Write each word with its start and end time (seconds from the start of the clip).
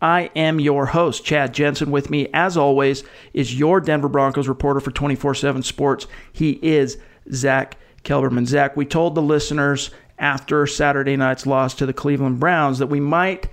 I 0.00 0.30
am 0.36 0.60
your 0.60 0.86
host, 0.86 1.24
Chad 1.24 1.54
Jensen. 1.54 1.90
With 1.90 2.10
me, 2.10 2.28
as 2.34 2.56
always, 2.56 3.02
is 3.32 3.58
your 3.58 3.80
Denver 3.80 4.08
Broncos 4.08 4.48
reporter 4.48 4.80
for 4.80 4.90
24 4.90 5.34
7 5.34 5.62
Sports. 5.62 6.06
He 6.32 6.58
is 6.62 6.98
Zach 7.32 7.76
Kelberman. 8.04 8.46
Zach, 8.46 8.76
we 8.76 8.84
told 8.84 9.14
the 9.14 9.22
listeners 9.22 9.90
after 10.18 10.66
Saturday 10.66 11.16
night's 11.16 11.46
loss 11.46 11.74
to 11.74 11.86
the 11.86 11.92
Cleveland 11.92 12.40
Browns 12.40 12.78
that 12.78 12.86
we 12.88 13.00
might 13.00 13.48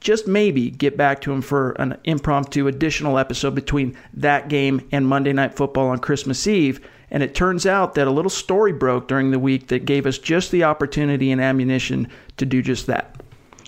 just 0.00 0.28
maybe 0.28 0.70
get 0.70 0.96
back 0.96 1.20
to 1.22 1.32
him 1.32 1.42
for 1.42 1.72
an 1.72 1.98
impromptu 2.04 2.68
additional 2.68 3.18
episode 3.18 3.54
between 3.54 3.96
that 4.14 4.48
game 4.48 4.86
and 4.92 5.06
Monday 5.06 5.32
Night 5.32 5.56
Football 5.56 5.88
on 5.88 5.98
Christmas 5.98 6.46
Eve. 6.46 6.80
And 7.10 7.22
it 7.22 7.34
turns 7.34 7.66
out 7.66 7.94
that 7.94 8.06
a 8.06 8.12
little 8.12 8.30
story 8.30 8.72
broke 8.72 9.08
during 9.08 9.30
the 9.30 9.38
week 9.38 9.68
that 9.68 9.86
gave 9.86 10.06
us 10.06 10.18
just 10.18 10.50
the 10.50 10.64
opportunity 10.64 11.32
and 11.32 11.40
ammunition 11.40 12.08
to 12.36 12.46
do 12.46 12.62
just 12.62 12.86
that. 12.86 13.17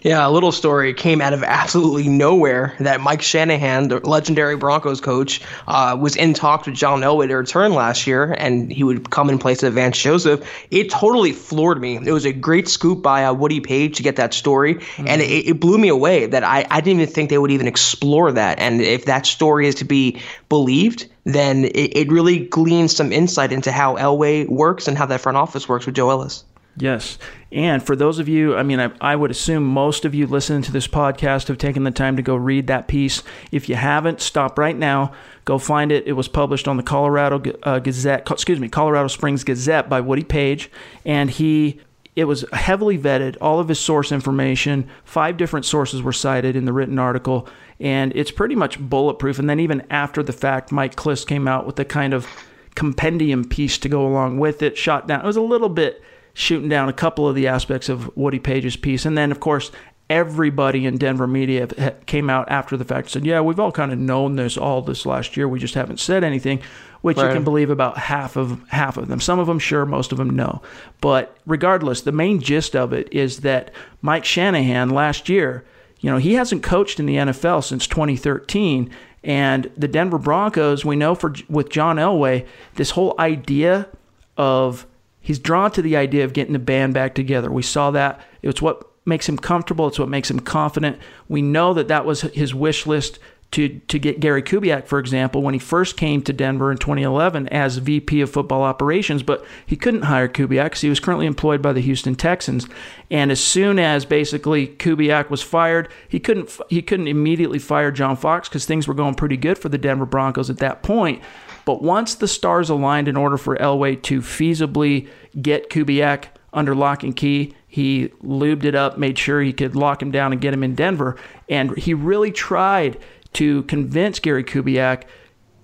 Yeah, 0.03 0.27
a 0.27 0.31
little 0.31 0.53
story 0.53 0.95
came 0.95 1.21
out 1.21 1.35
of 1.35 1.43
absolutely 1.43 2.09
nowhere 2.09 2.75
that 2.81 3.01
Mike 3.01 3.21
Shanahan, 3.21 3.89
the 3.89 4.01
legendary 4.01 4.57
Broncos 4.57 5.01
coach, 5.01 5.43
uh, 5.69 5.97
was 6.01 6.17
in 6.17 6.33
talks 6.33 6.67
with 6.67 6.75
John 6.75 7.01
Elway 7.01 7.29
to 7.29 7.37
return 7.37 7.75
last 7.75 8.07
year, 8.07 8.35
and 8.39 8.73
he 8.73 8.83
would 8.83 9.11
come 9.11 9.29
in 9.29 9.39
place 9.39 9.63
of 9.63 9.75
Vance 9.75 9.99
Joseph. 9.99 10.49
It 10.71 10.91
totally 10.91 11.33
floored 11.33 11.81
me. 11.81 11.97
It 11.97 12.13
was 12.13 12.25
a 12.25 12.33
great 12.33 12.67
scoop 12.67 13.03
by 13.03 13.25
uh, 13.25 13.35
Woody 13.35 13.61
Paige 13.61 13.97
to 13.97 14.03
get 14.03 14.17
that 14.17 14.33
story, 14.33 14.77
mm-hmm. 14.77 15.07
and 15.07 15.21
it, 15.21 15.49
it, 15.49 15.61
blew 15.61 15.77
me 15.77 15.89
away 15.89 16.25
that 16.25 16.43
I, 16.43 16.67
I 16.71 16.81
didn't 16.81 17.03
even 17.03 17.13
think 17.13 17.29
they 17.29 17.37
would 17.37 17.51
even 17.51 17.67
explore 17.67 18.33
that. 18.33 18.59
And 18.59 18.81
if 18.81 19.05
that 19.05 19.27
story 19.27 19.67
is 19.67 19.75
to 19.77 19.85
be 19.85 20.19
believed, 20.49 21.07
then 21.25 21.67
it, 21.67 21.97
it 21.97 22.11
really 22.11 22.47
gleans 22.47 22.97
some 22.97 23.13
insight 23.13 23.53
into 23.53 23.71
how 23.71 23.97
Elway 23.97 24.49
works 24.49 24.89
and 24.89 24.97
how 24.97 25.05
that 25.07 25.21
front 25.21 25.37
office 25.37 25.69
works 25.69 25.85
with 25.85 25.95
Joe 25.95 26.09
Ellis. 26.09 26.45
Yes. 26.77 27.19
And 27.53 27.83
for 27.83 27.97
those 27.97 28.19
of 28.21 28.29
you, 28.29 28.57
I 28.57 28.63
mean, 28.63 28.79
I, 28.79 28.93
I, 29.01 29.17
would 29.17 29.31
assume 29.31 29.65
most 29.65 30.05
of 30.05 30.15
you 30.15 30.27
listening 30.27 30.63
to 30.63 30.73
this 30.73 30.87
podcast 30.87 31.49
have 31.49 31.59
taken 31.59 31.83
the 31.83 31.91
time 31.91 32.17
to 32.17 32.23
go 32.23 32.37
read 32.37 32.69
that 32.69 32.87
piece. 32.87 33.25
If 33.51 33.69
you 33.69 33.75
haven't, 33.75 34.21
stop 34.21 34.57
right 34.57 34.77
now. 34.77 35.13
Go 35.45 35.59
find 35.59 35.91
it. 35.91 36.07
It 36.07 36.13
was 36.13 36.29
published 36.29 36.69
on 36.69 36.77
the 36.77 36.85
Colorado 36.85 37.43
uh, 37.65 37.81
Gazette, 37.81 38.31
excuse 38.31 38.61
me, 38.61 38.69
Colorado 38.69 39.09
Springs 39.09 39.43
Gazette 39.43 39.89
by 39.89 40.01
Woody 40.01 40.23
Paige, 40.23 40.71
And 41.05 41.29
he, 41.29 41.81
it 42.15 42.25
was 42.25 42.45
heavily 42.53 42.97
vetted, 42.97 43.37
all 43.41 43.59
of 43.59 43.67
his 43.67 43.81
source 43.81 44.13
information. 44.13 44.89
Five 45.05 45.37
different 45.37 45.67
sources 45.67 46.03
were 46.03 46.13
cited 46.13 46.55
in 46.55 46.67
the 46.67 46.73
written 46.73 47.01
article. 47.01 47.49
And 47.81 48.13
it's 48.15 48.31
pretty 48.31 48.55
much 48.55 48.79
bulletproof. 48.79 49.41
And 49.41 49.51
then 49.51 49.59
even 49.59 49.85
after 49.91 50.23
the 50.23 50.33
fact, 50.33 50.71
Mike 50.71 50.95
Klis 50.95 51.27
came 51.27 51.49
out 51.49 51.67
with 51.67 51.81
a 51.81 51.85
kind 51.85 52.15
of 52.15 52.29
compendium 52.77 53.45
piece 53.45 53.77
to 53.79 53.89
go 53.89 54.07
along 54.07 54.39
with 54.39 54.63
it, 54.63 54.79
shot 54.79 55.09
down. 55.09 55.21
It 55.21 55.27
was 55.27 55.37
a 55.37 55.43
little 55.43 55.69
bit 55.69 56.01
shooting 56.35 56.69
down 56.69 56.89
a 56.89 56.93
couple 56.93 57.29
of 57.29 57.35
the 57.35 57.49
aspects 57.49 57.89
of 57.89 58.17
Woody 58.17 58.39
Paige's 58.39 58.77
piece. 58.77 59.05
And 59.05 59.17
then, 59.17 59.31
of 59.31 59.41
course, 59.41 59.71
everybody 60.11 60.85
in 60.85 60.99
Denver 60.99 61.29
media 61.29 61.95
came 62.07 62.29
out 62.29 62.51
after 62.51 62.77
the 62.77 62.85
fact 62.85 63.07
and 63.07 63.11
said, 63.11 63.27
"Yeah, 63.27 63.41
we've 63.41 63.61
all 63.61 63.73
kind 63.73 63.93
of 63.93 63.99
known 63.99 64.37
this 64.37 64.59
all 64.59 64.83
this 64.83 65.07
last 65.07 65.37
year. 65.37 65.49
We 65.49 65.61
just 65.61 65.75
haven't 65.75 66.01
said 66.01 66.25
anything." 66.25 66.61
Which 67.01 67.17
right. 67.17 67.29
you 67.29 67.33
can 67.33 67.45
believe 67.45 67.71
about 67.71 67.97
half 67.97 68.37
of 68.37 68.63
half 68.69 68.99
of 68.99 69.09
them. 69.09 69.21
Some 69.21 69.39
of 69.39 69.47
them 69.47 69.59
sure, 69.59 69.87
most 69.87 70.13
of 70.13 70.19
them 70.19 70.29
no. 70.29 70.61
But 71.01 71.35
regardless, 71.47 72.03
the 72.03 72.13
main 72.13 72.41
gist 72.41 72.77
of 72.77 72.93
it 72.93 73.09
is 73.11 73.41
that 73.41 73.71
Mike 74.03 74.27
Shanahan 74.27 74.91
last 74.91 75.31
year, 75.31 75.65
you 76.01 76.11
know, 76.11 76.19
he 76.19 76.35
hasn't 76.35 76.63
coached 76.63 77.01
in 77.01 77.07
the 77.07 77.17
NFL 77.17 77.65
since 77.65 77.87
2013, 77.87 78.91
and 79.25 79.71
the 79.79 79.89
Denver 79.89 80.19
Broncos, 80.19 80.85
we 80.85 80.97
know 80.97 81.15
for 81.15 81.35
with 81.49 81.71
John 81.71 81.97
Elway, 81.97 82.47
this 82.75 82.91
whole 82.91 83.15
idea 83.19 83.89
of 84.37 84.87
he's 85.21 85.39
drawn 85.39 85.71
to 85.73 85.83
the 85.83 85.97
idea 85.97 86.25
of 86.25 86.33
getting 86.33 86.53
the 86.53 86.59
band 86.59 86.95
back 86.95 87.15
together. 87.15 87.51
We 87.51 87.63
saw 87.63 87.91
that. 87.93 88.21
It's 88.43 88.63
what 88.63 88.87
makes 89.07 89.29
him 89.29 89.37
comfortable. 89.39 89.89
It's 89.89 89.99
what 89.99 90.09
makes 90.09 90.31
him 90.31 90.41
confident. 90.41 90.99
We 91.29 91.43
know 91.43 91.75
that 91.75 91.89
that 91.89 92.05
was 92.05 92.23
his 92.23 92.55
wish 92.55 92.87
list 92.87 93.19
to 93.53 93.81
to 93.89 93.99
get 93.99 94.21
Gary 94.21 94.43
Kubiak, 94.43 94.87
for 94.87 94.99
example, 94.99 95.43
when 95.43 95.55
he 95.55 95.61
first 95.61 95.97
came 95.97 96.23
to 96.23 96.33
Denver 96.33 96.71
in 96.71 96.79
2011 96.79 97.49
as 97.49 97.79
VP 97.79 98.21
of 98.21 98.31
Football 98.31 98.63
Operations, 98.63 99.23
but 99.23 99.45
he 99.67 99.77
couldn't 99.77 100.03
hire 100.03 100.29
Kubiak 100.29 100.67
because 100.67 100.81
he 100.83 100.89
was 100.89 101.01
currently 101.01 101.27
employed 101.27 101.61
by 101.61 101.73
the 101.73 101.81
Houston 101.81 102.15
Texans. 102.15 102.69
And 103.11 103.33
as 103.33 103.43
soon 103.43 103.79
as 103.79 104.05
basically 104.05 104.69
Kubiak 104.69 105.31
was 105.31 105.43
fired, 105.43 105.89
he 106.09 106.21
couldn't 106.21 106.57
he 106.69 106.81
couldn't 106.81 107.09
immediately 107.09 107.59
fire 107.59 107.91
John 107.91 108.17
Fox 108.17 108.49
because 108.49 108.67
things 108.67 108.87
were 108.87 108.95
going 108.95 109.15
pretty 109.17 109.37
good 109.37 109.59
for 109.59 109.69
the 109.69 109.79
Denver 109.79 110.07
Broncos 110.07 110.51
at 110.51 110.59
that 110.59 110.83
point. 110.83 111.21
But 111.65 111.83
once 111.83 112.15
the 112.15 112.29
stars 112.29 112.71
aligned 112.71 113.09
in 113.09 113.17
order 113.17 113.37
for 113.37 113.57
Elway 113.57 114.01
to 114.03 114.21
feasibly 114.21 115.09
get 115.41 115.71
Kubiak 115.71 116.27
under 116.53 116.75
lock 116.75 117.03
and 117.03 117.15
key, 117.15 117.55
he 117.69 118.09
lubed 118.23 118.65
it 118.65 118.75
up, 118.75 118.99
made 118.99 119.19
sure 119.19 119.41
he 119.41 119.53
could 119.53 119.77
lock 119.77 120.03
him 120.03 120.11
down 120.11 120.33
and 120.33 120.41
get 120.41 120.53
him 120.53 120.65
in 120.65 120.75
Denver. 120.75 121.17
And 121.49 121.77
he 121.77 121.95
really 121.95 122.33
tried 122.33 122.99
to 123.35 123.63
convince 123.65 124.19
Gary 124.19 124.43
Kubiak 124.43 125.05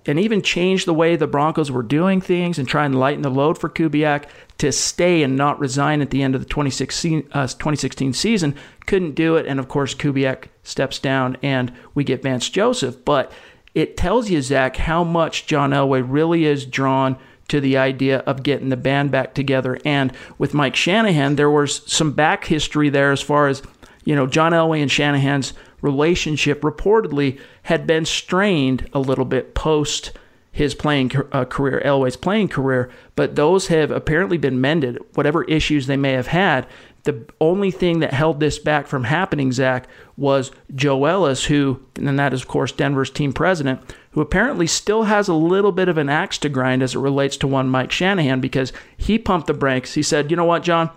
and 0.07 0.17
even 0.19 0.41
change 0.41 0.85
the 0.85 0.93
way 0.93 1.17
the 1.17 1.27
Broncos 1.27 1.69
were 1.69 1.83
doing 1.83 2.21
things 2.21 2.57
and 2.57 2.67
try 2.67 2.85
and 2.85 2.97
lighten 2.97 3.23
the 3.23 3.29
load 3.29 3.57
for 3.57 3.69
Kubiak 3.69 4.29
to 4.59 4.71
stay 4.71 5.21
and 5.21 5.35
not 5.35 5.59
resign 5.59 6.01
at 6.01 6.11
the 6.11 6.23
end 6.23 6.33
of 6.33 6.41
the 6.41 6.47
2016, 6.47 7.27
uh, 7.33 7.45
2016 7.45 8.13
season. 8.13 8.55
Couldn't 8.85 9.15
do 9.15 9.35
it. 9.35 9.45
And 9.45 9.59
of 9.59 9.67
course, 9.67 9.93
Kubiak 9.93 10.45
steps 10.63 10.97
down 10.97 11.35
and 11.43 11.73
we 11.93 12.05
get 12.05 12.23
Vance 12.23 12.49
Joseph. 12.49 13.03
But 13.03 13.33
it 13.77 13.95
tells 13.95 14.27
you, 14.27 14.41
Zach, 14.41 14.77
how 14.77 15.03
much 15.03 15.45
John 15.45 15.69
Elway 15.69 16.03
really 16.03 16.45
is 16.45 16.65
drawn 16.65 17.15
to 17.47 17.61
the 17.61 17.77
idea 17.77 18.17
of 18.21 18.41
getting 18.41 18.69
the 18.69 18.75
band 18.75 19.11
back 19.11 19.35
together. 19.35 19.77
And 19.85 20.11
with 20.39 20.55
Mike 20.55 20.75
Shanahan, 20.75 21.35
there 21.35 21.51
was 21.51 21.83
some 21.85 22.13
back 22.13 22.45
history 22.45 22.89
there 22.89 23.11
as 23.11 23.21
far 23.21 23.47
as, 23.47 23.61
you 24.03 24.15
know, 24.15 24.25
John 24.25 24.51
Elway 24.51 24.81
and 24.81 24.89
Shanahan's 24.89 25.53
relationship 25.79 26.61
reportedly 26.61 27.39
had 27.61 27.85
been 27.85 28.05
strained 28.05 28.89
a 28.93 28.99
little 28.99 29.25
bit 29.25 29.53
post 29.53 30.11
his 30.51 30.73
playing 30.73 31.11
uh, 31.31 31.45
career, 31.45 31.79
Elway's 31.85 32.17
playing 32.17 32.47
career, 32.47 32.89
but 33.15 33.35
those 33.35 33.67
have 33.67 33.91
apparently 33.91 34.39
been 34.39 34.59
mended, 34.59 34.97
whatever 35.13 35.43
issues 35.43 35.85
they 35.85 35.97
may 35.97 36.13
have 36.13 36.25
had. 36.25 36.65
The 37.07 37.23
only 37.39 37.71
thing 37.71 37.99
that 37.99 38.11
held 38.11 38.41
this 38.41 38.59
back 38.59 38.85
from 38.85 39.05
happening, 39.05 39.53
Zach, 39.53 39.87
was 40.17 40.51
Joe 40.75 41.05
Ellis, 41.05 41.45
who, 41.45 41.81
and 41.95 42.19
that 42.19 42.33
is, 42.33 42.41
of 42.41 42.49
course, 42.49 42.73
Denver's 42.73 43.09
team 43.09 43.31
president, 43.31 43.79
who 44.11 44.19
apparently 44.19 44.67
still 44.67 45.03
has 45.03 45.29
a 45.29 45.33
little 45.33 45.71
bit 45.71 45.87
of 45.87 45.97
an 45.97 46.09
axe 46.09 46.37
to 46.39 46.49
grind 46.49 46.83
as 46.83 46.95
it 46.95 46.99
relates 46.99 47.37
to 47.37 47.47
one 47.47 47.69
Mike 47.69 47.93
Shanahan 47.93 48.41
because 48.41 48.73
he 48.97 49.17
pumped 49.17 49.47
the 49.47 49.53
brakes. 49.53 49.93
He 49.93 50.03
said, 50.03 50.29
you 50.29 50.35
know 50.35 50.43
what, 50.43 50.63
John? 50.63 50.89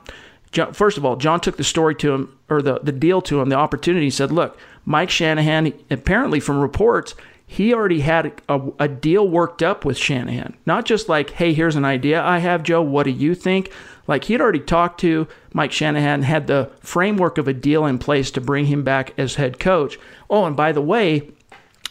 John 0.50 0.72
first 0.72 0.98
of 0.98 1.04
all, 1.04 1.14
John 1.14 1.38
took 1.38 1.56
the 1.56 1.62
story 1.62 1.94
to 1.94 2.12
him, 2.12 2.36
or 2.48 2.60
the, 2.60 2.80
the 2.80 2.90
deal 2.90 3.22
to 3.22 3.40
him, 3.40 3.48
the 3.48 3.54
opportunity. 3.54 4.06
He 4.06 4.10
said, 4.10 4.32
look, 4.32 4.58
Mike 4.84 5.10
Shanahan, 5.10 5.72
apparently 5.90 6.40
from 6.40 6.58
reports, 6.58 7.14
he 7.52 7.74
already 7.74 7.98
had 7.98 8.40
a, 8.48 8.60
a, 8.78 8.86
deal 8.86 9.26
worked 9.26 9.60
up 9.60 9.84
with 9.84 9.98
Shanahan. 9.98 10.56
Not 10.66 10.84
just 10.84 11.08
like, 11.08 11.30
hey, 11.30 11.52
here's 11.52 11.74
an 11.74 11.84
idea 11.84 12.22
I 12.22 12.38
have, 12.38 12.62
Joe. 12.62 12.80
What 12.80 13.02
do 13.02 13.10
you 13.10 13.34
think? 13.34 13.72
Like 14.06 14.22
he'd 14.22 14.40
already 14.40 14.60
talked 14.60 15.00
to 15.00 15.26
Mike 15.52 15.72
Shanahan, 15.72 16.22
had 16.22 16.46
the 16.46 16.70
framework 16.78 17.38
of 17.38 17.48
a 17.48 17.52
deal 17.52 17.86
in 17.86 17.98
place 17.98 18.30
to 18.30 18.40
bring 18.40 18.66
him 18.66 18.84
back 18.84 19.14
as 19.18 19.34
head 19.34 19.58
coach. 19.58 19.98
Oh, 20.30 20.44
and 20.44 20.56
by 20.56 20.70
the 20.70 20.80
way, 20.80 21.32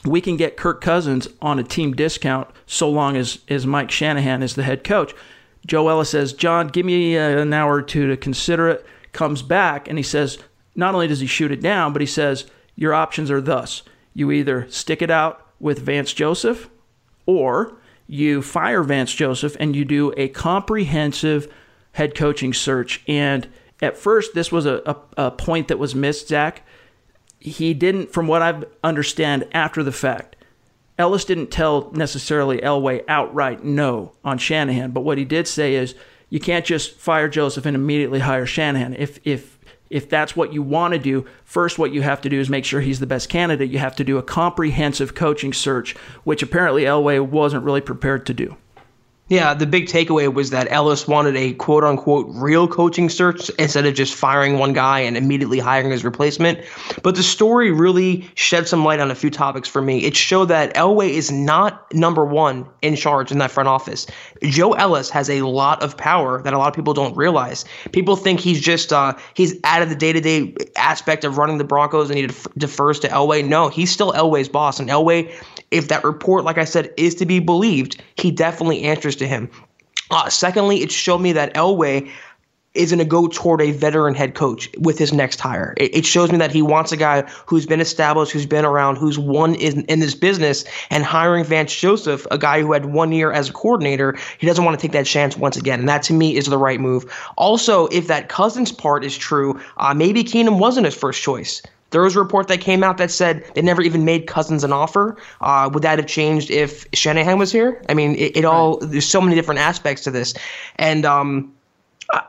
we 0.06 0.22
can 0.22 0.38
get 0.38 0.56
Kirk 0.56 0.80
Cousins 0.80 1.28
on 1.42 1.60
a 1.60 1.64
team 1.64 1.94
discount 1.94 2.48
so 2.66 2.90
long 2.90 3.18
as, 3.18 3.40
as 3.50 3.68
Mike 3.68 3.92
Shanahan 3.92 4.42
is 4.42 4.56
the 4.56 4.64
head 4.64 4.86
coach. 4.86 5.14
Joe 5.68 5.90
Ellis 5.90 6.12
says, 6.12 6.32
John, 6.32 6.70
give 6.70 6.86
me 6.86 7.18
uh, 7.18 7.38
an 7.38 7.52
hour 7.52 7.74
or 7.74 7.82
two 7.82 8.08
to 8.08 8.16
consider 8.16 8.70
it. 8.70 8.86
Comes 9.12 9.42
back 9.42 9.90
and 9.90 9.98
he 9.98 10.04
says, 10.06 10.38
not 10.74 10.94
only 10.94 11.08
does 11.10 11.20
he 11.20 11.28
shoot 11.28 11.52
it 11.52 11.60
down, 11.60 11.92
but 11.92 12.02
he 12.02 12.06
says, 12.06 12.46
your 12.78 12.94
options 12.94 13.30
are 13.30 13.42
thus. 13.42 13.84
You 14.14 14.32
either 14.32 14.66
stick 14.70 15.02
it 15.02 15.12
out 15.12 15.46
with 15.60 15.80
Vance 15.80 16.14
Joseph 16.14 16.70
or 17.26 17.78
you 18.08 18.42
fire 18.42 18.84
Vance 18.84 19.14
Joseph 19.14 19.56
and 19.60 19.76
you 19.76 19.86
do 19.86 20.14
a 20.18 20.30
comprehensive 20.30 21.52
head 21.94 22.16
coaching 22.16 22.54
search. 22.54 23.04
And 23.08 23.48
at 23.82 23.98
first, 23.98 24.34
this 24.34 24.52
was 24.52 24.66
a, 24.66 24.82
a, 24.86 25.26
a 25.26 25.32
point 25.32 25.68
that 25.68 25.80
was 25.80 25.94
missed, 25.96 26.28
Zach. 26.28 26.66
He 27.40 27.74
didn't, 27.74 28.12
from 28.12 28.28
what 28.28 28.42
I 28.42 28.64
understand 28.84 29.48
after 29.54 29.84
the 29.84 29.92
fact, 29.92 30.36
Ellis 30.98 31.24
didn't 31.24 31.48
tell 31.48 31.92
necessarily 31.92 32.58
Elway 32.58 33.06
outright 33.08 33.64
no 33.64 34.12
on 34.26 34.38
Shanahan, 34.38 34.92
but 34.92 35.02
what 35.02 35.18
he 35.18 35.24
did 35.24 35.48
say 35.48 35.76
is 35.76 35.96
you 36.30 36.40
can't 36.40 36.66
just 36.66 36.96
fire 36.98 37.30
Joseph 37.30 37.66
and 37.66 37.76
immediately 37.76 38.20
hire 38.20 38.46
Shanahan. 38.46 38.96
If 38.96 39.20
if 39.24 39.58
if 39.90 40.08
that's 40.10 40.36
what 40.36 40.54
you 40.54 40.62
want 40.62 40.94
to 40.94 41.00
do, 41.00 41.26
first 41.44 41.80
what 41.80 41.92
you 41.92 42.02
have 42.02 42.22
to 42.22 42.30
do 42.30 42.40
is 42.40 42.50
make 42.50 42.66
sure 42.66 42.82
he's 42.82 43.00
the 43.00 43.08
best 43.08 43.30
candidate. 43.30 43.70
You 43.72 43.80
have 43.80 43.96
to 43.98 44.04
do 44.04 44.18
a 44.18 44.24
comprehensive 44.24 45.16
coaching 45.16 45.54
search, 45.54 45.96
which 46.24 46.44
apparently 46.44 46.84
Elway 46.84 47.20
wasn't 47.20 47.64
really 47.64 47.82
prepared 47.82 48.26
to 48.28 48.34
do. 48.34 48.58
Yeah, 49.30 49.54
the 49.54 49.68
big 49.68 49.86
takeaway 49.86 50.34
was 50.34 50.50
that 50.50 50.72
Ellis 50.72 51.08
wanted 51.08 51.38
a 51.38 51.54
quote 51.54 51.84
unquote 51.84 52.26
real 52.30 52.68
coaching 52.68 53.10
search 53.10 53.50
instead 53.60 53.86
of 53.86 53.94
just 53.94 54.16
firing 54.16 54.58
one 54.58 54.74
guy 54.74 55.02
and 55.02 55.16
immediately 55.16 55.60
hiring 55.60 55.92
his 55.92 56.04
replacement. 56.04 56.60
But 57.04 57.16
the 57.16 57.22
story 57.22 57.72
really 57.72 58.28
shed 58.34 58.68
some 58.68 58.84
light 58.84 59.00
on 59.00 59.12
a 59.12 59.16
few 59.16 59.30
topics 59.30 59.70
for 59.70 59.84
me. 59.84 60.04
It 60.04 60.16
showed 60.16 60.46
that 60.46 60.74
Elway 60.74 61.10
is 61.10 61.32
not 61.32 61.94
number 61.94 62.26
one 62.26 62.68
in 62.82 62.96
charge 62.96 63.32
in 63.32 63.38
that 63.38 63.52
front 63.52 63.70
office. 63.70 64.08
Joe 64.42 64.74
Ellis 64.74 65.12
has 65.12 65.30
a 65.30 65.44
lot 65.44 65.84
of 65.84 65.96
power 65.96 66.42
that 66.42 66.54
a 66.54 66.58
lot 66.58 66.68
of 66.68 66.74
people 66.74 66.96
don't 66.96 67.16
realize. 67.16 67.66
People 67.92 68.16
think 68.16 68.40
he's 68.40 68.60
just 68.60 68.92
uh, 68.92 69.14
he's 69.36 69.56
out 69.64 69.84
of 69.84 69.90
the 69.90 69.96
day 69.96 70.12
to 70.12 70.22
day 70.22 70.56
aspect 70.76 71.24
of 71.24 71.38
running 71.38 71.60
the 71.60 71.64
Broncos 71.64 72.10
and 72.10 72.18
he 72.18 72.28
defers 72.58 73.00
to 73.02 73.08
Elway. 73.10 73.48
No, 73.48 73.70
he's 73.70 73.92
still 73.92 74.12
Elway's 74.14 74.50
boss, 74.50 74.80
and 74.80 74.90
Elway 74.90 75.32
if 75.72 75.88
that 75.88 76.04
report, 76.04 76.44
like 76.44 76.58
I 76.58 76.66
said, 76.66 76.94
is 76.98 77.16
to 77.16 77.26
be 77.26 77.40
believed, 77.40 78.02
he 78.16 78.32
definitely 78.32 78.84
answers 78.84 79.16
to 79.18 79.28
him. 79.28 79.50
Uh, 80.12 80.30
secondly, 80.30 80.82
it 80.82 80.92
showed 80.92 81.20
me 81.20 81.32
that 81.34 81.54
Elway 81.54 82.10
is 82.76 82.92
going 82.92 83.00
to 83.00 83.06
go 83.06 83.28
toward 83.28 83.62
a 83.62 83.72
veteran 83.72 84.14
head 84.14 84.36
coach 84.36 84.70
with 84.78 84.98
his 84.98 85.12
next 85.12 85.40
hire. 85.40 85.74
It, 85.78 85.98
it, 85.98 86.06
shows 86.06 86.32
me 86.32 86.38
that 86.38 86.52
he 86.52 86.62
wants 86.62 86.92
a 86.92 86.98
guy 86.98 87.24
who's 87.48 87.66
been 87.66 87.82
established, 87.82 88.32
who's 88.32 88.46
been 88.46 88.64
around, 88.64 88.98
who's 88.98 89.18
won 89.18 89.56
in, 89.56 89.84
in 89.86 90.00
this 90.00 90.14
business, 90.14 90.66
and 90.92 91.04
hiring 91.04 91.44
Vance 91.44 91.76
Joseph, 91.76 92.28
a 92.30 92.38
guy 92.38 92.62
who 92.62 92.72
had 92.72 92.86
one 92.86 93.12
year 93.12 93.32
as 93.32 93.50
a 93.50 93.54
coordinator, 93.54 94.18
he 94.38 94.46
doesn't 94.46 94.64
want 94.64 94.80
to 94.80 94.82
take 94.82 94.92
that 94.92 95.08
chance 95.08 95.36
once 95.36 95.58
again. 95.58 95.80
And 95.80 95.90
that 95.90 96.04
to 96.04 96.14
me 96.14 96.36
is 96.38 96.46
the 96.46 96.60
right 96.60 96.80
move. 96.80 97.12
Also, 97.38 97.88
if 97.88 98.08
that 98.08 98.30
Cousins 98.30 98.72
part 98.72 99.04
is 99.04 99.18
true, 99.18 99.60
uh, 99.78 99.94
maybe 99.96 100.24
Keenum 100.24 100.60
wasn't 100.60 100.86
his 100.86 100.96
first 100.96 101.24
choice. 101.24 101.64
There 101.92 102.02
was 102.02 102.16
a 102.16 102.20
report 102.20 102.48
that 102.50 102.62
came 102.62 102.84
out 102.84 102.98
that 102.98 103.12
said 103.12 103.44
they 103.56 103.62
never 103.62 103.82
even 103.82 104.06
made 104.06 104.28
Cousins 104.28 104.64
an 104.64 104.72
offer. 104.72 105.18
Uh, 105.42 105.70
would 105.74 105.84
that 105.84 106.00
have 106.00 106.08
changed 106.08 106.52
if 106.52 106.86
Shanahan 106.94 107.40
was 107.40 107.52
here? 107.52 107.82
I 107.90 107.94
mean, 107.94 108.16
it, 108.16 108.38
it 108.38 108.46
all 108.46 108.78
there's 108.78 109.08
so 109.08 109.22
many 109.22 109.36
different 109.36 109.60
aspects 109.60 110.04
to 110.04 110.12
this, 110.12 110.34
and 110.78 111.06
um, 111.06 111.54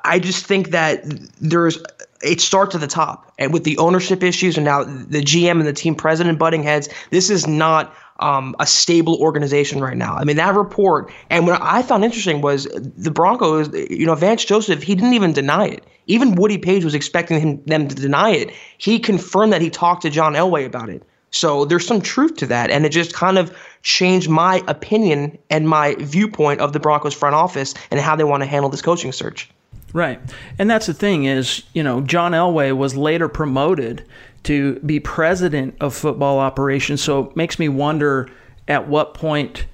I 0.05 0.19
just 0.19 0.47
think 0.47 0.71
that 0.71 1.05
there's 1.41 1.79
it 2.23 2.41
starts 2.41 2.75
at 2.75 2.81
the 2.81 2.87
top, 2.87 3.33
and 3.39 3.53
with 3.53 3.65
the 3.65 3.79
ownership 3.79 4.23
issues, 4.23 4.57
and 4.57 4.65
now 4.65 4.85
the 4.85 5.23
GM 5.23 5.53
and 5.53 5.67
the 5.67 5.73
team 5.73 5.95
president 5.95 6.39
butting 6.39 6.63
heads. 6.63 6.89
This 7.11 7.31
is 7.31 7.47
not 7.47 7.95
um, 8.21 8.55
a 8.61 8.67
stable 8.67 9.17
organization 9.17 9.81
right 9.81 9.97
now. 9.97 10.15
I 10.15 10.25
mean, 10.25 10.37
that 10.37 10.55
report, 10.55 11.13
and 11.31 11.47
what 11.47 11.61
I 11.63 11.83
found 11.83 12.05
interesting 12.05 12.41
was 12.41 12.65
the 12.75 13.11
Broncos, 13.11 13.73
you 13.91 14.07
know, 14.07 14.15
Vance 14.15 14.45
Joseph, 14.45 14.83
he 14.83 14.95
didn't 14.95 15.15
even 15.15 15.33
deny 15.33 15.67
it. 15.67 15.85
Even 16.07 16.35
Woody 16.35 16.59
Paige 16.59 16.85
was 16.85 16.95
expecting 16.95 17.41
him, 17.41 17.63
them 17.65 17.89
to 17.89 17.95
deny 17.95 18.31
it. 18.31 18.53
He 18.79 18.99
confirmed 18.99 19.53
that 19.53 19.63
he 19.63 19.71
talked 19.71 20.03
to 20.03 20.11
John 20.11 20.35
Elway 20.35 20.65
about 20.67 20.89
it. 20.89 21.03
So 21.33 21.65
there's 21.65 21.87
some 21.87 22.01
truth 22.01 22.37
to 22.37 22.47
that. 22.47 22.71
And 22.71 22.85
it 22.85 22.91
just 22.91 23.13
kind 23.13 23.39
of 23.39 23.57
changed 23.83 24.29
my 24.29 24.63
opinion 24.67 25.39
and 25.49 25.69
my 25.69 25.95
viewpoint 25.99 26.61
of 26.61 26.73
the 26.73 26.81
Broncos 26.81 27.15
front 27.15 27.35
office 27.35 27.75
and 27.91 28.01
how 28.01 28.17
they 28.17 28.25
want 28.25 28.43
to 28.43 28.49
handle 28.49 28.69
this 28.69 28.83
coaching 28.83 29.13
search. 29.13 29.49
Right. 29.93 30.21
And 30.59 30.71
that's 30.71 30.87
the 30.87 30.95
thing 30.95 31.25
is, 31.25 31.63
you 31.73 31.83
know, 31.83 32.01
John 32.01 32.33
Elway 32.33 32.77
was 32.77 32.97
later 32.97 33.29
promoted 33.29 34.05
to 34.45 34.79
be 34.81 35.01
president 35.01 35.75
of 35.81 35.95
football 35.95 36.39
operations. 36.39 37.03
So 37.03 37.27
it 37.27 37.37
makes 37.37 37.59
me 37.59 37.69
wonder 37.69 38.29
at 38.69 38.89
what 38.89 39.15
point, 39.15 39.67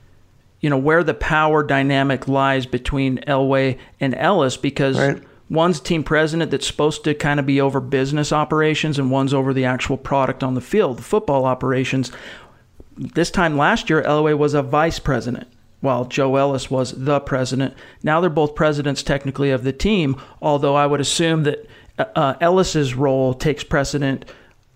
you 0.60 0.70
know, 0.70 0.78
where 0.78 1.04
the 1.04 1.14
power 1.14 1.62
dynamic 1.62 2.26
lies 2.28 2.66
between 2.66 3.18
Elway 3.18 3.78
and 4.00 4.14
Ellis 4.14 4.56
because 4.56 4.98
right. 4.98 5.22
one's 5.48 5.80
team 5.80 6.02
president 6.02 6.50
that's 6.50 6.66
supposed 6.66 7.04
to 7.04 7.14
kind 7.14 7.38
of 7.38 7.46
be 7.46 7.60
over 7.60 7.80
business 7.80 8.32
operations 8.32 8.98
and 8.98 9.10
one's 9.10 9.34
over 9.34 9.52
the 9.52 9.64
actual 9.64 9.96
product 9.96 10.42
on 10.42 10.54
the 10.54 10.60
field, 10.60 10.98
the 10.98 11.02
football 11.02 11.44
operations. 11.44 12.10
This 12.96 13.30
time 13.30 13.56
last 13.56 13.90
year, 13.90 14.02
Elway 14.02 14.36
was 14.36 14.54
a 14.54 14.62
vice 14.62 14.98
president 14.98 15.46
while 15.80 16.06
Joe 16.06 16.36
Ellis 16.36 16.70
was 16.70 16.92
the 16.92 17.20
president. 17.20 17.74
Now 18.02 18.20
they're 18.20 18.30
both 18.30 18.54
presidents 18.54 19.02
technically 19.02 19.50
of 19.50 19.62
the 19.62 19.72
team, 19.72 20.20
although 20.42 20.74
I 20.74 20.86
would 20.86 21.00
assume 21.00 21.44
that 21.44 21.66
uh, 21.98 22.34
Ellis's 22.40 22.94
role 22.94 23.34
takes 23.34 23.62
precedent 23.62 24.24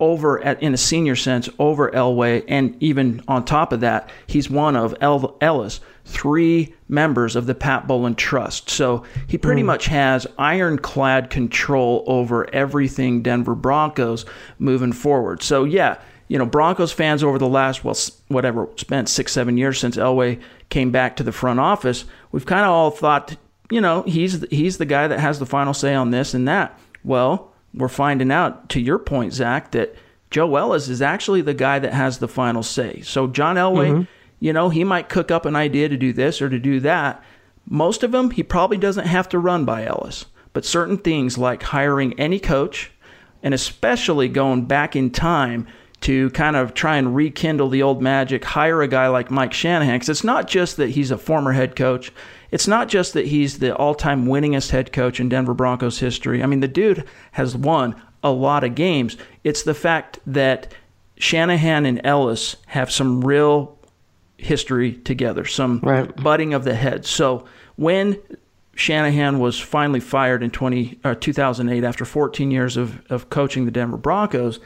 over 0.00 0.42
at, 0.42 0.62
in 0.62 0.74
a 0.74 0.78
senior 0.78 1.16
sense 1.16 1.48
over 1.58 1.90
Elway, 1.90 2.44
and 2.48 2.76
even 2.82 3.22
on 3.28 3.44
top 3.44 3.72
of 3.72 3.80
that, 3.80 4.10
he's 4.26 4.50
one 4.50 4.76
of 4.76 4.94
El- 5.00 5.36
Ellis 5.40 5.80
three 6.04 6.74
members 6.88 7.36
of 7.36 7.46
the 7.46 7.54
Pat 7.54 7.86
Bowlen 7.86 8.16
Trust. 8.16 8.68
So 8.68 9.04
he 9.28 9.38
pretty 9.38 9.62
mm. 9.62 9.66
much 9.66 9.86
has 9.86 10.26
ironclad 10.38 11.30
control 11.30 12.04
over 12.06 12.52
everything 12.52 13.22
Denver 13.22 13.54
Broncos 13.54 14.24
moving 14.58 14.92
forward. 14.92 15.42
So 15.42 15.64
yeah, 15.64 15.98
you 16.28 16.38
know 16.38 16.46
Broncos 16.46 16.92
fans 16.92 17.22
over 17.22 17.38
the 17.38 17.48
last 17.48 17.84
well 17.84 17.96
whatever 18.28 18.68
spent 18.76 19.08
six 19.08 19.32
seven 19.32 19.56
years 19.56 19.78
since 19.78 19.96
Elway 19.96 20.40
came 20.68 20.90
back 20.90 21.16
to 21.16 21.22
the 21.22 21.32
front 21.32 21.60
office, 21.60 22.04
we've 22.32 22.46
kind 22.46 22.64
of 22.64 22.70
all 22.70 22.90
thought 22.90 23.36
you 23.70 23.80
know 23.80 24.02
he's 24.02 24.44
he's 24.50 24.78
the 24.78 24.86
guy 24.86 25.06
that 25.08 25.20
has 25.20 25.38
the 25.38 25.46
final 25.46 25.74
say 25.74 25.94
on 25.94 26.10
this 26.10 26.34
and 26.34 26.48
that. 26.48 26.78
Well, 27.04 27.49
we're 27.72 27.88
finding 27.88 28.32
out, 28.32 28.68
to 28.70 28.80
your 28.80 28.98
point, 28.98 29.32
Zach, 29.32 29.70
that 29.72 29.94
Joe 30.30 30.56
Ellis 30.56 30.88
is 30.88 31.02
actually 31.02 31.42
the 31.42 31.54
guy 31.54 31.78
that 31.78 31.92
has 31.92 32.18
the 32.18 32.28
final 32.28 32.62
say. 32.62 33.00
So 33.02 33.26
John 33.26 33.56
Elway, 33.56 33.90
mm-hmm. 33.90 34.02
you 34.38 34.52
know, 34.52 34.68
he 34.68 34.84
might 34.84 35.08
cook 35.08 35.30
up 35.30 35.46
an 35.46 35.56
idea 35.56 35.88
to 35.88 35.96
do 35.96 36.12
this 36.12 36.40
or 36.40 36.48
to 36.48 36.58
do 36.58 36.80
that. 36.80 37.22
Most 37.66 38.02
of 38.02 38.12
them, 38.12 38.30
he 38.30 38.42
probably 38.42 38.78
doesn't 38.78 39.06
have 39.06 39.28
to 39.30 39.38
run 39.38 39.64
by 39.64 39.84
Ellis. 39.84 40.26
But 40.52 40.64
certain 40.64 40.98
things 40.98 41.38
like 41.38 41.62
hiring 41.62 42.18
any 42.18 42.40
coach, 42.40 42.90
and 43.42 43.54
especially 43.54 44.28
going 44.28 44.64
back 44.64 44.96
in 44.96 45.10
time 45.10 45.68
to 46.00 46.30
kind 46.30 46.56
of 46.56 46.74
try 46.74 46.96
and 46.96 47.14
rekindle 47.14 47.68
the 47.68 47.82
old 47.82 48.02
magic, 48.02 48.44
hire 48.44 48.82
a 48.82 48.88
guy 48.88 49.06
like 49.08 49.30
Mike 49.30 49.52
Shanahan. 49.52 49.96
Because 49.96 50.08
it's 50.08 50.24
not 50.24 50.48
just 50.48 50.76
that 50.76 50.90
he's 50.90 51.10
a 51.10 51.18
former 51.18 51.52
head 51.52 51.76
coach, 51.76 52.10
it's 52.50 52.68
not 52.68 52.88
just 52.88 53.14
that 53.14 53.26
he's 53.26 53.58
the 53.58 53.74
all 53.74 53.94
time 53.94 54.26
winningest 54.26 54.70
head 54.70 54.92
coach 54.92 55.20
in 55.20 55.28
Denver 55.28 55.54
Broncos 55.54 55.98
history. 55.98 56.42
I 56.42 56.46
mean, 56.46 56.60
the 56.60 56.68
dude 56.68 57.04
has 57.32 57.56
won 57.56 58.00
a 58.22 58.30
lot 58.30 58.64
of 58.64 58.74
games. 58.74 59.16
It's 59.44 59.62
the 59.62 59.74
fact 59.74 60.18
that 60.26 60.72
Shanahan 61.16 61.86
and 61.86 62.00
Ellis 62.04 62.56
have 62.66 62.90
some 62.90 63.22
real 63.22 63.78
history 64.36 64.94
together, 64.94 65.44
some 65.44 65.80
right. 65.82 66.14
butting 66.16 66.54
of 66.54 66.64
the 66.64 66.74
heads. 66.74 67.08
So 67.08 67.46
when 67.76 68.18
Shanahan 68.74 69.38
was 69.38 69.58
finally 69.58 70.00
fired 70.00 70.42
in 70.42 70.50
20, 70.50 70.98
uh, 71.04 71.14
2008 71.14 71.84
after 71.84 72.04
14 72.04 72.50
years 72.50 72.76
of, 72.76 73.04
of 73.10 73.28
coaching 73.28 73.66
the 73.66 73.70
Denver 73.70 73.98
Broncos, 73.98 74.60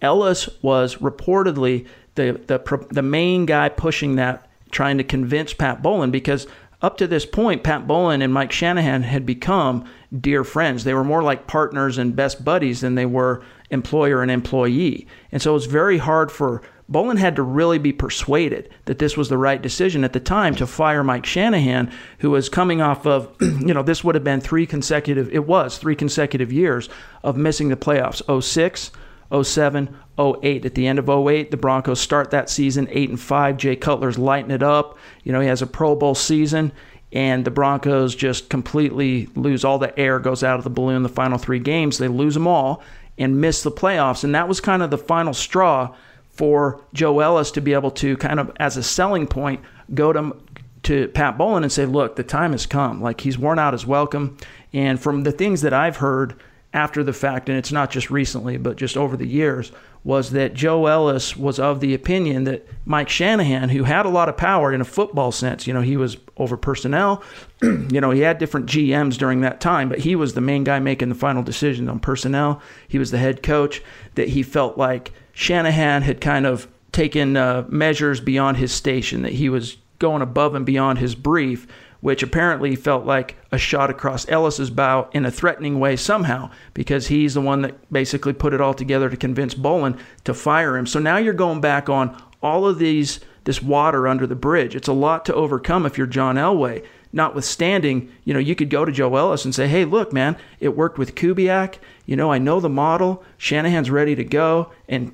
Ellis 0.00 0.48
was 0.62 0.96
reportedly 0.96 1.86
the, 2.14 2.40
the, 2.46 2.86
the 2.90 3.02
main 3.02 3.46
guy 3.46 3.68
pushing 3.68 4.16
that, 4.16 4.48
trying 4.70 4.98
to 4.98 5.04
convince 5.04 5.52
Pat 5.52 5.82
Bowlen 5.82 6.10
because 6.10 6.46
up 6.82 6.96
to 6.98 7.06
this 7.06 7.24
point, 7.24 7.62
Pat 7.62 7.86
Bowlen 7.86 8.22
and 8.22 8.32
Mike 8.32 8.52
Shanahan 8.52 9.02
had 9.02 9.24
become 9.24 9.84
dear 10.18 10.44
friends. 10.44 10.84
They 10.84 10.94
were 10.94 11.04
more 11.04 11.22
like 11.22 11.46
partners 11.46 11.98
and 11.98 12.14
best 12.14 12.44
buddies 12.44 12.80
than 12.80 12.94
they 12.94 13.06
were 13.06 13.42
employer 13.70 14.22
and 14.22 14.30
employee. 14.30 15.06
And 15.32 15.40
so 15.40 15.50
it 15.50 15.54
was 15.54 15.66
very 15.66 15.98
hard 15.98 16.30
for 16.30 16.62
Bowlen 16.88 17.16
had 17.16 17.34
to 17.36 17.42
really 17.42 17.78
be 17.78 17.92
persuaded 17.92 18.68
that 18.84 18.98
this 18.98 19.16
was 19.16 19.28
the 19.28 19.38
right 19.38 19.60
decision 19.60 20.04
at 20.04 20.12
the 20.12 20.20
time 20.20 20.54
to 20.56 20.66
fire 20.66 21.02
Mike 21.02 21.26
Shanahan, 21.26 21.90
who 22.18 22.30
was 22.30 22.48
coming 22.48 22.80
off 22.80 23.06
of, 23.06 23.34
you 23.40 23.74
know, 23.74 23.82
this 23.82 24.04
would 24.04 24.14
have 24.14 24.22
been 24.22 24.40
three 24.40 24.66
consecutive, 24.66 25.28
it 25.32 25.46
was 25.46 25.78
three 25.78 25.96
consecutive 25.96 26.52
years 26.52 26.88
of 27.24 27.36
missing 27.36 27.70
the 27.70 27.76
playoffs 27.76 28.22
06, 28.42 28.92
07, 29.32 29.96
08. 30.18 30.64
At 30.64 30.74
the 30.74 30.86
end 30.86 30.98
of 30.98 31.08
08, 31.08 31.50
the 31.50 31.56
Broncos 31.56 32.00
start 32.00 32.30
that 32.30 32.50
season 32.50 32.88
8 32.90 33.10
and 33.10 33.20
5. 33.20 33.56
Jay 33.56 33.76
Cutler's 33.76 34.18
lighting 34.18 34.50
it 34.50 34.62
up. 34.62 34.98
You 35.24 35.32
know, 35.32 35.40
he 35.40 35.48
has 35.48 35.62
a 35.62 35.66
Pro 35.66 35.94
Bowl 35.94 36.14
season, 36.14 36.72
and 37.12 37.44
the 37.44 37.50
Broncos 37.50 38.14
just 38.14 38.48
completely 38.48 39.28
lose 39.34 39.64
all 39.64 39.78
the 39.78 39.96
air 39.98 40.18
goes 40.18 40.42
out 40.42 40.58
of 40.58 40.64
the 40.64 40.70
balloon 40.70 41.02
the 41.02 41.08
final 41.08 41.38
three 41.38 41.58
games. 41.58 41.98
They 41.98 42.08
lose 42.08 42.34
them 42.34 42.46
all 42.46 42.82
and 43.18 43.40
miss 43.40 43.62
the 43.62 43.70
playoffs. 43.70 44.24
And 44.24 44.34
that 44.34 44.48
was 44.48 44.60
kind 44.60 44.82
of 44.82 44.90
the 44.90 44.98
final 44.98 45.34
straw 45.34 45.94
for 46.30 46.82
Joe 46.92 47.20
Ellis 47.20 47.50
to 47.52 47.60
be 47.60 47.72
able 47.72 47.90
to 47.92 48.16
kind 48.18 48.38
of 48.38 48.52
as 48.60 48.76
a 48.76 48.82
selling 48.82 49.26
point 49.26 49.60
go 49.94 50.12
to 50.12 50.36
to 50.82 51.08
Pat 51.08 51.36
Bowlen 51.36 51.64
and 51.64 51.72
say, 51.72 51.84
"Look, 51.84 52.14
the 52.16 52.22
time 52.22 52.52
has 52.52 52.66
come. 52.66 53.00
Like 53.02 53.22
he's 53.22 53.38
worn 53.38 53.58
out 53.58 53.72
his 53.72 53.86
welcome." 53.86 54.36
And 54.72 55.00
from 55.00 55.22
the 55.22 55.32
things 55.32 55.62
that 55.62 55.72
I've 55.72 55.96
heard 55.96 56.34
after 56.76 57.02
the 57.02 57.12
fact, 57.14 57.48
and 57.48 57.56
it's 57.56 57.72
not 57.72 57.90
just 57.90 58.10
recently, 58.10 58.58
but 58.58 58.76
just 58.76 58.98
over 58.98 59.16
the 59.16 59.26
years, 59.26 59.72
was 60.04 60.32
that 60.32 60.52
Joe 60.52 60.86
Ellis 60.86 61.34
was 61.34 61.58
of 61.58 61.80
the 61.80 61.94
opinion 61.94 62.44
that 62.44 62.68
Mike 62.84 63.08
Shanahan, 63.08 63.70
who 63.70 63.84
had 63.84 64.04
a 64.04 64.10
lot 64.10 64.28
of 64.28 64.36
power 64.36 64.74
in 64.74 64.82
a 64.82 64.84
football 64.84 65.32
sense, 65.32 65.66
you 65.66 65.72
know, 65.72 65.80
he 65.80 65.96
was 65.96 66.18
over 66.36 66.54
personnel, 66.58 67.22
you 67.62 67.98
know, 67.98 68.10
he 68.10 68.20
had 68.20 68.36
different 68.36 68.66
GMs 68.66 69.16
during 69.16 69.40
that 69.40 69.58
time, 69.58 69.88
but 69.88 70.00
he 70.00 70.14
was 70.14 70.34
the 70.34 70.42
main 70.42 70.64
guy 70.64 70.78
making 70.78 71.08
the 71.08 71.14
final 71.14 71.42
decision 71.42 71.88
on 71.88 71.98
personnel. 71.98 72.60
He 72.86 72.98
was 72.98 73.10
the 73.10 73.18
head 73.18 73.42
coach, 73.42 73.82
that 74.14 74.28
he 74.28 74.42
felt 74.42 74.76
like 74.76 75.12
Shanahan 75.32 76.02
had 76.02 76.20
kind 76.20 76.44
of 76.44 76.68
taken 76.92 77.38
uh, 77.38 77.64
measures 77.70 78.20
beyond 78.20 78.58
his 78.58 78.70
station, 78.70 79.22
that 79.22 79.32
he 79.32 79.48
was 79.48 79.78
going 79.98 80.20
above 80.20 80.54
and 80.54 80.66
beyond 80.66 80.98
his 80.98 81.14
brief 81.14 81.66
which 82.06 82.22
apparently 82.22 82.76
felt 82.76 83.04
like 83.04 83.34
a 83.50 83.58
shot 83.58 83.90
across 83.90 84.28
Ellis's 84.28 84.70
bow 84.70 85.10
in 85.12 85.26
a 85.26 85.30
threatening 85.32 85.80
way 85.80 85.96
somehow, 85.96 86.48
because 86.72 87.08
he's 87.08 87.34
the 87.34 87.40
one 87.40 87.62
that 87.62 87.92
basically 87.92 88.32
put 88.32 88.54
it 88.54 88.60
all 88.60 88.74
together 88.74 89.10
to 89.10 89.16
convince 89.16 89.54
Bowlen 89.54 89.98
to 90.22 90.32
fire 90.32 90.76
him. 90.76 90.86
So 90.86 91.00
now 91.00 91.16
you're 91.16 91.34
going 91.34 91.60
back 91.60 91.88
on 91.88 92.16
all 92.40 92.64
of 92.64 92.78
these 92.78 93.18
this 93.42 93.60
water 93.60 94.06
under 94.06 94.24
the 94.24 94.36
bridge. 94.36 94.76
It's 94.76 94.86
a 94.86 94.92
lot 94.92 95.24
to 95.24 95.34
overcome 95.34 95.84
if 95.84 95.98
you're 95.98 96.06
John 96.06 96.36
Elway. 96.36 96.84
Notwithstanding, 97.12 98.08
you 98.22 98.32
know, 98.32 98.38
you 98.38 98.54
could 98.54 98.70
go 98.70 98.84
to 98.84 98.92
Joe 98.92 99.16
Ellis 99.16 99.44
and 99.44 99.52
say, 99.52 99.66
"Hey, 99.66 99.84
look, 99.84 100.12
man, 100.12 100.36
it 100.60 100.76
worked 100.76 100.98
with 100.98 101.16
Kubiak. 101.16 101.78
You 102.04 102.14
know, 102.14 102.30
I 102.30 102.38
know 102.38 102.60
the 102.60 102.68
model. 102.68 103.24
Shanahan's 103.36 103.90
ready 103.90 104.14
to 104.14 104.22
go." 104.22 104.70
And 104.88 105.10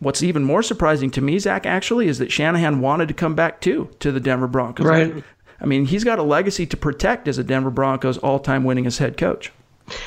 what's 0.00 0.22
even 0.22 0.44
more 0.44 0.62
surprising 0.62 1.10
to 1.12 1.22
me, 1.22 1.38
Zach, 1.38 1.64
actually, 1.64 2.08
is 2.08 2.18
that 2.18 2.30
Shanahan 2.30 2.80
wanted 2.80 3.08
to 3.08 3.14
come 3.14 3.34
back 3.34 3.62
too 3.62 3.88
to 4.00 4.12
the 4.12 4.20
Denver 4.20 4.46
Broncos. 4.46 4.86
Right. 4.86 5.24
I 5.60 5.66
mean, 5.66 5.86
he's 5.86 6.04
got 6.04 6.18
a 6.18 6.22
legacy 6.22 6.66
to 6.66 6.76
protect 6.76 7.28
as 7.28 7.38
a 7.38 7.44
Denver 7.44 7.70
Broncos 7.70 8.18
all-time 8.18 8.64
winningest 8.64 8.98
head 8.98 9.16
coach. 9.16 9.52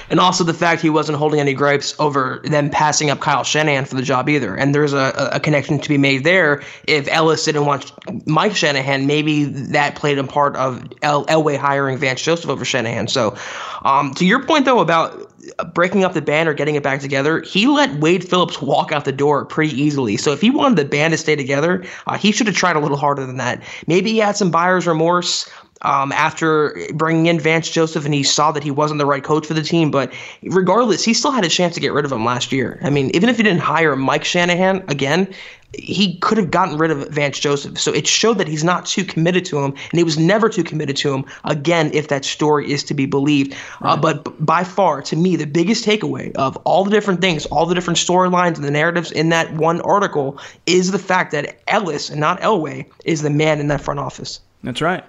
And 0.10 0.20
also 0.20 0.44
the 0.44 0.54
fact 0.54 0.82
he 0.82 0.90
wasn't 0.90 1.18
holding 1.18 1.40
any 1.40 1.54
gripes 1.54 1.96
over 2.00 2.42
them 2.44 2.70
passing 2.70 3.10
up 3.10 3.20
Kyle 3.20 3.44
Shanahan 3.44 3.86
for 3.86 3.96
the 3.96 4.02
job 4.02 4.30
either. 4.30 4.56
And 4.56 4.76
there's 4.76 4.94
a, 4.94 5.30
a 5.34 5.40
connection 5.40 5.80
to 5.80 5.90
be 5.90 5.98
made 5.98 6.24
there. 6.24 6.64
If 6.88 7.08
Ellis 7.10 7.46
didn't 7.46 7.66
want 7.66 7.92
Mike 8.28 8.56
Shanahan, 8.56 9.08
maybe 9.08 9.46
that 9.46 9.96
played 9.96 10.18
a 10.18 10.24
part 10.24 10.56
of 10.56 10.84
El- 11.02 11.26
Elway 11.26 11.58
hiring 11.58 11.98
Vance 11.98 12.22
Joseph 12.22 12.50
over 12.50 12.66
Shanahan. 12.66 13.08
So, 13.08 13.38
um, 13.84 14.14
to 14.16 14.26
your 14.26 14.44
point 14.46 14.66
though 14.66 14.80
about 14.80 15.30
breaking 15.74 16.04
up 16.04 16.14
the 16.14 16.22
band 16.22 16.50
or 16.50 16.54
getting 16.54 16.76
it 16.76 16.84
back 16.84 17.00
together, 17.00 17.42
he 17.42 17.68
let 17.68 17.94
Wade 18.00 18.28
Phillips 18.28 18.62
walk 18.62 18.92
out 18.92 19.06
the 19.06 19.12
door 19.12 19.46
pretty 19.46 19.80
easily. 19.80 20.18
So 20.18 20.32
if 20.32 20.42
he 20.42 20.50
wanted 20.50 20.78
the 20.78 20.86
band 20.86 21.12
to 21.12 21.18
stay 21.18 21.36
together, 21.36 21.86
uh, 22.08 22.18
he 22.18 22.32
should 22.32 22.48
have 22.48 22.56
tried 22.56 22.76
a 22.76 22.80
little 22.80 22.98
harder 22.98 23.26
than 23.26 23.38
that. 23.38 23.62
Maybe 23.88 24.12
he 24.12 24.18
had 24.20 24.36
some 24.36 24.52
buyer's 24.52 24.88
remorse 24.88 25.50
um, 25.82 26.12
after 26.12 26.78
bringing 26.94 27.28
in 27.28 27.40
Vance 27.40 27.70
Joseph 27.70 28.06
and 28.06 28.14
he 28.14 28.24
saw 28.24 28.52
that 28.52 28.64
he 28.64 28.72
wasn't 28.72 29.00
the 29.00 29.06
right 29.06 29.24
coach 29.24 29.46
for 29.46 29.54
the 29.54 29.64
team. 29.64 29.92
But 29.92 30.14
regardless, 30.44 31.04
he 31.04 31.14
still 31.14 31.32
had 31.32 31.46
a 31.46 31.50
chance 31.50 31.76
to 31.76 31.80
get 31.80 31.94
rid 31.94 32.06
of 32.06 32.12
him 32.12 32.26
last 32.26 32.52
year. 32.52 32.80
I 32.84 32.90
mean, 32.90 33.12
even 33.14 33.30
if 33.30 33.38
he 33.38 33.44
didn't 33.44 33.62
hire 33.62 33.96
Mike 33.96 34.26
Shanahan 34.26 34.84
again, 34.88 35.34
he 35.74 36.18
could 36.18 36.38
have 36.38 36.50
gotten 36.50 36.78
rid 36.78 36.90
of 36.90 37.08
Vance 37.10 37.40
Joseph. 37.40 37.78
So 37.78 37.94
it 37.94 38.08
showed 38.08 38.40
that 38.40 38.48
he's 38.48 38.64
not 38.64 38.86
too 38.86 39.04
committed 39.04 39.46
to 39.46 39.60
him, 39.60 39.72
and 39.72 39.98
he 40.00 40.04
was 40.04 40.18
never 40.18 40.50
too 40.50 40.64
committed 40.64 40.98
to 40.98 41.14
him. 41.14 41.26
Again, 41.46 41.92
if 41.94 42.08
that 42.08 42.26
story 42.26 42.72
is 42.72 42.84
to 42.86 42.94
be 42.94 43.06
believed, 43.06 43.54
uh, 43.54 43.58
right. 43.82 43.94
uh, 43.94 43.98
but 43.98 44.46
by 44.46 44.64
far, 44.64 45.02
to 45.04 45.16
me, 45.16 45.36
the 45.36 45.46
biggest 45.46 45.86
takeaway 45.86 46.36
of 46.36 46.58
all 46.58 46.84
the 46.84 46.90
different 46.90 47.22
things, 47.22 47.46
all 47.48 47.66
the 47.68 47.76
different 47.76 48.00
storylines 48.00 48.56
and 48.56 48.64
the 48.64 48.72
narratives 48.72 49.12
in 49.12 49.30
that 49.30 49.54
one 49.54 49.80
article 49.82 50.40
is 50.66 50.92
the 50.92 51.00
fact 51.00 51.32
that 51.34 51.60
Ellis 51.68 52.10
and 52.10 52.20
not 52.20 52.42
Elway 52.42 52.86
is 53.06 53.22
the 53.22 53.30
man 53.30 53.60
in 53.60 53.68
that 53.68 53.82
front 53.82 54.00
office. 54.00 54.40
That's 54.64 54.82
right. 54.82 55.04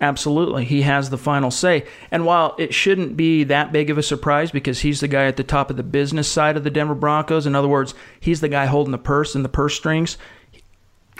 Absolutely. 0.00 0.64
He 0.64 0.82
has 0.82 1.10
the 1.10 1.18
final 1.18 1.50
say. 1.50 1.86
And 2.10 2.26
while 2.26 2.54
it 2.58 2.74
shouldn't 2.74 3.16
be 3.16 3.44
that 3.44 3.72
big 3.72 3.90
of 3.90 3.98
a 3.98 4.02
surprise 4.02 4.50
because 4.50 4.80
he's 4.80 5.00
the 5.00 5.08
guy 5.08 5.26
at 5.26 5.36
the 5.36 5.44
top 5.44 5.70
of 5.70 5.76
the 5.76 5.82
business 5.82 6.28
side 6.28 6.56
of 6.56 6.64
the 6.64 6.70
Denver 6.70 6.94
Broncos, 6.94 7.46
in 7.46 7.54
other 7.54 7.68
words, 7.68 7.94
he's 8.18 8.40
the 8.40 8.48
guy 8.48 8.66
holding 8.66 8.92
the 8.92 8.98
purse 8.98 9.34
and 9.34 9.44
the 9.44 9.48
purse 9.48 9.74
strings. 9.74 10.18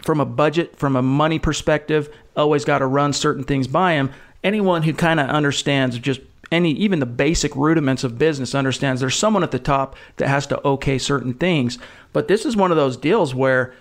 From 0.02 0.20
a 0.20 0.26
budget, 0.26 0.76
from 0.76 0.96
a 0.96 1.02
money 1.02 1.38
perspective, 1.38 2.14
always 2.36 2.64
got 2.64 2.80
to 2.80 2.86
run 2.86 3.12
certain 3.12 3.44
things 3.44 3.68
by 3.68 3.92
him. 3.92 4.10
Anyone 4.42 4.82
who 4.82 4.92
kind 4.92 5.20
of 5.20 5.30
understands 5.30 5.98
just 5.98 6.20
any, 6.52 6.72
even 6.72 6.98
the 6.98 7.06
basic 7.06 7.56
rudiments 7.56 8.04
of 8.04 8.18
business, 8.18 8.54
understands 8.54 9.00
there's 9.00 9.16
someone 9.16 9.42
at 9.42 9.50
the 9.50 9.58
top 9.58 9.96
that 10.16 10.28
has 10.28 10.46
to 10.48 10.66
okay 10.66 10.98
certain 10.98 11.32
things. 11.32 11.78
But 12.12 12.28
this 12.28 12.44
is 12.44 12.56
one 12.56 12.70
of 12.70 12.76
those 12.76 12.96
deals 12.96 13.34
where 13.34 13.72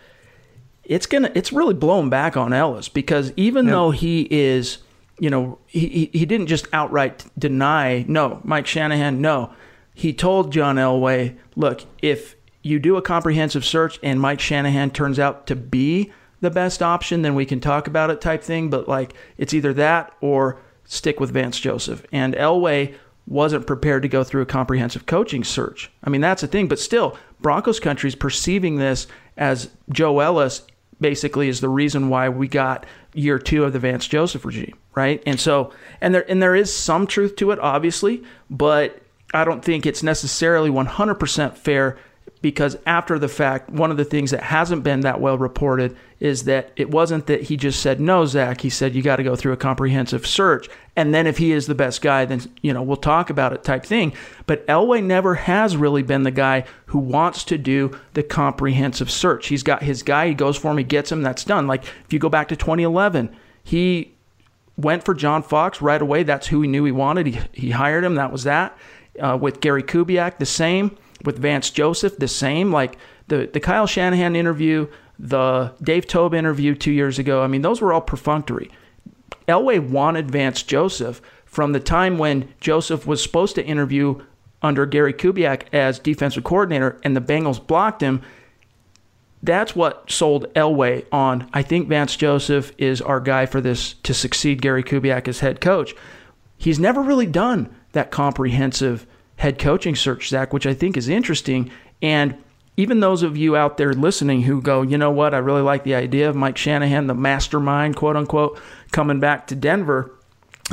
it's 0.85 1.05
gonna 1.05 1.31
it's 1.33 1.51
really 1.51 1.73
blown 1.73 2.09
back 2.09 2.35
on 2.35 2.53
Ellis 2.53 2.89
because 2.89 3.31
even 3.35 3.67
though 3.67 3.91
he 3.91 4.27
is 4.29 4.79
you 5.19 5.29
know 5.29 5.57
he, 5.67 6.09
he 6.11 6.25
didn't 6.25 6.47
just 6.47 6.67
outright 6.73 7.25
deny 7.37 8.03
no 8.07 8.41
Mike 8.43 8.67
Shanahan 8.67 9.21
no 9.21 9.53
he 9.93 10.13
told 10.13 10.51
John 10.51 10.75
Elway 10.75 11.37
look 11.55 11.85
if 12.01 12.35
you 12.61 12.79
do 12.79 12.97
a 12.97 13.01
comprehensive 13.01 13.63
search 13.63 13.99
and 14.03 14.19
Mike 14.19 14.39
Shanahan 14.39 14.91
turns 14.91 15.19
out 15.19 15.47
to 15.47 15.55
be 15.55 16.11
the 16.41 16.51
best 16.51 16.81
option 16.81 17.21
then 17.21 17.35
we 17.35 17.45
can 17.45 17.59
talk 17.59 17.87
about 17.87 18.09
it 18.09 18.19
type 18.19 18.43
thing 18.43 18.69
but 18.69 18.87
like 18.87 19.13
it's 19.37 19.53
either 19.53 19.73
that 19.73 20.13
or 20.19 20.59
stick 20.85 21.19
with 21.19 21.31
Vance 21.31 21.59
Joseph 21.59 22.05
and 22.11 22.33
Elway 22.33 22.95
wasn't 23.25 23.65
prepared 23.65 24.01
to 24.01 24.09
go 24.09 24.23
through 24.23 24.41
a 24.41 24.45
comprehensive 24.45 25.05
coaching 25.05 25.45
search. 25.45 25.89
I 26.03 26.09
mean, 26.09 26.19
that's 26.19 26.41
the 26.41 26.47
thing. 26.47 26.67
But 26.67 26.77
still, 26.77 27.17
Broncos 27.39 27.79
country 27.79 28.09
is 28.09 28.15
perceiving 28.15 28.75
this 28.75 29.07
as 29.37 29.69
Joe 29.89 30.19
Ellis 30.19 30.63
basically 30.99 31.49
is 31.49 31.61
the 31.61 31.69
reason 31.69 32.09
why 32.09 32.29
we 32.29 32.47
got 32.47 32.85
year 33.13 33.39
two 33.39 33.63
of 33.63 33.73
the 33.73 33.79
Vance 33.79 34.07
Joseph 34.07 34.45
regime, 34.45 34.77
right? 34.95 35.21
And 35.25 35.39
so, 35.39 35.71
and 36.01 36.13
there 36.13 36.29
and 36.29 36.41
there 36.41 36.55
is 36.55 36.75
some 36.75 37.07
truth 37.07 37.35
to 37.37 37.51
it, 37.51 37.59
obviously, 37.59 38.23
but 38.49 39.01
I 39.33 39.43
don't 39.43 39.63
think 39.63 39.85
it's 39.85 40.03
necessarily 40.03 40.69
100% 40.69 41.57
fair 41.57 41.97
because 42.43 42.77
after 42.85 43.17
the 43.17 43.29
fact, 43.29 43.69
one 43.69 43.89
of 43.89 43.95
the 43.95 44.03
things 44.03 44.31
that 44.31 44.43
hasn't 44.43 44.83
been 44.83 44.99
that 44.99 45.21
well 45.21 45.37
reported 45.37 45.95
is 46.19 46.43
that 46.43 46.71
it 46.75 46.91
wasn't 46.91 47.25
that 47.27 47.43
he 47.43 47.55
just 47.55 47.79
said 47.79 48.01
no, 48.01 48.25
Zach. 48.25 48.59
He 48.59 48.69
said 48.69 48.93
you 48.93 49.01
got 49.01 49.15
to 49.15 49.23
go 49.23 49.37
through 49.37 49.53
a 49.53 49.57
comprehensive 49.57 50.27
search, 50.27 50.67
and 50.97 51.13
then 51.13 51.25
if 51.25 51.37
he 51.37 51.53
is 51.53 51.67
the 51.67 51.73
best 51.73 52.01
guy, 52.01 52.25
then 52.25 52.41
you 52.61 52.73
know 52.73 52.83
we'll 52.83 52.97
talk 52.97 53.29
about 53.29 53.53
it 53.53 53.63
type 53.63 53.85
thing. 53.85 54.13
But 54.45 54.67
Elway 54.67 55.01
never 55.01 55.35
has 55.35 55.77
really 55.77 56.03
been 56.03 56.23
the 56.23 56.31
guy 56.31 56.65
who 56.87 56.99
wants 56.99 57.45
to 57.45 57.57
do 57.57 57.97
the 58.13 58.23
comprehensive 58.23 59.09
search. 59.09 59.47
He's 59.47 59.63
got 59.63 59.81
his 59.81 60.03
guy. 60.03 60.27
He 60.27 60.33
goes 60.33 60.57
for 60.57 60.69
him. 60.69 60.77
He 60.77 60.83
gets 60.83 61.13
him. 61.13 61.21
That's 61.21 61.45
done. 61.45 61.65
Like 61.65 61.85
if 61.85 62.11
you 62.11 62.19
go 62.19 62.29
back 62.29 62.49
to 62.49 62.57
2011, 62.57 63.33
he 63.63 64.13
went 64.77 65.05
for 65.05 65.13
John 65.13 65.43
Fox 65.43 65.81
right 65.81 66.01
away. 66.01 66.23
That's 66.23 66.47
who 66.47 66.61
he 66.61 66.67
knew 66.67 66.83
he 66.83 66.91
wanted. 66.91 67.27
He 67.27 67.39
he 67.53 67.69
hired 67.71 68.03
him. 68.03 68.15
That 68.15 68.33
was 68.33 68.43
that. 68.43 68.77
Uh, 69.17 69.37
with 69.39 69.61
Gary 69.61 69.83
Kubiak, 69.83 70.39
the 70.39 70.45
same 70.45 70.97
with 71.23 71.39
Vance 71.39 71.69
Joseph, 71.69 72.17
the 72.17 72.27
same. 72.27 72.71
Like 72.71 72.97
the 73.27 73.49
the 73.51 73.59
Kyle 73.59 73.87
Shanahan 73.87 74.35
interview, 74.35 74.87
the 75.19 75.73
Dave 75.81 76.07
Toub 76.07 76.33
interview 76.33 76.75
two 76.75 76.91
years 76.91 77.19
ago. 77.19 77.43
I 77.43 77.47
mean, 77.47 77.61
those 77.61 77.81
were 77.81 77.93
all 77.93 78.01
perfunctory. 78.01 78.71
Elway 79.47 79.79
wanted 79.79 80.31
Vance 80.31 80.63
Joseph 80.63 81.21
from 81.45 81.71
the 81.71 81.79
time 81.79 82.17
when 82.17 82.49
Joseph 82.59 83.05
was 83.05 83.21
supposed 83.21 83.55
to 83.55 83.65
interview 83.65 84.21
under 84.61 84.85
Gary 84.85 85.13
Kubiak 85.13 85.63
as 85.73 85.99
defensive 85.99 86.43
coordinator, 86.43 86.99
and 87.03 87.15
the 87.15 87.21
Bengals 87.21 87.65
blocked 87.65 88.01
him. 88.01 88.21
That's 89.43 89.75
what 89.75 90.09
sold 90.09 90.51
Elway 90.53 91.05
on. 91.11 91.49
I 91.53 91.61
think 91.61 91.89
Vance 91.89 92.15
Joseph 92.15 92.71
is 92.77 93.01
our 93.01 93.19
guy 93.19 93.45
for 93.45 93.59
this 93.59 93.93
to 94.03 94.13
succeed 94.13 94.61
Gary 94.61 94.83
Kubiak 94.83 95.27
as 95.27 95.41
head 95.41 95.59
coach. 95.59 95.93
He's 96.57 96.79
never 96.79 97.01
really 97.01 97.25
done 97.25 97.75
that 97.91 98.09
comprehensive 98.09 99.05
head 99.37 99.59
coaching 99.59 99.95
search, 99.95 100.29
Zach, 100.29 100.53
which 100.53 100.65
I 100.65 100.73
think 100.73 100.97
is 100.97 101.09
interesting. 101.09 101.71
And 102.01 102.37
even 102.75 102.99
those 102.99 103.23
of 103.23 103.37
you 103.37 103.55
out 103.55 103.77
there 103.77 103.93
listening 103.93 104.43
who 104.43 104.61
go, 104.61 104.81
you 104.81 104.97
know 104.97 105.11
what, 105.11 105.33
I 105.33 105.37
really 105.37 105.61
like 105.61 105.83
the 105.83 105.95
idea 105.95 106.29
of 106.29 106.35
Mike 106.35 106.57
Shanahan, 106.57 107.07
the 107.07 107.13
mastermind, 107.13 107.95
quote 107.95 108.15
unquote, 108.15 108.59
coming 108.91 109.19
back 109.19 109.47
to 109.47 109.55
Denver. 109.55 110.11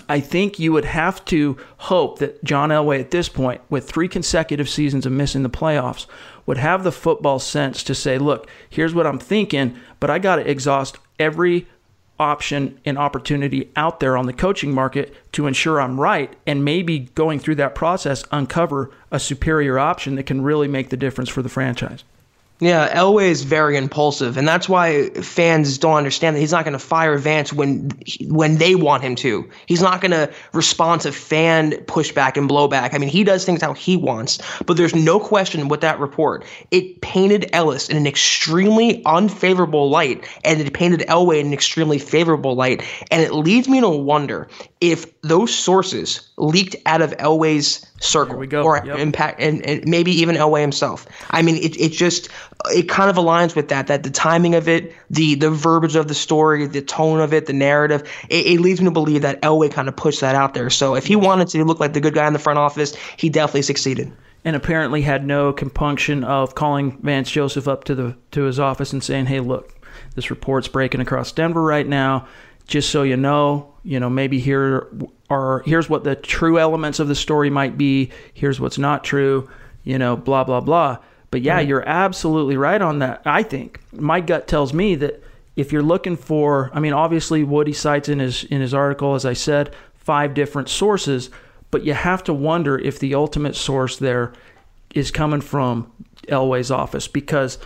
I 0.09 0.21
think 0.21 0.59
you 0.59 0.73
would 0.73 0.85
have 0.85 1.25
to 1.27 1.57
hope 1.79 2.21
that 2.21 2.43
John 2.45 2.71
Elway, 2.71 3.01
at 3.01 3.11
this 3.11 3.29
point, 3.29 3.61
with 3.69 3.89
three 3.89 4.09
consecutive 4.09 4.69
seasons 4.69 5.05
of 5.05 5.13
missing 5.13 5.43
the 5.43 5.51
playoffs, 5.51 6.07
would 6.47 6.59
have 6.59 6.85
the 6.85 6.93
football 6.93 7.39
sense 7.39 7.83
to 7.85 7.95
say, 7.95 8.17
look, 8.17 8.49
here's 8.69 8.95
what 8.95 9.07
I'm 9.07 9.19
thinking, 9.19 9.77
but 9.99 10.09
I 10.09 10.19
got 10.19 10.37
to 10.37 10.49
exhaust 10.49 10.99
every 11.19 11.67
option 12.21 12.79
and 12.85 12.99
opportunity 12.99 13.71
out 13.75 13.99
there 13.99 14.17
on 14.17 14.27
the 14.27 14.33
coaching 14.33 14.73
market 14.73 15.15
to 15.33 15.47
ensure 15.47 15.81
I'm 15.81 15.99
right 15.99 16.33
and 16.47 16.65
maybe 16.65 17.01
going 17.15 17.41
through 17.41 17.55
that 17.57 17.75
process 17.75 18.25
uncover 18.31 18.91
a 19.11 19.19
superior 19.19 19.79
option 19.79 20.15
that 20.17 20.27
can 20.27 20.43
really 20.43 20.69
make 20.69 20.91
the 20.91 20.97
difference 20.97 21.31
for 21.31 21.43
the 21.43 21.49
franchise. 21.49 22.05
Yeah, 22.61 22.95
Elway 22.95 23.31
is 23.31 23.43
very 23.43 23.79
impulsive, 23.79 24.37
and 24.37 24.47
that's 24.47 24.69
why 24.69 25.09
fans 25.11 25.79
don't 25.79 25.97
understand 25.97 26.37
that 26.37 26.41
he's 26.41 26.53
not 26.53 26.65
going 26.65 26.75
to 26.75 26.79
fire 26.79 27.17
Vance 27.17 27.55
when 27.55 27.91
when 28.29 28.59
they 28.59 28.75
want 28.75 29.03
him 29.03 29.15
to. 29.17 29.49
He's 29.65 29.81
not 29.81 30.03
going 30.03 30.11
to 30.11 30.31
respond 30.53 31.01
to 31.03 31.13
fan 31.13 31.73
pushback 31.87 32.37
and 32.37 32.51
blowback. 32.51 32.93
I 32.93 32.99
mean, 32.99 33.09
he 33.09 33.25
does 33.25 33.47
things 33.47 33.63
how 33.63 33.73
he 33.73 33.97
wants. 33.97 34.39
But 34.67 34.77
there's 34.77 34.95
no 34.95 35.19
question 35.19 35.69
with 35.69 35.81
that 35.81 35.99
report, 35.99 36.45
it 36.71 37.01
painted 37.01 37.49
Ellis 37.55 37.89
in 37.89 37.97
an 37.97 38.07
extremely 38.07 39.03
unfavorable 39.07 39.89
light, 39.89 40.29
and 40.45 40.61
it 40.61 40.73
painted 40.75 41.01
Elway 41.09 41.41
in 41.41 41.47
an 41.47 41.53
extremely 41.55 41.99
favorable 41.99 42.55
light. 42.55 42.83
And 43.11 43.23
it 43.23 43.33
leads 43.33 43.69
me 43.71 43.81
to 43.81 43.89
wonder 43.89 44.49
if 44.83 45.19
those 45.23 45.55
sources 45.55 46.29
leaked 46.37 46.77
out 46.85 47.01
of 47.01 47.17
Elway's 47.17 47.87
circle 48.01 48.37
we 48.37 48.47
go. 48.47 48.63
or 48.63 48.83
yep. 48.85 48.99
impact 48.99 49.41
and, 49.41 49.65
and, 49.65 49.87
maybe 49.87 50.11
even 50.11 50.35
Elway 50.35 50.63
himself. 50.63 51.07
I 51.31 51.43
mean, 51.43 51.57
it, 51.57 51.79
it 51.79 51.93
just 51.93 52.29
it 52.71 52.89
kind 52.89 53.09
of 53.09 53.17
aligns 53.17 53.55
with 53.55 53.69
that 53.69 53.87
that 53.87 54.03
the 54.03 54.11
timing 54.11 54.55
of 54.55 54.69
it, 54.69 54.93
the 55.11 55.37
the 55.37 55.51
verbiage 55.51 55.95
of 55.95 56.09
the 56.09 56.15
story, 56.15 56.67
the 56.67 56.83
tone 56.83 57.21
of 57.21 57.33
it, 57.33 57.47
the 57.47 57.53
narrative, 57.53 58.03
it, 58.29 58.47
it 58.47 58.61
leads 58.61 58.81
me 58.81 58.87
to 58.87 58.91
believe 58.91 59.23
that 59.23 59.41
Elway 59.43 59.71
kind 59.71 59.89
of 59.89 59.97
pushed 59.97 60.21
that 60.21 60.35
out 60.35 60.55
there. 60.55 60.71
So 60.71 60.97
if 60.97 61.07
he 61.07 61.15
wanted 61.15 61.49
to 61.49 61.65
look 61.65 61.79
like 61.79 61.93
the 61.93 62.01
good 62.01 62.15
guy 62.15 62.27
in 62.27 62.33
the 62.33 62.39
front 62.39 62.59
office, 62.59 62.95
he 63.17 63.29
definitely 63.29 63.63
succeeded. 63.63 64.11
And 64.43 64.57
apparently 64.57 65.03
had 65.03 65.27
no 65.27 65.53
compunction 65.53 66.25
of 66.25 66.55
calling 66.55 66.99
Vance 67.03 67.31
Joseph 67.31 67.69
up 67.69 67.85
to 67.85 67.95
the 67.95 68.17
to 68.33 68.45
his 68.45 68.59
office 68.59 68.93
and 68.93 69.05
saying, 69.05 69.27
"Hey, 69.27 69.41
look, 69.41 69.75
this 70.15 70.31
report's 70.31 70.69
breaking 70.69 71.03
across 71.03 71.31
Denver 71.31 71.63
right 71.63 71.87
now 71.87 72.27
just 72.71 72.91
so 72.91 73.03
you 73.03 73.17
know, 73.17 73.75
you 73.83 74.01
know, 74.01 74.09
maybe 74.09 74.39
here 74.39 74.87
are 75.31 75.63
here's 75.65 75.89
what 75.89 76.05
the 76.05 76.17
true 76.17 76.59
elements 76.59 76.99
of 76.99 77.09
the 77.09 77.15
story 77.15 77.49
might 77.49 77.79
be. 77.79 78.11
Here's 78.35 78.61
what's 78.61 78.79
not 78.79 79.05
true. 79.05 79.49
You 79.85 79.99
know, 79.99 80.17
blah 80.17 80.45
blah 80.45 80.61
blah. 80.61 80.99
But 81.31 81.43
yeah, 81.43 81.55
right. 81.55 81.69
you're 81.69 81.89
absolutely 81.89 82.57
right 82.57 82.83
on 82.83 82.99
that. 82.99 83.23
I 83.25 83.45
think 83.45 83.81
my 83.93 84.21
gut 84.21 84.49
tells 84.49 84.75
me 84.75 84.97
that 84.97 85.23
if 85.57 85.73
you're 85.73 85.83
looking 85.83 86.17
for, 86.17 86.71
I 86.75 86.81
mean, 86.81 86.93
obviously 86.93 87.45
Woody 87.45 87.73
cites 87.73 88.09
in 88.09 88.19
his 88.19 88.45
in 88.45 88.61
his 88.61 88.75
article, 88.75 89.15
as 89.15 89.25
I 89.25 89.33
said, 89.33 89.75
five 89.95 90.35
different 90.35 90.69
sources, 90.69 91.31
but 91.71 91.85
you 91.85 91.95
have 91.95 92.25
to 92.25 92.35
wonder 92.35 92.79
if 92.79 92.99
the 92.99 93.15
ultimate 93.15 93.55
source 93.55 93.97
there 93.97 94.33
is 94.95 95.11
coming 95.13 95.41
from 95.41 95.91
Elway's 96.27 96.71
office 96.71 97.07
because, 97.07 97.59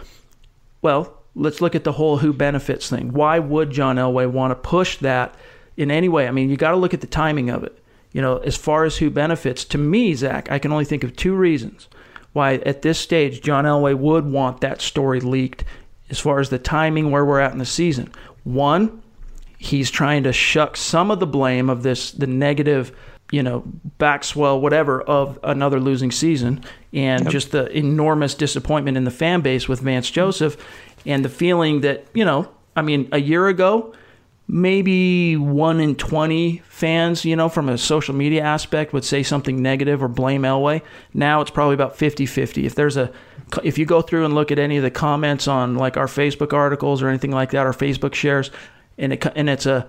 well, 0.82 1.22
let's 1.34 1.60
look 1.60 1.74
at 1.74 1.84
the 1.84 1.92
whole 1.92 2.18
who 2.18 2.32
benefits 2.32 2.90
thing. 2.90 3.12
Why 3.12 3.38
would 3.38 3.70
John 3.70 3.96
Elway 3.96 4.30
want 4.30 4.50
to 4.50 4.56
push 4.56 4.98
that 4.98 5.34
in 5.76 5.90
any 5.90 6.08
way? 6.08 6.26
I 6.28 6.30
mean, 6.30 6.50
you 6.50 6.56
got 6.56 6.70
to 6.70 6.76
look 6.76 6.94
at 6.94 7.00
the 7.00 7.06
timing 7.06 7.50
of 7.50 7.64
it. 7.64 7.78
You 8.12 8.22
know, 8.22 8.38
as 8.38 8.56
far 8.56 8.84
as 8.84 8.96
who 8.96 9.10
benefits, 9.10 9.64
to 9.66 9.78
me, 9.78 10.14
Zach, 10.14 10.50
I 10.50 10.58
can 10.58 10.72
only 10.72 10.84
think 10.84 11.02
of 11.02 11.16
two 11.16 11.34
reasons 11.34 11.88
why 12.32 12.54
at 12.54 12.82
this 12.82 12.98
stage 12.98 13.42
John 13.42 13.64
Elway 13.64 13.96
would 13.96 14.26
want 14.26 14.60
that 14.60 14.80
story 14.80 15.20
leaked 15.20 15.64
as 16.10 16.20
far 16.20 16.40
as 16.40 16.50
the 16.50 16.58
timing 16.58 17.10
where 17.10 17.24
we're 17.24 17.40
at 17.40 17.52
in 17.52 17.58
the 17.58 17.64
season. 17.64 18.12
One, 18.44 19.02
he's 19.58 19.90
trying 19.90 20.24
to 20.24 20.32
shuck 20.32 20.76
some 20.76 21.10
of 21.10 21.20
the 21.20 21.26
blame 21.26 21.70
of 21.70 21.82
this 21.82 22.12
the 22.12 22.26
negative 22.26 22.92
you 23.30 23.42
know, 23.42 23.64
backswell, 23.98 24.60
whatever, 24.60 25.02
of 25.02 25.38
another 25.42 25.80
losing 25.80 26.10
season, 26.10 26.62
and 26.92 27.24
yep. 27.24 27.32
just 27.32 27.50
the 27.50 27.66
enormous 27.76 28.34
disappointment 28.34 28.96
in 28.96 29.04
the 29.04 29.10
fan 29.10 29.40
base 29.40 29.68
with 29.68 29.80
Vance 29.80 30.10
Joseph, 30.10 30.56
and 31.06 31.24
the 31.24 31.28
feeling 31.28 31.80
that, 31.80 32.04
you 32.14 32.24
know, 32.24 32.48
I 32.76 32.82
mean, 32.82 33.08
a 33.12 33.18
year 33.18 33.48
ago, 33.48 33.94
maybe 34.46 35.36
one 35.36 35.80
in 35.80 35.94
20 35.96 36.62
fans, 36.68 37.24
you 37.24 37.34
know, 37.34 37.48
from 37.48 37.68
a 37.68 37.78
social 37.78 38.14
media 38.14 38.42
aspect 38.42 38.92
would 38.92 39.04
say 39.04 39.22
something 39.22 39.62
negative 39.62 40.02
or 40.02 40.08
blame 40.08 40.42
Elway. 40.42 40.82
Now 41.12 41.40
it's 41.40 41.50
probably 41.50 41.74
about 41.74 41.96
50 41.96 42.26
50. 42.26 42.66
If 42.66 42.74
there's 42.74 42.96
a, 42.96 43.10
if 43.62 43.78
you 43.78 43.86
go 43.86 44.02
through 44.02 44.24
and 44.24 44.34
look 44.34 44.52
at 44.52 44.58
any 44.58 44.76
of 44.76 44.82
the 44.82 44.90
comments 44.90 45.48
on 45.48 45.76
like 45.76 45.96
our 45.96 46.06
Facebook 46.06 46.52
articles 46.52 47.02
or 47.02 47.08
anything 47.08 47.32
like 47.32 47.50
that, 47.52 47.66
our 47.66 47.72
Facebook 47.72 48.14
shares, 48.14 48.50
and 48.98 49.14
it, 49.14 49.26
and 49.34 49.48
it's 49.48 49.66
a, 49.66 49.86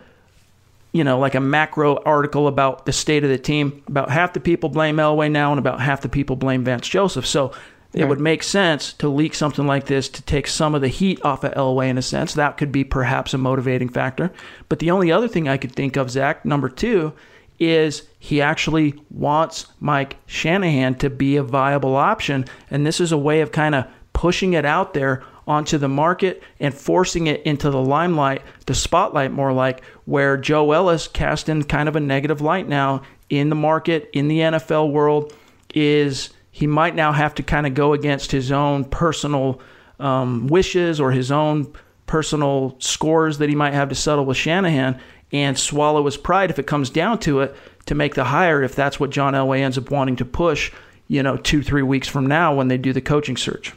you 0.93 1.03
know, 1.03 1.19
like 1.19 1.35
a 1.35 1.41
macro 1.41 2.01
article 2.03 2.47
about 2.47 2.85
the 2.85 2.93
state 2.93 3.25
of 3.25 3.29
the 3.29 3.37
team. 3.37 3.83
About 3.87 4.09
half 4.09 4.31
the 4.31 4.39
people 4.39 4.69
blame 4.69 4.95
Elway 4.95 5.29
now, 5.29 5.51
and 5.51 5.59
about 5.59 5.81
half 5.81 5.99
the 5.99 6.07
people 6.07 6.37
blame 6.37 6.63
Vance 6.63 6.87
Joseph. 6.87 7.25
So 7.25 7.51
it 7.95 8.01
right. 8.01 8.09
would 8.09 8.19
make 8.19 8.43
sense 8.43 8.91
to 8.93 9.07
leak 9.07 9.33
something 9.33 9.65
like 9.65 9.85
this 9.85 10.09
to 10.09 10.21
take 10.21 10.47
some 10.47 10.75
of 10.75 10.81
the 10.81 10.89
heat 10.89 11.23
off 11.23 11.45
of 11.45 11.53
Elway 11.53 11.87
in 11.87 11.97
a 11.97 12.01
sense. 12.01 12.33
That 12.33 12.57
could 12.57 12.71
be 12.71 12.83
perhaps 12.83 13.33
a 13.33 13.37
motivating 13.37 13.87
factor. 13.87 14.33
But 14.67 14.79
the 14.79 14.91
only 14.91 15.13
other 15.13 15.29
thing 15.29 15.47
I 15.47 15.55
could 15.55 15.71
think 15.71 15.95
of, 15.95 16.11
Zach, 16.11 16.43
number 16.43 16.67
two, 16.67 17.13
is 17.57 18.03
he 18.19 18.41
actually 18.41 19.01
wants 19.09 19.67
Mike 19.79 20.17
Shanahan 20.25 20.95
to 20.95 21.09
be 21.09 21.37
a 21.37 21.43
viable 21.43 21.95
option. 21.95 22.43
And 22.69 22.85
this 22.85 22.99
is 22.99 23.13
a 23.13 23.17
way 23.17 23.39
of 23.39 23.53
kind 23.53 23.73
of 23.73 23.85
pushing 24.11 24.53
it 24.53 24.65
out 24.65 24.93
there 24.93 25.23
onto 25.47 25.77
the 25.77 25.87
market 25.87 26.43
and 26.59 26.73
forcing 26.73 27.27
it 27.27 27.41
into 27.43 27.69
the 27.69 27.81
limelight, 27.81 28.41
the 28.65 28.75
spotlight 28.75 29.31
more 29.31 29.53
like, 29.53 29.85
where 30.03 30.35
Joe 30.35 30.73
Ellis 30.73 31.07
cast 31.07 31.47
in 31.47 31.63
kind 31.63 31.87
of 31.87 31.95
a 31.95 32.01
negative 32.01 32.41
light 32.41 32.67
now 32.67 33.03
in 33.29 33.47
the 33.47 33.55
market, 33.55 34.09
in 34.11 34.27
the 34.27 34.39
NFL 34.39 34.91
world, 34.91 35.33
is 35.73 36.31
he 36.55 36.67
might 36.67 36.95
now 36.95 37.11
have 37.11 37.35
to 37.35 37.43
kind 37.43 37.67
of 37.67 37.73
go 37.73 37.91
against 37.91 38.31
his 38.31 38.49
own 38.49 38.85
personal 38.85 39.59
um, 39.99 40.47
wishes 40.47 41.01
or 41.01 41.11
his 41.11 41.29
own 41.29 41.73
personal 42.07 42.77
scores 42.79 43.39
that 43.39 43.49
he 43.49 43.55
might 43.55 43.73
have 43.73 43.89
to 43.89 43.95
settle 43.95 44.23
with 44.23 44.37
Shanahan 44.37 44.97
and 45.33 45.59
swallow 45.59 46.05
his 46.05 46.15
pride 46.15 46.49
if 46.49 46.57
it 46.57 46.65
comes 46.65 46.89
down 46.89 47.19
to 47.19 47.41
it 47.41 47.53
to 47.87 47.93
make 47.93 48.15
the 48.15 48.23
hire 48.23 48.63
if 48.63 48.73
that's 48.73 49.01
what 49.01 49.09
John 49.09 49.33
Elway 49.33 49.59
ends 49.59 49.77
up 49.77 49.91
wanting 49.91 50.15
to 50.15 50.23
push, 50.23 50.71
you 51.09 51.21
know, 51.21 51.35
two, 51.35 51.61
three 51.61 51.81
weeks 51.81 52.07
from 52.07 52.25
now 52.25 52.55
when 52.55 52.69
they 52.69 52.77
do 52.77 52.93
the 52.93 53.01
coaching 53.01 53.35
search. 53.35 53.73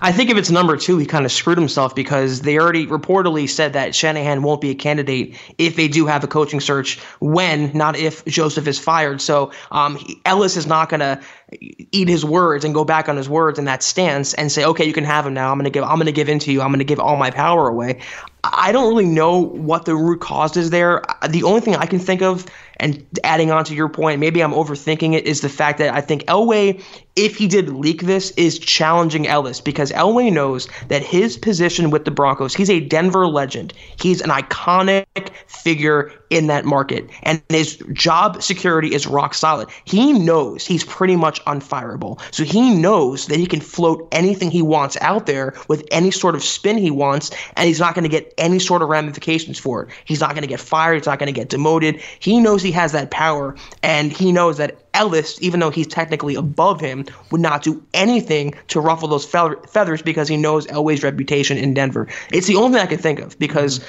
I 0.00 0.10
think 0.10 0.30
if 0.30 0.36
it's 0.36 0.50
number 0.50 0.76
two, 0.76 0.98
he 0.98 1.06
kind 1.06 1.24
of 1.24 1.32
screwed 1.32 1.58
himself 1.58 1.94
because 1.94 2.40
they 2.40 2.58
already 2.58 2.86
reportedly 2.86 3.48
said 3.48 3.74
that 3.74 3.94
Shanahan 3.94 4.42
won't 4.42 4.60
be 4.60 4.70
a 4.70 4.74
candidate 4.74 5.36
if 5.58 5.76
they 5.76 5.88
do 5.88 6.06
have 6.06 6.24
a 6.24 6.26
coaching 6.26 6.60
search 6.60 6.98
when, 7.20 7.70
not 7.72 7.96
if 7.96 8.24
Joseph 8.24 8.66
is 8.66 8.78
fired. 8.78 9.20
So 9.20 9.52
um, 9.70 9.98
Ellis 10.24 10.56
is 10.56 10.66
not 10.66 10.88
going 10.88 11.00
to 11.00 11.20
eat 11.60 12.08
his 12.08 12.24
words 12.24 12.64
and 12.64 12.74
go 12.74 12.84
back 12.84 13.08
on 13.08 13.16
his 13.16 13.28
words 13.28 13.58
in 13.58 13.66
that 13.66 13.82
stance 13.82 14.34
and 14.34 14.50
say, 14.50 14.64
okay, 14.64 14.84
you 14.84 14.92
can 14.92 15.04
have 15.04 15.26
him 15.26 15.34
now. 15.34 15.52
I'm 15.52 15.58
going 15.58 15.64
to 15.64 15.70
give, 15.70 15.84
I'm 15.84 15.96
going 15.96 16.06
to 16.06 16.12
give 16.12 16.28
in 16.28 16.38
to 16.40 16.52
you. 16.52 16.62
I'm 16.62 16.68
going 16.68 16.78
to 16.78 16.84
give 16.84 16.98
all 16.98 17.16
my 17.16 17.30
power 17.30 17.68
away. 17.68 18.00
I 18.44 18.72
don't 18.72 18.88
really 18.88 19.06
know 19.06 19.38
what 19.38 19.84
the 19.84 19.94
root 19.94 20.20
cause 20.20 20.56
is 20.56 20.70
there. 20.70 21.02
The 21.28 21.44
only 21.44 21.60
thing 21.60 21.76
I 21.76 21.86
can 21.86 22.00
think 22.00 22.22
of, 22.22 22.46
and 22.82 23.06
adding 23.24 23.50
on 23.50 23.64
to 23.64 23.74
your 23.74 23.88
point, 23.88 24.20
maybe 24.20 24.42
I'm 24.42 24.52
overthinking 24.52 25.14
it, 25.14 25.24
is 25.24 25.40
the 25.40 25.48
fact 25.48 25.78
that 25.78 25.94
I 25.94 26.00
think 26.00 26.24
Elway, 26.24 26.82
if 27.16 27.36
he 27.36 27.46
did 27.46 27.68
leak 27.70 28.02
this, 28.02 28.32
is 28.32 28.58
challenging 28.58 29.26
Ellis 29.26 29.60
because 29.60 29.92
Elway 29.92 30.32
knows 30.32 30.68
that 30.88 31.02
his 31.02 31.38
position 31.38 31.90
with 31.90 32.04
the 32.04 32.10
Broncos, 32.10 32.54
he's 32.54 32.68
a 32.68 32.80
Denver 32.80 33.26
legend. 33.26 33.72
He's 34.00 34.20
an 34.20 34.30
iconic 34.30 35.30
figure 35.46 36.12
in 36.30 36.46
that 36.46 36.64
market, 36.64 37.08
and 37.22 37.42
his 37.50 37.76
job 37.92 38.42
security 38.42 38.94
is 38.94 39.06
rock 39.06 39.34
solid. 39.34 39.68
He 39.84 40.14
knows 40.14 40.66
he's 40.66 40.82
pretty 40.82 41.14
much 41.14 41.44
unfireable. 41.44 42.20
So 42.32 42.42
he 42.42 42.74
knows 42.74 43.26
that 43.26 43.38
he 43.38 43.46
can 43.46 43.60
float 43.60 44.08
anything 44.12 44.50
he 44.50 44.62
wants 44.62 44.96
out 45.02 45.26
there 45.26 45.54
with 45.68 45.86
any 45.90 46.10
sort 46.10 46.34
of 46.34 46.42
spin 46.42 46.78
he 46.78 46.90
wants, 46.90 47.30
and 47.56 47.68
he's 47.68 47.78
not 47.78 47.94
going 47.94 48.04
to 48.04 48.08
get 48.08 48.32
any 48.38 48.58
sort 48.58 48.82
of 48.82 48.88
ramifications 48.88 49.58
for 49.58 49.82
it. 49.84 49.90
He's 50.06 50.20
not 50.20 50.30
going 50.30 50.42
to 50.42 50.48
get 50.48 50.58
fired. 50.58 50.94
He's 50.94 51.06
not 51.06 51.18
going 51.18 51.32
to 51.32 51.38
get 51.38 51.50
demoted. 51.50 52.00
He 52.18 52.40
knows 52.40 52.62
he 52.62 52.71
has 52.72 52.92
that 52.92 53.10
power, 53.10 53.54
and 53.82 54.12
he 54.12 54.32
knows 54.32 54.58
that 54.58 54.78
Ellis, 54.94 55.40
even 55.40 55.60
though 55.60 55.70
he's 55.70 55.86
technically 55.86 56.34
above 56.34 56.80
him, 56.80 57.06
would 57.30 57.40
not 57.40 57.62
do 57.62 57.82
anything 57.94 58.54
to 58.68 58.80
ruffle 58.80 59.08
those 59.08 59.24
feathers 59.24 60.02
because 60.02 60.28
he 60.28 60.36
knows 60.36 60.66
Elway's 60.66 61.02
reputation 61.02 61.56
in 61.56 61.74
Denver. 61.74 62.08
It's 62.32 62.46
the 62.46 62.56
only 62.56 62.78
thing 62.78 62.86
I 62.86 62.90
can 62.90 62.98
think 62.98 63.20
of 63.20 63.38
because. 63.38 63.84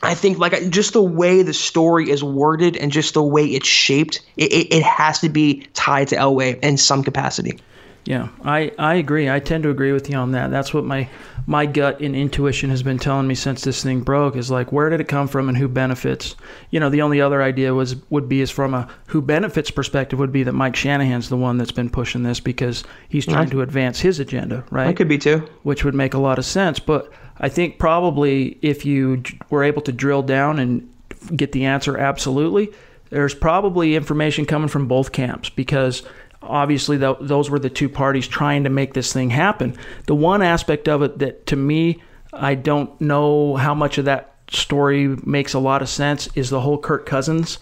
I 0.00 0.14
think 0.14 0.38
like 0.38 0.70
just 0.70 0.92
the 0.92 1.02
way 1.02 1.42
the 1.42 1.52
story 1.52 2.08
is 2.08 2.22
worded 2.22 2.76
and 2.76 2.92
just 2.92 3.14
the 3.14 3.22
way 3.22 3.46
it's 3.46 3.66
shaped, 3.66 4.20
it, 4.36 4.52
it, 4.52 4.72
it 4.76 4.82
has 4.84 5.18
to 5.18 5.28
be 5.28 5.66
tied 5.74 6.06
to 6.08 6.14
Elway 6.14 6.62
in 6.62 6.76
some 6.76 7.02
capacity. 7.02 7.58
Yeah, 8.04 8.28
I, 8.44 8.70
I 8.78 8.94
agree. 8.94 9.28
I 9.28 9.40
tend 9.40 9.64
to 9.64 9.70
agree 9.70 9.90
with 9.90 10.08
you 10.08 10.16
on 10.16 10.30
that. 10.32 10.52
That's 10.52 10.72
what 10.72 10.84
my 10.84 11.08
my 11.48 11.64
gut 11.64 11.98
and 12.00 12.14
intuition 12.14 12.68
has 12.68 12.82
been 12.82 12.98
telling 12.98 13.26
me 13.26 13.34
since 13.34 13.62
this 13.62 13.82
thing 13.82 14.02
broke 14.02 14.36
is 14.36 14.50
like 14.50 14.70
where 14.70 14.90
did 14.90 15.00
it 15.00 15.08
come 15.08 15.26
from 15.26 15.48
and 15.48 15.56
who 15.56 15.66
benefits? 15.66 16.36
You 16.70 16.78
know 16.78 16.90
the 16.90 17.00
only 17.00 17.22
other 17.22 17.42
idea 17.42 17.72
was 17.72 17.96
would 18.10 18.28
be 18.28 18.42
is 18.42 18.50
from 18.50 18.74
a 18.74 18.86
who 19.06 19.22
benefits 19.22 19.70
perspective 19.70 20.18
would 20.18 20.30
be 20.30 20.42
that 20.42 20.52
mike 20.52 20.76
shanahan's 20.76 21.30
the 21.30 21.38
one 21.38 21.56
that's 21.56 21.72
been 21.72 21.88
pushing 21.88 22.22
this 22.22 22.38
because 22.38 22.84
he's 23.08 23.24
trying 23.24 23.48
to 23.48 23.62
advance 23.62 23.98
his 23.98 24.20
agenda 24.20 24.62
right? 24.70 24.90
It 24.90 24.96
could 24.96 25.08
be 25.08 25.16
too. 25.16 25.48
Which 25.62 25.84
would 25.84 25.94
make 25.94 26.12
a 26.12 26.18
lot 26.18 26.38
of 26.38 26.44
sense 26.44 26.78
but 26.78 27.10
i 27.38 27.48
think 27.48 27.78
probably 27.78 28.58
if 28.60 28.84
you 28.84 29.22
were 29.48 29.64
able 29.64 29.80
to 29.82 29.92
drill 29.92 30.22
down 30.22 30.58
and 30.58 30.86
get 31.34 31.52
the 31.52 31.64
answer 31.64 31.96
absolutely. 31.96 32.70
There's 33.10 33.34
probably 33.34 33.96
information 33.96 34.44
coming 34.44 34.68
from 34.68 34.86
both 34.86 35.12
camps 35.12 35.48
because 35.48 36.02
obviously 36.42 36.98
th- 36.98 37.16
those 37.20 37.50
were 37.50 37.58
the 37.58 37.70
two 37.70 37.88
parties 37.88 38.28
trying 38.28 38.64
to 38.64 38.70
make 38.70 38.94
this 38.94 39.12
thing 39.12 39.30
happen. 39.30 39.76
The 40.06 40.14
one 40.14 40.42
aspect 40.42 40.88
of 40.88 41.02
it 41.02 41.18
that 41.18 41.46
to 41.46 41.56
me 41.56 42.02
I 42.32 42.54
don't 42.54 43.00
know 43.00 43.56
how 43.56 43.74
much 43.74 43.98
of 43.98 44.04
that 44.04 44.34
story 44.50 45.08
makes 45.24 45.54
a 45.54 45.58
lot 45.58 45.82
of 45.82 45.88
sense 45.88 46.28
is 46.34 46.50
the 46.50 46.60
whole 46.60 46.78
Kirk 46.78 47.06
Cousins 47.06 47.58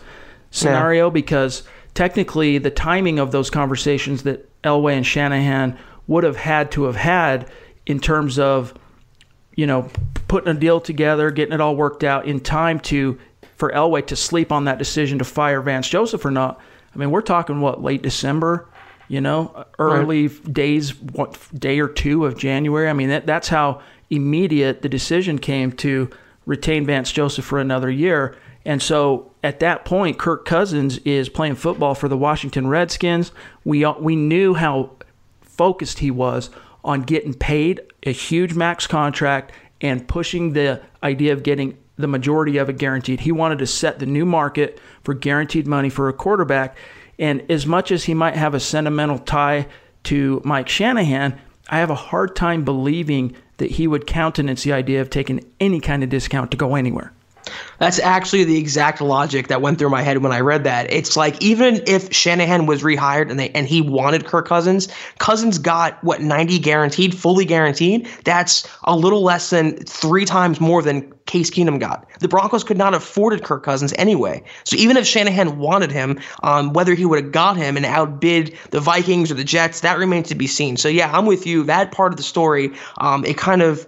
scenario 0.51 1.07
yeah. 1.07 1.13
because 1.13 1.63
technically 1.95 2.59
the 2.59 2.71
timing 2.71 3.19
of 3.19 3.33
those 3.33 3.51
conversations 3.51 4.23
that 4.23 4.49
Elway 4.63 4.95
and 4.95 5.07
Shanahan 5.07 5.79
would 6.07 6.25
have 6.25 6.37
had 6.37 6.71
to 6.73 6.85
have 6.85 6.97
had 6.97 7.51
in 7.87 8.01
terms 8.01 8.39
of 8.39 8.75
you 9.55 9.67
know 9.67 9.89
putting 10.29 10.55
a 10.55 10.59
deal 10.59 10.81
together, 10.81 11.31
getting 11.31 11.55
it 11.55 11.61
all 11.61 11.77
worked 11.77 12.05
out 12.05 12.27
in 12.27 12.41
time 12.41 12.81
to 12.81 13.19
for 13.57 13.71
Elway 13.71 14.07
to 14.07 14.17
sleep 14.17 14.53
on 14.53 14.65
that 14.65 14.79
decision 14.79 15.19
to 15.19 15.25
fire 15.25 15.61
Vance 15.63 15.89
Joseph 15.89 16.25
or 16.25 16.31
not. 16.31 16.61
I 16.97 17.01
mean, 17.01 17.11
we're 17.11 17.21
talking 17.21 17.61
what 17.61 17.83
late 17.83 18.03
December 18.03 18.69
you 19.09 19.21
know, 19.21 19.65
early 19.79 20.29
right. 20.29 20.53
days, 20.53 21.01
what 21.01 21.39
day 21.55 21.79
or 21.79 21.89
two 21.89 22.27
of 22.27 22.37
January. 22.37 22.89
I 22.89 22.93
mean, 22.93 23.09
that, 23.11 23.27
that's 23.27 23.49
how 23.49 23.81
immediate 24.11 24.83
the 24.83 24.89
decision 24.89 25.39
came 25.39 25.73
to 25.73 26.11
retain 26.45 26.87
Vance 26.87 27.13
Joseph 27.13 27.45
for 27.45 27.59
another 27.59 27.91
year. 27.91 28.37
And 28.65 28.83
so 28.83 29.31
at 29.45 29.61
that 29.61 29.85
point, 29.85 30.19
Kirk 30.19 30.45
Cousins 30.45 30.99
is 30.99 31.29
playing 31.29 31.55
football 31.55 31.95
for 31.95 32.09
the 32.09 32.17
Washington 32.17 32.67
Redskins. 32.67 33.31
We 33.65 33.87
we 33.87 34.17
knew 34.17 34.55
how 34.55 34.91
focused 35.41 36.01
he 36.01 36.11
was 36.11 36.51
on 36.85 37.03
getting 37.03 37.35
paid 37.35 37.81
a 38.03 38.13
huge 38.13 38.55
max 38.55 38.87
contract 38.87 39.53
and 39.81 40.07
pushing 40.09 40.53
the 40.53 40.83
idea 41.03 41.33
of 41.33 41.43
getting 41.43 41.79
the 41.97 42.07
majority 42.07 42.59
of 42.59 42.69
it 42.69 42.79
guaranteed. 42.79 43.21
He 43.21 43.33
wanted 43.33 43.59
to 43.59 43.67
set 43.67 43.99
the 43.99 44.07
new 44.07 44.25
market 44.25 44.79
for 45.03 45.15
guaranteed 45.15 45.67
money 45.67 45.89
for 45.89 46.09
a 46.09 46.13
quarterback. 46.13 46.77
And 47.19 47.51
as 47.51 47.67
much 47.67 47.91
as 47.91 48.05
he 48.05 48.15
might 48.15 48.37
have 48.37 48.55
a 48.55 48.61
sentimental 48.61 49.19
tie 49.19 49.67
to 50.05 50.41
Mike 50.45 50.69
Shanahan, 50.69 51.39
I 51.69 51.79
have 51.79 51.91
a 51.91 51.95
hard 51.95 52.37
time 52.37 52.65
believing 52.65 53.35
that 53.57 53.73
he 53.73 53.87
would 53.87 54.07
countenance 54.07 54.63
the 54.63 54.73
idea 54.73 55.01
of 55.01 55.11
taking 55.11 55.45
any 55.59 55.81
kind 55.81 56.03
of 56.03 56.11
discount 56.11 56.51
to 56.51 56.57
go 56.57 56.75
anywhere. 56.75 57.13
That's 57.79 57.99
actually 57.99 58.45
the 58.45 58.59
exact 58.59 59.01
logic 59.01 59.49
that 59.49 59.61
went 59.61 59.79
through 59.79 59.91
my 59.91 60.03
head 60.03 60.19
when 60.19 60.33
I 60.33 60.41
read 60.41 60.65
that. 60.65 60.91
It's 60.91 61.17
like 61.17 61.41
even 61.43 61.83
if 61.87 62.13
Shanahan 62.13 62.67
was 62.67 62.83
rehired 62.83 63.31
and 63.31 63.39
they 63.39 63.51
and 63.51 63.67
he 63.67 63.81
wanted 63.81 64.27
Kirk 64.27 64.49
Cousins, 64.49 64.89
Cousins 65.19 65.59
got 65.59 66.03
what 66.03 66.23
90 66.23 66.59
guaranteed, 66.59 67.17
fully 67.17 67.45
guaranteed. 67.45 68.09
That's 68.25 68.69
a 68.85 68.97
little 68.97 69.23
less 69.23 69.51
than 69.51 69.77
three 69.85 70.25
times 70.25 70.61
more 70.61 70.83
than 70.83 71.13
Case 71.27 71.51
Keenum 71.51 71.81
got. 71.81 72.07
The 72.21 72.29
Broncos 72.29 72.65
could 72.65 72.79
not 72.79 72.93
have 72.93 73.03
afforded 73.03 73.43
Kirk 73.43 73.65
Cousins 73.65 73.93
anyway. 73.99 74.43
So 74.65 74.77
even 74.77 74.97
if 74.97 75.07
Shanahan 75.07 75.59
wanted 75.59 75.91
him, 75.91 76.21
um, 76.43 76.73
whether 76.73 76.95
he 76.95 77.05
would 77.05 77.23
have 77.23 77.33
got 77.33 77.57
him 77.57 77.77
and 77.77 77.85
outbid 77.85 78.57
the 78.71 78.81
Vikings 78.81 79.31
or 79.31 79.35
the 79.35 79.45
Jets, 79.45 79.81
that 79.81 79.99
remains 79.99 80.29
to 80.29 80.35
be 80.35 80.47
seen. 80.47 80.77
So 80.77 80.89
yeah, 80.89 81.11
I'm 81.13 81.27
with 81.27 81.47
you. 81.47 81.65
That 81.65 81.91
part 81.91 82.13
of 82.13 82.17
the 82.17 82.23
story, 82.23 82.73
um, 82.99 83.25
it 83.25 83.37
kind 83.37 83.61
of 83.61 83.87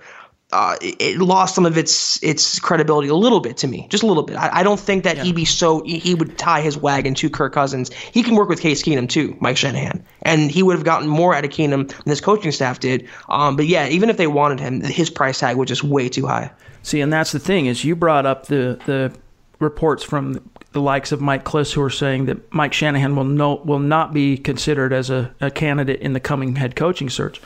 uh, 0.50 0.76
it 0.80 1.18
lost 1.18 1.54
some 1.54 1.66
of 1.66 1.76
its 1.76 2.22
its 2.22 2.58
credibility 2.58 3.08
a 3.08 3.14
little 3.14 3.40
bit 3.40 3.58
to 3.58 3.68
me, 3.68 3.86
just 3.90 4.02
a 4.02 4.06
little 4.06 4.22
bit. 4.22 4.36
I, 4.36 4.60
I 4.60 4.62
don't 4.62 4.80
think 4.80 5.04
that 5.04 5.18
yeah. 5.18 5.24
he'd 5.24 5.34
be 5.34 5.44
so 5.44 5.82
he 5.84 6.14
would 6.14 6.38
tie 6.38 6.62
his 6.62 6.76
wagon 6.78 7.14
to 7.16 7.28
Kirk 7.28 7.52
Cousins. 7.52 7.92
He 7.92 8.22
can 8.22 8.34
work 8.34 8.48
with 8.48 8.60
Case 8.60 8.82
Keenum 8.82 9.10
too, 9.10 9.36
Mike 9.40 9.58
Shanahan, 9.58 10.02
and 10.22 10.50
he 10.50 10.62
would 10.62 10.74
have 10.74 10.84
gotten 10.84 11.06
more 11.06 11.34
out 11.34 11.44
of 11.44 11.50
Keenum 11.50 11.88
than 11.88 12.06
his 12.06 12.22
coaching 12.22 12.50
staff 12.50 12.80
did. 12.80 13.06
Um, 13.28 13.56
but 13.56 13.66
yeah, 13.66 13.88
even 13.88 14.08
if 14.08 14.16
they 14.16 14.26
wanted 14.26 14.58
him, 14.58 14.80
his 14.80 15.10
price 15.10 15.38
tag 15.38 15.56
was 15.56 15.68
just 15.68 15.84
way 15.84 16.08
too 16.08 16.26
high. 16.26 16.50
See, 16.82 17.02
and 17.02 17.12
that's 17.12 17.32
the 17.32 17.38
thing 17.38 17.66
is 17.66 17.84
you 17.84 17.94
brought 17.94 18.24
up 18.24 18.46
the 18.46 18.80
the 18.86 19.12
reports 19.58 20.02
from 20.02 20.50
the 20.72 20.80
likes 20.80 21.12
of 21.12 21.20
Mike 21.20 21.44
Klis 21.44 21.74
who 21.74 21.82
are 21.82 21.90
saying 21.90 22.24
that 22.26 22.54
Mike 22.54 22.72
Shanahan 22.72 23.16
will 23.16 23.24
no 23.24 23.56
will 23.56 23.78
not 23.78 24.14
be 24.14 24.38
considered 24.38 24.94
as 24.94 25.10
a, 25.10 25.34
a 25.42 25.50
candidate 25.50 26.00
in 26.00 26.14
the 26.14 26.20
coming 26.20 26.56
head 26.56 26.74
coaching 26.74 27.10
search 27.10 27.42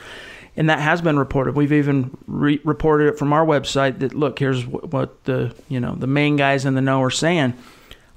and 0.55 0.69
that 0.69 0.79
has 0.79 1.01
been 1.01 1.17
reported. 1.17 1.55
We've 1.55 1.73
even 1.73 2.15
re- 2.27 2.61
reported 2.63 3.07
it 3.07 3.17
from 3.17 3.33
our 3.33 3.45
website 3.45 3.99
that 3.99 4.13
look, 4.13 4.39
here's 4.39 4.65
what, 4.65 4.91
what, 4.91 5.23
the 5.25 5.55
you 5.69 5.79
know 5.79 5.95
the 5.95 6.07
main 6.07 6.35
guys 6.35 6.65
in 6.65 6.75
the 6.75 6.81
know 6.81 7.01
are 7.01 7.09
saying. 7.09 7.53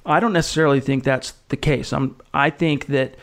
I 0.05 0.21
don't 0.21 0.33
necessarily 0.33 0.79
think 0.79 1.03
that's 1.03 1.31
the 1.49 1.57
case. 1.57 1.91
I'm 1.91 2.15
I 2.33 2.49
think 2.49 2.87
that 2.87 3.15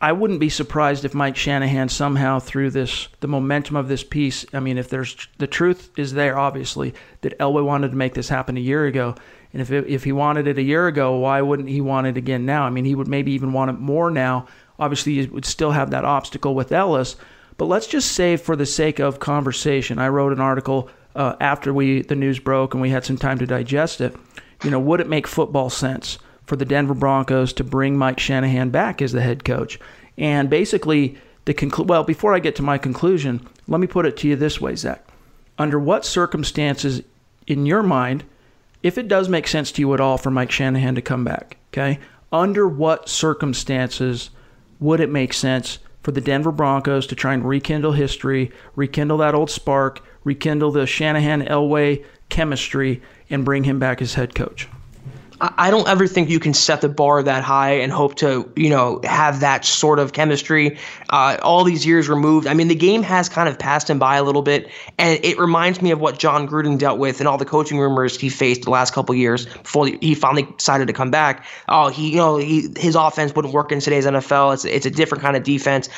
I 0.00 0.12
wouldn't 0.12 0.40
be 0.40 0.48
surprised 0.48 1.04
if 1.04 1.14
Mike 1.14 1.36
Shanahan 1.36 1.88
somehow 1.88 2.38
through 2.38 2.70
this 2.70 3.08
the 3.20 3.28
momentum 3.28 3.76
of 3.76 3.88
this 3.88 4.04
piece. 4.04 4.44
I 4.52 4.60
mean, 4.60 4.78
if 4.78 4.88
there's 4.88 5.28
the 5.38 5.46
truth 5.46 5.90
is 5.98 6.12
there, 6.12 6.38
obviously 6.38 6.94
that 7.22 7.38
Elway 7.38 7.64
wanted 7.64 7.90
to 7.90 7.96
make 7.96 8.14
this 8.14 8.28
happen 8.28 8.56
a 8.56 8.60
year 8.60 8.86
ago. 8.86 9.14
And 9.52 9.62
if, 9.62 9.70
if 9.70 10.04
he 10.04 10.12
wanted 10.12 10.46
it 10.48 10.58
a 10.58 10.62
year 10.62 10.86
ago, 10.86 11.16
why 11.16 11.40
wouldn't 11.40 11.70
he 11.70 11.80
want 11.80 12.06
it 12.06 12.18
again 12.18 12.44
now? 12.44 12.64
I 12.64 12.70
mean, 12.70 12.84
he 12.84 12.94
would 12.94 13.08
maybe 13.08 13.32
even 13.32 13.54
want 13.54 13.70
it 13.70 13.80
more 13.80 14.10
now. 14.10 14.48
Obviously, 14.78 15.14
he 15.14 15.26
would 15.28 15.46
still 15.46 15.70
have 15.70 15.90
that 15.92 16.04
obstacle 16.04 16.54
with 16.54 16.72
Ellis, 16.72 17.16
but 17.56 17.66
let's 17.66 17.86
just 17.86 18.12
say, 18.12 18.36
for 18.36 18.56
the 18.56 18.66
sake 18.66 18.98
of 18.98 19.18
conversation, 19.18 19.98
I 19.98 20.08
wrote 20.08 20.32
an 20.32 20.40
article 20.40 20.90
uh, 21.14 21.34
after 21.40 21.72
we 21.72 22.02
the 22.02 22.14
news 22.14 22.38
broke 22.38 22.74
and 22.74 22.80
we 22.80 22.90
had 22.90 23.04
some 23.04 23.16
time 23.16 23.38
to 23.38 23.46
digest 23.46 24.00
it. 24.00 24.14
You 24.62 24.70
know, 24.70 24.80
would 24.80 25.00
it 25.00 25.08
make 25.08 25.26
football 25.26 25.70
sense 25.70 26.18
for 26.44 26.56
the 26.56 26.64
Denver 26.64 26.94
Broncos 26.94 27.52
to 27.54 27.64
bring 27.64 27.96
Mike 27.96 28.20
Shanahan 28.20 28.70
back 28.70 29.00
as 29.00 29.12
the 29.12 29.22
head 29.22 29.44
coach? 29.44 29.78
And 30.18 30.50
basically, 30.50 31.16
the 31.46 31.54
conclu- 31.54 31.86
well, 31.86 32.04
before 32.04 32.34
I 32.34 32.38
get 32.38 32.56
to 32.56 32.62
my 32.62 32.78
conclusion, 32.78 33.46
let 33.68 33.80
me 33.80 33.86
put 33.86 34.06
it 34.06 34.16
to 34.18 34.28
you 34.28 34.36
this 34.36 34.60
way, 34.60 34.76
Zach. 34.76 35.06
Under 35.58 35.78
what 35.78 36.04
circumstances, 36.04 37.02
in 37.46 37.64
your 37.64 37.82
mind, 37.82 38.24
if 38.82 38.98
it 38.98 39.08
does 39.08 39.28
make 39.28 39.46
sense 39.46 39.72
to 39.72 39.80
you 39.80 39.94
at 39.94 40.00
all 40.00 40.18
for 40.18 40.30
Mike 40.30 40.50
Shanahan 40.50 40.94
to 40.94 41.02
come 41.02 41.24
back, 41.24 41.56
okay? 41.72 41.98
Under 42.30 42.68
what 42.68 43.08
circumstances 43.08 44.30
would 44.80 45.00
it 45.00 45.08
make 45.08 45.32
sense 45.32 45.78
for 46.06 46.12
the 46.12 46.20
Denver 46.20 46.52
Broncos 46.52 47.04
to 47.08 47.16
try 47.16 47.34
and 47.34 47.44
rekindle 47.44 47.90
history, 47.90 48.52
rekindle 48.76 49.18
that 49.18 49.34
old 49.34 49.50
spark, 49.50 50.06
rekindle 50.22 50.70
the 50.70 50.86
Shanahan 50.86 51.42
Elway 51.42 52.04
chemistry, 52.28 53.02
and 53.28 53.44
bring 53.44 53.64
him 53.64 53.80
back 53.80 54.00
as 54.00 54.14
head 54.14 54.32
coach? 54.32 54.68
I 55.40 55.70
don't 55.70 55.86
ever 55.86 56.06
think 56.06 56.30
you 56.30 56.40
can 56.40 56.54
set 56.54 56.80
the 56.80 56.88
bar 56.88 57.22
that 57.22 57.44
high 57.44 57.72
and 57.72 57.92
hope 57.92 58.14
to, 58.16 58.50
you 58.56 58.70
know, 58.70 59.00
have 59.04 59.40
that 59.40 59.66
sort 59.66 59.98
of 59.98 60.14
chemistry. 60.14 60.78
Uh, 61.10 61.36
all 61.42 61.62
these 61.62 61.84
years 61.84 62.08
removed. 62.08 62.46
I 62.46 62.54
mean, 62.54 62.68
the 62.68 62.74
game 62.74 63.02
has 63.02 63.28
kind 63.28 63.46
of 63.46 63.58
passed 63.58 63.90
him 63.90 63.98
by 63.98 64.16
a 64.16 64.22
little 64.22 64.40
bit, 64.40 64.70
and 64.98 65.22
it 65.22 65.38
reminds 65.38 65.82
me 65.82 65.90
of 65.90 66.00
what 66.00 66.18
Jon 66.18 66.48
Gruden 66.48 66.78
dealt 66.78 66.98
with 66.98 67.20
and 67.20 67.28
all 67.28 67.36
the 67.36 67.44
coaching 67.44 67.78
rumors 67.78 68.18
he 68.18 68.30
faced 68.30 68.62
the 68.62 68.70
last 68.70 68.94
couple 68.94 69.14
years 69.14 69.44
before 69.44 69.86
he 69.86 70.14
finally 70.14 70.44
decided 70.56 70.86
to 70.86 70.94
come 70.94 71.10
back. 71.10 71.44
Oh, 71.68 71.88
he, 71.88 72.10
you 72.12 72.16
know, 72.16 72.38
he, 72.38 72.68
his 72.78 72.94
offense 72.94 73.34
wouldn't 73.34 73.52
work 73.52 73.72
in 73.72 73.80
today's 73.80 74.06
NFL. 74.06 74.54
It's 74.54 74.64
it's 74.64 74.86
a 74.86 74.90
different 74.90 75.22
kind 75.22 75.36
of 75.36 75.42
defense. 75.42 75.90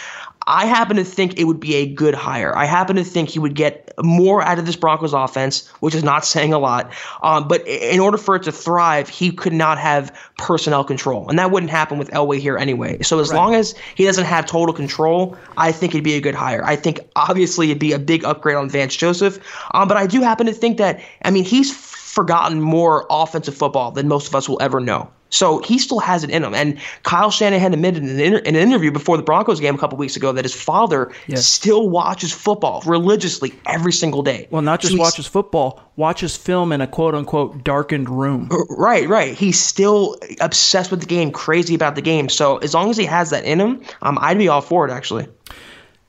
I 0.48 0.64
happen 0.64 0.96
to 0.96 1.04
think 1.04 1.38
it 1.38 1.44
would 1.44 1.61
be 1.61 1.74
a 1.74 1.87
good 1.87 2.14
hire. 2.14 2.56
I 2.56 2.64
happen 2.64 2.96
to 2.96 3.04
think 3.04 3.28
he 3.28 3.38
would 3.38 3.54
get 3.54 3.92
more 4.02 4.42
out 4.42 4.58
of 4.58 4.64
this 4.64 4.76
Broncos 4.76 5.12
offense, 5.12 5.68
which 5.80 5.94
is 5.94 6.02
not 6.02 6.24
saying 6.34 6.54
a 6.54 6.58
lot. 6.58 6.90
Um, 7.22 7.46
but 7.46 7.66
in 7.68 8.00
order 8.00 8.16
for 8.16 8.34
it 8.34 8.44
to 8.44 8.52
thrive, 8.52 9.11
he 9.11 9.30
could 9.30 9.52
not 9.52 9.78
have 9.78 10.16
personnel 10.38 10.84
control, 10.84 11.28
and 11.28 11.38
that 11.38 11.50
wouldn't 11.50 11.70
happen 11.70 11.98
with 11.98 12.11
Elway 12.12 12.38
here 12.38 12.56
anyway. 12.56 13.00
So 13.02 13.18
as 13.18 13.28
right. 13.30 13.37
long 13.37 13.54
as 13.54 13.74
he 13.94 14.04
doesn't 14.04 14.24
have 14.24 14.46
total 14.46 14.74
control, 14.74 15.37
I 15.58 15.70
think 15.70 15.94
it'd 15.94 16.02
be 16.02 16.14
a 16.14 16.20
good 16.20 16.34
hire. 16.34 16.64
I 16.64 16.76
think 16.76 17.00
obviously 17.14 17.70
it'd 17.70 17.78
be 17.78 17.92
a 17.92 17.98
big 17.98 18.24
upgrade 18.24 18.56
on 18.56 18.70
Vance 18.70 18.96
Joseph, 18.96 19.38
um, 19.74 19.87
but 19.87 19.98
I 19.98 20.06
do 20.06 20.22
happen 20.22 20.46
to 20.46 20.54
think 20.54 20.78
that 20.78 21.00
I 21.22 21.30
mean 21.30 21.44
he's 21.44 21.76
forgotten 21.76 22.62
more 22.62 23.06
offensive 23.11 23.54
football 23.54 23.90
than 23.90 24.08
most 24.08 24.28
of 24.28 24.34
us 24.34 24.48
will 24.48 24.61
ever 24.62 24.80
know. 24.80 25.11
So 25.31 25.61
he 25.61 25.79
still 25.79 25.99
has 25.99 26.25
it 26.25 26.31
in 26.31 26.43
him. 26.43 26.55
And 26.55 26.79
Kyle 27.03 27.31
Shanahan 27.31 27.75
admitted 27.75 28.03
in 28.03 28.09
an, 28.11 28.21
inter- 28.21 28.38
in 28.38 28.57
an 28.57 28.62
interview 28.62 28.91
before 28.91 29.17
the 29.17 29.23
Broncos 29.23 29.61
game 29.61 29.75
a 29.75 29.79
couple 29.79 29.99
weeks 29.99 30.17
ago 30.17 30.33
that 30.33 30.45
his 30.45 30.55
father 30.55 31.12
yes. 31.27 31.47
still 31.47 31.91
watches 31.91 32.33
football 32.33 32.83
religiously 32.87 33.53
every 33.67 33.93
single 33.93 34.23
day. 34.23 34.49
Well, 34.51 34.62
not 34.62 34.81
just 34.81 34.95
so 34.95 34.99
watches 34.99 35.27
football, 35.27 35.83
watches 35.97 36.37
film 36.37 36.73
in 36.73 36.81
a 36.81 36.87
quote 36.87 37.14
unquote 37.14 37.62
darkened 37.64 38.09
room. 38.09 38.49
Right, 38.71 39.09
right. 39.09 39.35
He's 39.35 39.61
still 39.61 40.17
obsessed 40.41 40.91
with 40.91 41.01
the 41.01 41.07
game, 41.07 41.33
crazy 41.33 41.75
about 41.75 41.95
the 41.95 42.03
game. 42.03 42.29
So 42.29 42.59
as 42.59 42.75
long 42.75 42.91
as 42.91 42.97
he 42.97 43.05
has 43.05 43.31
that 43.31 43.45
in 43.45 43.61
him, 43.61 43.83
um, 44.03 44.19
I'd 44.21 44.38
be 44.38 44.49
all 44.49 44.61
for 44.61 44.88
it, 44.88 44.93
actually. 44.93 45.27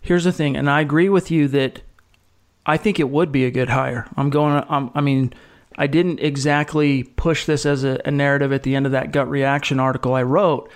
Here's 0.02 0.24
the 0.24 0.32
thing, 0.32 0.56
and 0.56 0.70
I 0.70 0.82
agree 0.82 1.10
with 1.10 1.30
you 1.30 1.48
that 1.50 1.82
I 2.66 2.78
think 2.78 3.00
it 3.00 3.10
would 3.10 3.32
be 3.32 3.46
a 3.46 3.52
good 3.52 3.70
hire. 3.70 4.08
I'm 4.16 4.30
going, 4.30 4.64
I'm, 4.70 4.92
I 4.94 5.02
mean, 5.02 5.34
I 5.80 5.88
didn't 5.88 6.20
exactly 6.20 7.04
push 7.04 7.46
this 7.46 7.66
as 7.66 7.86
a, 7.86 8.02
a, 8.04 8.12
narrative 8.12 8.52
at 8.52 8.64
the 8.64 8.76
end 8.76 8.86
of 8.86 8.92
that 8.92 9.14
gut 9.14 9.30
reaction 9.30 9.80
article 9.80 10.14
I 10.14 10.24
wrote, 10.24 10.70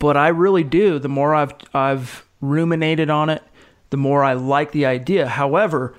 but 0.00 0.16
I 0.16 0.28
really 0.28 0.64
do. 0.64 0.98
The 0.98 1.08
more 1.08 1.36
I've 1.36 1.52
I've 1.72 2.26
ruminated 2.40 3.10
on 3.10 3.30
it, 3.30 3.44
the 3.90 3.96
more 3.96 4.24
I 4.24 4.32
like 4.32 4.72
the 4.72 4.86
idea. 4.86 5.28
However, 5.28 5.94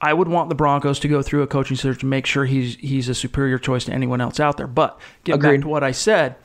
I 0.00 0.14
would 0.14 0.28
want 0.28 0.48
the 0.48 0.54
Broncos 0.54 0.98
to 1.00 1.08
go 1.08 1.20
through 1.20 1.42
a 1.42 1.46
coaching 1.46 1.76
search 1.76 1.98
to 2.00 2.06
make 2.06 2.24
sure 2.24 2.46
he's 2.46 2.76
he's 2.76 3.10
a 3.10 3.14
superior 3.14 3.58
choice 3.58 3.84
to 3.84 3.92
anyone 3.92 4.22
else 4.22 4.40
out 4.40 4.56
there. 4.56 4.66
But 4.66 4.98
get 5.24 5.38
back 5.42 5.60
to 5.60 5.68
what 5.68 5.84
I 5.84 5.90
said, 5.90 6.36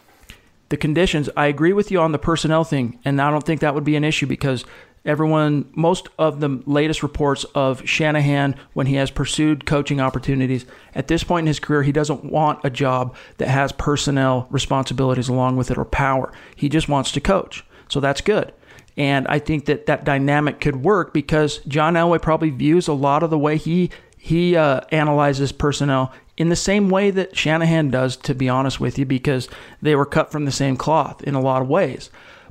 the 0.68 0.76
conditions. 0.78 1.30
I 1.38 1.48
agree 1.48 1.72
with 1.72 1.90
you 1.90 2.02
on 2.02 2.12
the 2.12 2.20
personnel 2.20 2.66
thing, 2.66 3.00
and 3.06 3.22
I 3.22 3.32
don't 3.32 3.46
think 3.46 3.62
that 3.62 3.74
would 3.74 3.86
be 3.86 3.96
an 3.96 4.04
issue 4.04 4.28
because 4.28 4.66
everyone, 5.06 5.70
most 5.76 6.08
of 6.18 6.40
the 6.40 6.62
latest 6.66 7.04
reports 7.04 7.44
of 7.56 7.88
Shanahan 7.88 8.56
when 8.74 8.88
he 8.88 8.96
has 8.96 9.12
pursued 9.12 9.66
coaching 9.66 10.00
opportunities, 10.00 10.66
at 10.94 11.08
this 11.08 11.24
point 11.24 11.44
in 11.44 11.48
his 11.48 11.60
career, 11.60 11.84
he 11.84 11.92
doesn't 11.92 12.26
want 12.26 12.60
a 12.64 12.70
job 12.70 13.16
that 13.38 13.48
has 13.48 13.72
personnel 13.72 14.48
responsibilities 14.50 15.30
along 15.30 15.58
with 15.58 15.72
it 15.72 15.78
or 15.78 15.86
power. 15.86 16.32
He 16.56 16.70
just 16.70 16.90
wants 16.90 17.12
to 17.14 17.22
coach. 17.22 17.64
So 17.88 18.00
that's 18.00 18.22
good. 18.22 18.54
And 18.98 19.28
I 19.28 19.40
think 19.40 19.66
that 19.66 19.86
that 19.86 20.04
dynamic 20.04 20.60
could 20.60 20.84
work 20.84 21.14
because 21.14 21.60
John 21.60 21.94
Elway 21.94 22.22
probably 22.22 22.50
views 22.50 22.88
a 22.88 22.94
lot 22.94 23.24
of 23.24 23.30
the 23.30 23.40
way 23.40 23.58
he 23.58 23.90
he 24.18 24.58
uh, 24.58 24.82
analyzes 24.92 25.54
personnel 25.54 26.12
in 26.36 26.50
the 26.50 26.56
same 26.56 26.90
way 26.90 27.10
that 27.10 27.38
Shanahan 27.38 27.90
does, 27.90 28.18
to 28.18 28.36
be 28.36 28.50
honest 28.50 28.80
with 28.80 29.00
you, 29.00 29.06
because 29.06 29.48
they 29.82 29.96
were 29.96 30.06
cut 30.06 30.32
from 30.32 30.44
the 30.44 30.52
same 30.52 30.76
cloth 30.76 31.24
in 31.24 31.36
a 31.36 31.42
lot 31.42 31.62
of 31.62 31.70
ways. 31.70 32.10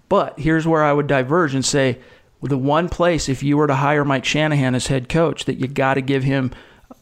But 0.08 0.38
here's 0.38 0.66
where 0.66 0.82
I 0.82 0.94
would 0.94 1.06
diverge 1.06 1.54
and 1.54 1.64
say, 1.64 1.98
the 2.42 2.59
one 2.59 2.88
place 2.88 3.29
if 3.29 3.42
you 3.42 3.57
were 3.57 3.66
to 3.66 3.74
hire 3.74 4.05
Mike 4.05 4.24
Shanahan 4.24 4.74
as 4.74 4.87
head 4.87 5.09
coach 5.09 5.44
that 5.44 5.59
you 5.59 5.66
got 5.66 5.94
to 5.94 6.01
give 6.01 6.24
him 6.24 6.53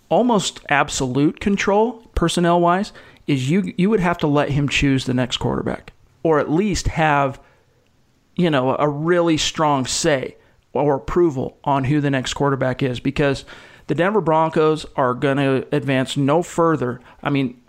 almost 0.08 0.60
absolute 0.68 1.40
control 1.40 2.02
personnel 2.14 2.60
wise 2.60 2.92
is 3.26 3.50
you 3.50 3.74
you 3.76 3.90
would 3.90 4.00
have 4.00 4.18
to 4.18 4.26
let 4.26 4.50
him 4.50 4.68
choose 4.68 5.04
the 5.04 5.14
next 5.14 5.38
quarterback 5.38 5.92
or 6.22 6.38
at 6.38 6.50
least 6.50 6.86
have 6.88 7.40
you 8.36 8.48
know 8.48 8.76
a 8.78 8.88
really 8.88 9.36
strong 9.36 9.84
say 9.84 10.36
or 10.72 10.94
approval 10.94 11.58
on 11.64 11.84
who 11.84 12.00
the 12.00 12.10
next 12.10 12.34
quarterback 12.34 12.82
is 12.82 13.00
because 13.00 13.44
the 13.86 13.94
Denver 13.94 14.20
Broncos 14.20 14.84
are 14.96 15.14
going 15.14 15.36
to 15.36 15.66
advance 15.72 16.16
no 16.16 16.42
further. 16.42 17.00
I 17.22 17.30
mean, 17.30 17.60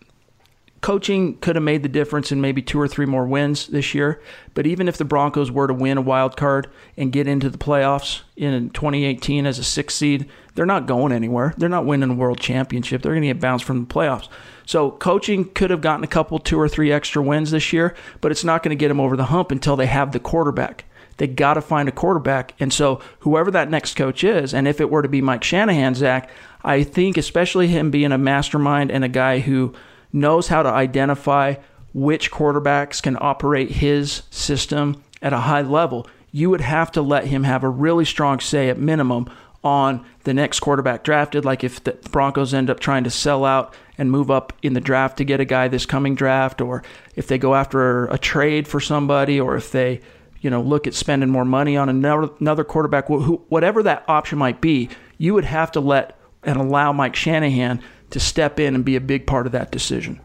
coaching 0.82 1.38
could 1.40 1.56
have 1.56 1.64
made 1.64 1.84
the 1.84 1.90
difference 1.90 2.32
in 2.32 2.40
maybe 2.40 2.62
two 2.62 2.80
or 2.80 2.88
three 2.88 3.06
more 3.06 3.26
wins 3.26 3.68
this 3.68 3.94
year. 3.94 4.22
But 4.54 4.68
even 4.68 4.88
if 4.88 4.98
the 4.98 5.06
Broncos 5.06 5.52
were 5.52 5.68
to 5.68 5.74
win 5.74 5.98
a 5.98 6.02
wild 6.02 6.38
card 6.38 6.70
and 6.96 7.12
get 7.12 7.28
into 7.28 7.50
the 7.50 7.58
playoffs 7.58 8.22
in 8.36 8.70
2018 8.70 9.46
as 9.46 9.60
a 9.60 9.64
six 9.64 9.96
seed, 9.96 10.30
they're 10.56 10.66
not 10.66 10.86
going 10.86 11.12
anywhere. 11.12 11.54
They're 11.58 11.70
not 11.70 11.86
winning 11.86 12.12
a 12.12 12.16
world 12.16 12.40
championship. 12.40 13.02
They're 13.02 13.14
going 13.14 13.24
to 13.24 13.28
get 13.28 13.42
bounced 13.42 13.66
from 13.66 13.82
the 13.82 13.94
playoffs. 13.94 14.28
So 14.66 14.92
coaching 14.92 15.46
could 15.46 15.70
have 15.72 15.82
gotten 15.82 16.04
a 16.04 16.08
couple, 16.08 16.40
two 16.40 16.60
or 16.60 16.68
three 16.68 16.92
extra 16.92 17.22
wins 17.22 17.52
this 17.52 17.72
year, 17.74 17.96
but 18.22 18.32
it's 18.32 18.44
not 18.44 18.64
going 18.64 18.78
to 18.78 18.80
get 18.80 18.90
them 18.90 19.00
over 19.00 19.16
the 19.16 19.26
hump 19.26 19.52
until 19.52 19.76
they 19.76 19.86
have 19.86 20.12
the 20.12 20.20
quarterback. 20.20 20.86
They 21.18 21.28
got 21.28 21.56
to 21.56 21.62
find 21.62 21.90
a 21.90 21.92
quarterback. 21.92 22.54
And 22.60 22.72
so 22.72 23.02
whoever 23.20 23.50
that 23.52 23.72
next 23.72 23.96
coach 23.96 24.24
is, 24.24 24.54
and 24.54 24.68
if 24.68 24.80
it 24.80 24.92
were 24.92 25.02
to 25.02 25.10
be 25.10 25.22
Mike 25.22 25.44
Shanahan, 25.44 25.96
Zach, 25.96 26.30
I 26.64 26.84
think 26.84 27.18
especially 27.18 27.68
him 27.68 27.90
being 27.90 28.12
a 28.12 28.18
mastermind 28.18 28.92
and 28.92 29.04
a 29.04 29.10
guy 29.10 29.40
who– 29.40 29.74
knows 30.12 30.48
how 30.48 30.64
to 30.64 30.70
identify 30.70 31.56
which 31.94 32.32
quarterbacks 32.32 33.02
can 33.02 33.18
operate 33.20 33.72
his 33.72 34.24
system 34.30 35.04
at 35.22 35.34
a 35.34 35.40
high 35.40 35.62
level, 35.62 36.08
you 36.32 36.50
would 36.50 36.62
have 36.62 36.92
to 36.92 37.02
let 37.02 37.26
him 37.26 37.44
have 37.44 37.64
a 37.64 37.70
really 37.70 38.06
strong 38.06 38.40
say 38.40 38.70
at 38.70 38.78
minimum 38.78 39.30
on 39.64 40.06
the 40.24 40.34
next 40.34 40.60
quarterback 40.60 41.04
drafted. 41.04 41.44
Like 41.44 41.64
if 41.64 41.84
the 41.84 41.94
Broncos 42.12 42.54
end 42.54 42.70
up 42.70 42.80
trying 42.80 43.04
to 43.06 43.10
sell 43.10 43.44
out 43.44 43.74
and 43.98 44.12
move 44.12 44.30
up 44.30 44.54
in 44.62 44.74
the 44.74 44.82
draft 44.82 45.18
to 45.18 45.24
get 45.24 45.40
a 45.40 45.46
guy 45.46 45.68
this 45.68 45.86
coming 45.86 46.16
draft, 46.16 46.62
or 46.62 46.84
if 47.16 47.28
they 47.28 47.38
go 47.38 47.56
after 47.56 48.06
a 48.06 48.18
trade 48.18 48.68
for 48.68 48.80
somebody, 48.80 49.40
or 49.40 49.56
if 49.56 49.72
they 49.72 50.02
you 50.40 50.50
know 50.52 50.62
look 50.62 50.86
at 50.86 50.94
spending 50.94 51.30
more 51.30 51.46
money 51.46 51.76
on 51.76 51.90
another 51.90 52.30
another 52.40 52.64
quarterback, 52.64 53.10
whatever 53.10 53.82
that 53.84 54.06
option 54.08 54.38
might 54.38 54.62
be, 54.62 54.90
you 55.18 55.34
would 55.34 55.46
have 55.46 55.72
to 55.72 55.80
let 55.80 56.18
and 56.44 56.58
allow 56.58 56.94
Mike 56.94 57.16
Shanahan 57.16 57.82
to 58.12 58.20
step 58.20 58.60
in 58.60 58.76
and 58.76 58.86
be 58.86 58.96
a 58.96 59.02
big 59.02 59.28
part 59.28 59.46
of 59.46 59.52
that 59.52 59.72
decision. 59.72 60.20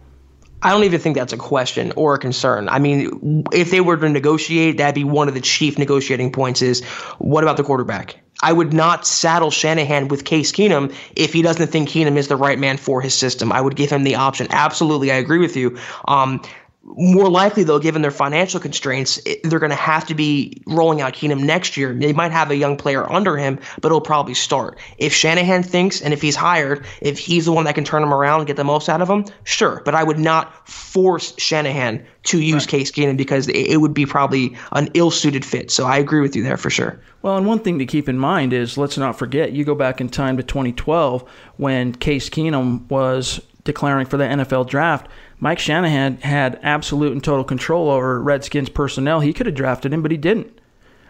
I 0.62 0.70
don't 0.70 0.84
even 0.84 1.00
think 1.00 1.16
that's 1.16 1.32
a 1.32 1.38
question 1.38 1.92
or 1.96 2.14
a 2.14 2.18
concern. 2.18 2.68
I 2.68 2.78
mean, 2.78 3.44
if 3.52 3.72
they 3.72 3.80
were 3.80 3.96
to 3.96 4.08
negotiate, 4.08 4.78
that'd 4.78 4.94
be 4.94 5.02
one 5.02 5.26
of 5.26 5.34
the 5.34 5.40
chief 5.40 5.76
negotiating 5.76 6.30
points 6.30 6.62
is 6.62 6.84
what 7.18 7.42
about 7.42 7.56
the 7.56 7.64
quarterback? 7.64 8.16
I 8.42 8.52
would 8.52 8.72
not 8.72 9.06
saddle 9.06 9.50
Shanahan 9.50 10.08
with 10.08 10.24
Case 10.24 10.52
Keenum 10.52 10.94
if 11.14 11.32
he 11.32 11.42
doesn't 11.42 11.68
think 11.68 11.88
Keenum 11.88 12.16
is 12.16 12.28
the 12.28 12.36
right 12.36 12.58
man 12.58 12.76
for 12.76 13.00
his 13.00 13.14
system. 13.14 13.52
I 13.52 13.60
would 13.60 13.76
give 13.76 13.90
him 13.90 14.04
the 14.04 14.16
option. 14.16 14.48
Absolutely, 14.50 15.12
I 15.12 15.16
agree 15.16 15.38
with 15.38 15.56
you. 15.56 15.78
Um, 16.08 16.42
more 16.84 17.28
likely, 17.28 17.62
though, 17.62 17.78
given 17.78 18.02
their 18.02 18.10
financial 18.10 18.58
constraints, 18.58 19.20
they're 19.44 19.60
going 19.60 19.70
to 19.70 19.76
have 19.76 20.04
to 20.06 20.14
be 20.14 20.62
rolling 20.66 21.00
out 21.00 21.12
Keenum 21.12 21.42
next 21.44 21.76
year. 21.76 21.94
They 21.94 22.12
might 22.12 22.32
have 22.32 22.50
a 22.50 22.56
young 22.56 22.76
player 22.76 23.10
under 23.10 23.36
him, 23.36 23.60
but 23.80 23.88
it'll 23.88 24.00
probably 24.00 24.34
start. 24.34 24.78
If 24.98 25.12
Shanahan 25.12 25.62
thinks, 25.62 26.00
and 26.00 26.12
if 26.12 26.20
he's 26.20 26.34
hired, 26.34 26.84
if 27.00 27.18
he's 27.18 27.44
the 27.44 27.52
one 27.52 27.64
that 27.66 27.76
can 27.76 27.84
turn 27.84 28.02
him 28.02 28.12
around 28.12 28.40
and 28.40 28.46
get 28.46 28.56
the 28.56 28.64
most 28.64 28.88
out 28.88 29.00
of 29.00 29.08
him, 29.08 29.26
sure. 29.44 29.80
But 29.84 29.94
I 29.94 30.02
would 30.02 30.18
not 30.18 30.68
force 30.68 31.34
Shanahan 31.38 32.04
to 32.24 32.40
use 32.40 32.64
right. 32.64 32.68
Case 32.68 32.90
Keenum 32.90 33.16
because 33.16 33.48
it 33.48 33.76
would 33.76 33.94
be 33.94 34.06
probably 34.06 34.56
an 34.72 34.88
ill-suited 34.94 35.44
fit. 35.44 35.70
So 35.70 35.86
I 35.86 35.98
agree 35.98 36.20
with 36.20 36.34
you 36.34 36.42
there 36.42 36.56
for 36.56 36.70
sure. 36.70 37.00
Well, 37.22 37.36
and 37.36 37.46
one 37.46 37.60
thing 37.60 37.78
to 37.78 37.86
keep 37.86 38.08
in 38.08 38.18
mind 38.18 38.52
is 38.52 38.76
let's 38.76 38.98
not 38.98 39.16
forget 39.16 39.52
you 39.52 39.64
go 39.64 39.76
back 39.76 40.00
in 40.00 40.08
time 40.08 40.36
to 40.36 40.42
2012 40.42 41.28
when 41.58 41.92
Case 41.94 42.28
Keenum 42.28 42.88
was 42.90 43.40
declaring 43.64 44.06
for 44.06 44.16
the 44.16 44.24
NFL 44.24 44.68
draft 44.68 45.06
Mike 45.42 45.58
Shanahan 45.58 46.18
had 46.18 46.60
absolute 46.62 47.10
and 47.10 47.22
total 47.22 47.42
control 47.42 47.90
over 47.90 48.22
Redskins 48.22 48.68
personnel. 48.68 49.18
He 49.18 49.32
could 49.32 49.46
have 49.46 49.56
drafted 49.56 49.92
him, 49.92 50.00
but 50.00 50.12
he 50.12 50.16
didn't. 50.16 50.56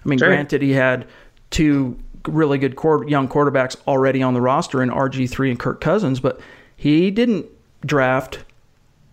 I 0.03 0.09
mean, 0.09 0.19
sure. 0.19 0.29
granted, 0.29 0.63
he 0.63 0.73
had 0.73 1.07
two 1.51 1.99
really 2.27 2.57
good 2.57 2.73
young 3.09 3.29
quarterbacks 3.29 3.77
already 3.87 4.23
on 4.23 4.33
the 4.33 4.41
roster 4.41 4.83
in 4.83 4.89
RG3 4.89 5.51
and 5.51 5.59
Kirk 5.59 5.83
Cousins, 5.83 6.19
but 6.19 6.41
he 6.75 7.11
didn't 7.11 7.45
draft 7.85 8.43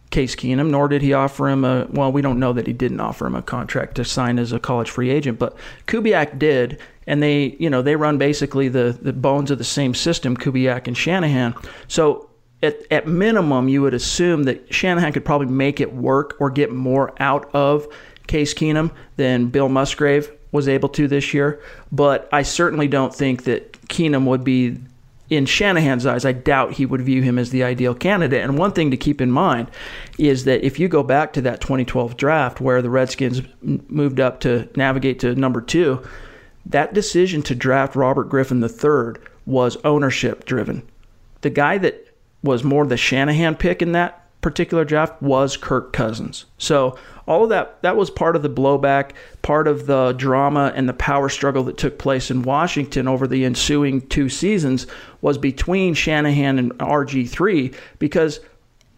Case 0.09 0.37
Keenum, 0.37 0.69
nor 0.69 0.87
did 0.87 1.01
he 1.01 1.11
offer 1.11 1.49
him 1.49 1.65
a. 1.65 1.85
Well, 1.89 2.13
we 2.13 2.21
don't 2.21 2.39
know 2.39 2.53
that 2.53 2.65
he 2.65 2.71
didn't 2.71 3.01
offer 3.01 3.27
him 3.27 3.35
a 3.35 3.41
contract 3.41 3.95
to 3.95 4.05
sign 4.05 4.39
as 4.39 4.53
a 4.53 4.59
college 4.59 4.89
free 4.89 5.09
agent, 5.09 5.37
but 5.37 5.57
Kubiak 5.85 6.39
did, 6.39 6.79
and 7.05 7.21
they, 7.21 7.57
you 7.59 7.69
know, 7.69 7.81
they 7.81 7.97
run 7.97 8.17
basically 8.17 8.69
the 8.69 8.97
the 9.01 9.11
bones 9.11 9.51
of 9.51 9.57
the 9.57 9.65
same 9.65 9.93
system, 9.93 10.37
Kubiak 10.37 10.87
and 10.87 10.97
Shanahan. 10.97 11.55
So 11.89 12.28
at, 12.61 12.79
at 12.91 13.07
minimum, 13.07 13.69
you 13.69 13.81
would 13.81 13.93
assume 13.93 14.43
that 14.43 14.73
Shanahan 14.73 15.13
could 15.13 15.25
probably 15.25 15.47
make 15.47 15.79
it 15.79 15.93
work 15.93 16.35
or 16.39 16.49
get 16.49 16.71
more 16.71 17.13
out 17.19 17.49
of 17.53 17.87
Case 18.27 18.53
Keenum 18.53 18.91
than 19.15 19.47
Bill 19.47 19.69
Musgrave 19.69 20.31
was 20.51 20.67
able 20.67 20.89
to 20.89 21.07
this 21.07 21.33
year. 21.33 21.61
But 21.91 22.27
I 22.31 22.41
certainly 22.43 22.87
don't 22.87 23.13
think 23.13 23.43
that 23.43 23.71
Keenum 23.87 24.25
would 24.25 24.43
be, 24.43 24.77
in 25.29 25.45
Shanahan's 25.45 26.05
eyes, 26.05 26.25
I 26.25 26.31
doubt 26.31 26.73
he 26.73 26.85
would 26.85 27.01
view 27.01 27.21
him 27.21 27.37
as 27.37 27.51
the 27.51 27.63
ideal 27.63 27.93
candidate. 27.93 28.43
And 28.43 28.57
one 28.57 28.73
thing 28.73 28.91
to 28.91 28.97
keep 28.97 29.21
in 29.21 29.31
mind 29.31 29.69
is 30.17 30.45
that 30.45 30.65
if 30.65 30.79
you 30.79 30.87
go 30.87 31.03
back 31.03 31.33
to 31.33 31.41
that 31.41 31.61
2012 31.61 32.17
draft 32.17 32.59
where 32.59 32.81
the 32.81 32.89
Redskins 32.89 33.41
moved 33.61 34.19
up 34.19 34.39
to 34.41 34.67
navigate 34.75 35.19
to 35.19 35.35
number 35.35 35.61
two, 35.61 36.03
that 36.65 36.93
decision 36.93 37.41
to 37.43 37.55
draft 37.55 37.95
Robert 37.95 38.25
Griffin 38.25 38.63
III 38.63 39.21
was 39.45 39.77
ownership 39.83 40.45
driven. 40.45 40.87
The 41.41 41.49
guy 41.49 41.77
that 41.77 42.08
was 42.43 42.63
more 42.63 42.85
the 42.85 42.97
Shanahan 42.97 43.55
pick 43.55 43.81
in 43.81 43.91
that 43.93 44.25
particular 44.41 44.85
draft 44.85 45.21
was 45.21 45.57
Kirk 45.57 45.91
Cousins. 45.91 46.45
So 46.57 46.97
all 47.27 47.43
of 47.43 47.49
that 47.49 47.81
that 47.81 47.97
was 47.97 48.09
part 48.09 48.35
of 48.35 48.41
the 48.41 48.49
blowback, 48.49 49.11
part 49.41 49.67
of 49.67 49.85
the 49.85 50.13
drama 50.13 50.71
and 50.75 50.87
the 50.87 50.93
power 50.93 51.29
struggle 51.29 51.63
that 51.65 51.77
took 51.77 51.99
place 51.99 52.31
in 52.31 52.43
Washington 52.43 53.07
over 53.07 53.27
the 53.27 53.45
ensuing 53.45 54.07
two 54.07 54.29
seasons 54.29 54.87
was 55.21 55.37
between 55.37 55.93
Shanahan 55.93 56.57
and 56.57 56.71
RG3 56.79 57.75
because 57.99 58.39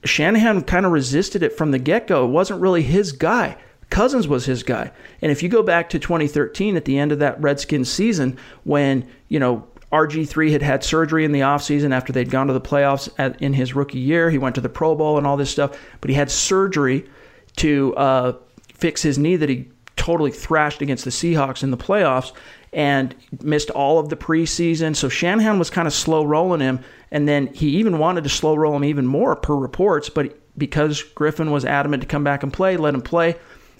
Shanahan 0.04 0.63
kind 0.63 0.86
of 0.86 0.91
resisted 0.91 1.43
it 1.43 1.58
from 1.58 1.71
the 1.71 1.80
get-go. 1.80 2.25
It 2.25 2.30
wasn't 2.30 2.62
really 2.62 2.84
his 2.84 3.12
guy. 3.12 3.58
Cousins 3.89 4.27
was 4.27 4.45
his 4.45 4.63
guy. 4.63 4.91
And 5.21 5.32
if 5.32 5.43
you 5.43 5.49
go 5.49 5.62
back 5.62 5.89
to 5.89 5.99
2013 5.99 6.77
at 6.77 6.86
the 6.86 6.97
end 6.97 7.12
of 7.12 7.19
that 7.19 7.39
Redskins 7.41 7.91
season 7.91 8.38
when, 8.63 9.08
you 9.27 9.38
know, 9.38 9.67
RG3 9.91 10.51
had 10.51 10.62
had 10.62 10.84
surgery 10.84 11.25
in 11.25 11.32
the 11.32 11.41
offseason 11.41 11.93
after 11.93 12.13
they'd 12.13 12.30
gone 12.30 12.47
to 12.47 12.54
the 12.54 12.62
playoffs 12.62 13.10
at, 13.17 13.41
in 13.41 13.54
his 13.54 13.75
rookie 13.75 13.99
year. 13.99 14.30
He 14.30 14.38
went 14.38 14.56
to 14.56 14.62
the 14.62 14.69
Pro 14.69 14.95
Bowl 14.95 15.17
and 15.17 15.27
all 15.27 15.38
this 15.38 15.49
stuff, 15.49 15.77
but 15.99 16.10
he 16.10 16.15
had 16.15 16.32
surgery 16.32 17.10
to 17.58 17.95
uh, 17.95 18.34
fix 18.73 19.01
his 19.01 19.17
knee 19.17 19.36
that 19.36 19.49
he 19.49 19.69
totally 19.97 20.32
thrashed 20.32 20.82
against 20.82 21.04
the 21.04 21.12
Seahawks 21.12 21.63
in 21.63 21.71
the 21.71 21.77
playoffs 21.77 22.32
and 22.73 23.13
missed 23.41 23.69
all 23.69 23.99
of 23.99 24.10
the 24.10 24.15
preseason. 24.15 24.95
So 24.95 25.10
Shanahan 25.10 25.60
was 25.60 25.69
kind 25.69 25.88
of 25.88 25.93
slow 25.93 26.23
rolling 26.23 26.62
him, 26.62 26.80
and 27.12 27.27
then 27.27 27.47
he 27.47 27.67
even 27.77 27.99
wanted 27.99 28.23
to 28.23 28.30
slow 28.30 28.56
roll 28.56 28.75
him 28.75 28.86
even 28.86 29.06
more 29.06 29.36
per 29.36 29.56
reports, 29.56 30.10
but 30.10 30.38
because 30.58 31.04
Griffin 31.04 31.51
was 31.51 31.65
adamant 31.65 32.01
to 32.01 32.08
come 32.08 32.23
back 32.23 32.43
and 32.43 32.51
play, 32.51 32.77
let 32.77 32.93
him 32.93 33.01
play. 33.01 33.36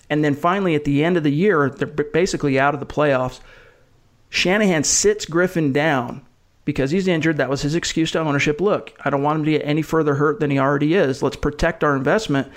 And 0.10 0.24
then 0.24 0.36
finally, 0.36 0.76
at 0.76 0.84
the 0.84 1.04
end 1.06 1.16
of 1.16 1.24
the 1.24 1.32
year, 1.32 1.70
they're 1.70 1.88
basically 1.88 2.60
out 2.60 2.74
of 2.74 2.82
the 2.82 2.86
playoffs. 2.86 3.40
Shanahan 4.32 4.86
sits 4.86 5.26
Griffin 5.26 5.74
down 5.74 6.26
because 6.66 6.90
he's 6.90 7.08
injured. 7.08 7.38
That 7.38 7.50
was 7.50 7.62
his 7.62 7.76
excuse 7.76 8.12
to 8.12 8.20
ownership. 8.20 8.62
Look, 8.62 8.98
I 9.04 9.10
don't 9.10 9.22
want 9.22 9.40
him 9.40 9.46
to 9.46 9.52
get 9.52 9.66
any 9.66 9.82
further 9.82 10.16
hurt 10.16 10.40
than 10.40 10.50
he 10.50 10.58
already 10.58 10.96
is. 10.96 11.22
Let's 11.22 11.36
protect 11.36 11.84
our 11.84 11.96
investment. 11.96 12.48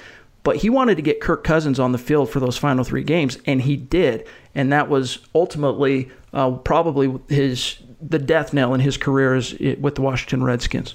But 0.44 0.56
he 0.56 0.70
wanted 0.70 0.96
to 0.96 1.02
get 1.02 1.20
Kirk 1.20 1.42
Cousins 1.42 1.80
on 1.80 1.92
the 1.92 1.98
field 1.98 2.30
for 2.30 2.38
those 2.38 2.56
final 2.56 2.84
three 2.84 3.02
games, 3.02 3.38
and 3.46 3.60
he 3.60 3.76
did. 3.76 4.26
And 4.54 4.72
that 4.72 4.88
was 4.88 5.18
ultimately 5.34 6.10
uh, 6.32 6.52
probably 6.52 7.18
his 7.28 7.76
the 8.00 8.18
death 8.18 8.52
knell 8.52 8.74
in 8.74 8.80
his 8.80 8.96
career 8.96 9.34
is 9.34 9.52
with 9.80 9.96
the 9.96 10.02
Washington 10.02 10.44
Redskins. 10.44 10.94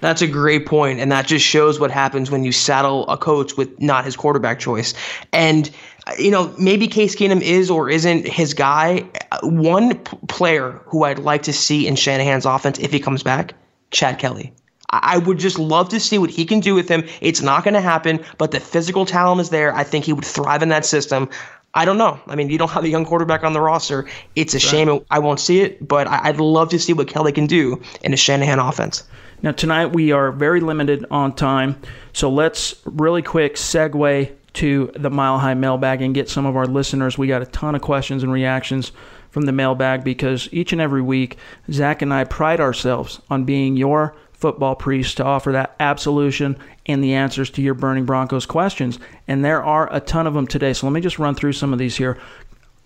That's 0.00 0.22
a 0.22 0.26
great 0.26 0.66
point, 0.66 1.00
and 1.00 1.10
that 1.10 1.26
just 1.26 1.44
shows 1.44 1.80
what 1.80 1.90
happens 1.90 2.30
when 2.30 2.44
you 2.44 2.52
saddle 2.52 3.08
a 3.08 3.16
coach 3.16 3.56
with 3.56 3.80
not 3.80 4.04
his 4.04 4.14
quarterback 4.14 4.60
choice. 4.60 4.94
And 5.32 5.70
you 6.18 6.30
know, 6.30 6.54
maybe 6.58 6.86
Case 6.86 7.16
Keenum 7.16 7.40
is 7.40 7.70
or 7.70 7.90
isn't 7.90 8.26
his 8.26 8.54
guy. 8.54 9.04
One 9.42 9.96
p- 9.98 10.16
player 10.28 10.80
who 10.86 11.04
I'd 11.04 11.18
like 11.18 11.42
to 11.42 11.52
see 11.52 11.86
in 11.86 11.96
Shanahan's 11.96 12.46
offense 12.46 12.78
if 12.78 12.92
he 12.92 13.00
comes 13.00 13.22
back, 13.22 13.54
Chad 13.90 14.18
Kelly. 14.18 14.52
I 14.90 15.18
would 15.18 15.38
just 15.38 15.58
love 15.58 15.90
to 15.90 16.00
see 16.00 16.16
what 16.16 16.30
he 16.30 16.46
can 16.46 16.60
do 16.60 16.74
with 16.74 16.88
him. 16.88 17.04
It's 17.20 17.42
not 17.42 17.62
going 17.62 17.74
to 17.74 17.80
happen, 17.80 18.24
but 18.38 18.52
the 18.52 18.60
physical 18.60 19.04
talent 19.04 19.40
is 19.40 19.50
there. 19.50 19.74
I 19.74 19.84
think 19.84 20.06
he 20.06 20.14
would 20.14 20.24
thrive 20.24 20.62
in 20.62 20.70
that 20.70 20.86
system. 20.86 21.28
I 21.74 21.84
don't 21.84 21.98
know. 21.98 22.18
I 22.26 22.34
mean, 22.34 22.48
you 22.48 22.56
don't 22.56 22.70
have 22.70 22.84
a 22.84 22.88
young 22.88 23.04
quarterback 23.04 23.44
on 23.44 23.52
the 23.52 23.60
roster. 23.60 24.08
It's 24.34 24.54
a 24.54 24.56
right. 24.56 24.62
shame 24.62 25.00
I 25.10 25.18
won't 25.18 25.40
see 25.40 25.60
it, 25.60 25.86
but 25.86 26.08
I'd 26.08 26.40
love 26.40 26.70
to 26.70 26.78
see 26.78 26.94
what 26.94 27.08
Kelly 27.08 27.32
can 27.32 27.46
do 27.46 27.82
in 28.02 28.14
a 28.14 28.16
Shanahan 28.16 28.58
offense. 28.58 29.04
Now, 29.42 29.52
tonight 29.52 29.88
we 29.88 30.10
are 30.10 30.32
very 30.32 30.60
limited 30.60 31.04
on 31.10 31.34
time, 31.34 31.80
so 32.14 32.30
let's 32.30 32.74
really 32.86 33.22
quick 33.22 33.54
segue 33.56 34.32
to 34.54 34.90
the 34.94 35.10
Mile 35.10 35.38
High 35.38 35.54
mailbag 35.54 36.02
and 36.02 36.14
get 36.14 36.28
some 36.28 36.46
of 36.46 36.56
our 36.56 36.66
listeners. 36.66 37.18
We 37.18 37.26
got 37.26 37.42
a 37.42 37.46
ton 37.46 37.74
of 37.74 37.82
questions 37.82 38.22
and 38.22 38.32
reactions 38.32 38.92
from 39.30 39.42
the 39.42 39.52
mailbag 39.52 40.04
because 40.04 40.48
each 40.52 40.72
and 40.72 40.80
every 40.80 41.02
week, 41.02 41.36
Zach 41.70 42.02
and 42.02 42.12
I 42.12 42.24
pride 42.24 42.60
ourselves 42.60 43.20
on 43.30 43.44
being 43.44 43.76
your 43.76 44.16
football 44.32 44.76
priest 44.76 45.16
to 45.16 45.24
offer 45.24 45.52
that 45.52 45.74
absolution 45.80 46.56
and 46.86 47.02
the 47.02 47.14
answers 47.14 47.50
to 47.50 47.62
your 47.62 47.74
Burning 47.74 48.04
Broncos 48.04 48.46
questions. 48.46 48.98
And 49.26 49.44
there 49.44 49.62
are 49.62 49.92
a 49.92 50.00
ton 50.00 50.26
of 50.26 50.34
them 50.34 50.46
today. 50.46 50.72
So 50.72 50.86
let 50.86 50.92
me 50.92 51.00
just 51.00 51.18
run 51.18 51.34
through 51.34 51.52
some 51.52 51.72
of 51.72 51.78
these 51.78 51.96
here. 51.96 52.18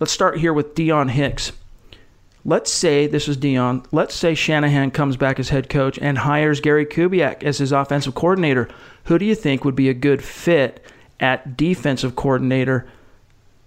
Let's 0.01 0.13
start 0.13 0.39
here 0.39 0.53
with 0.53 0.75
Dion 0.75 1.09
Hicks. 1.09 1.53
Let's 2.45 2.73
say, 2.73 3.07
this 3.07 3.29
is 3.29 3.37
Dion, 3.37 3.85
let's 3.93 4.17
say 4.17 4.35
Shanahan 4.35 4.91
comes 4.91 5.17
back 5.17 5.39
as 5.39 5.51
head 5.51 5.69
coach 5.69 5.97
and 6.01 6.19
hires 6.19 6.61
Gary 6.61 6.85
Kubiak 6.85 7.45
as 7.45 7.59
his 7.59 7.71
offensive 7.71 8.17
coordinator. 8.17 8.69
Who 9.05 9.17
do 9.17 9.25
you 9.25 9.37
think 9.37 9.65
would 9.65 9.77
be 9.77 9.89
a 9.89 9.95
good 9.95 10.25
fit 10.25 10.85
at 11.21 11.57
defensive 11.57 12.17
coordinator. 12.17 12.87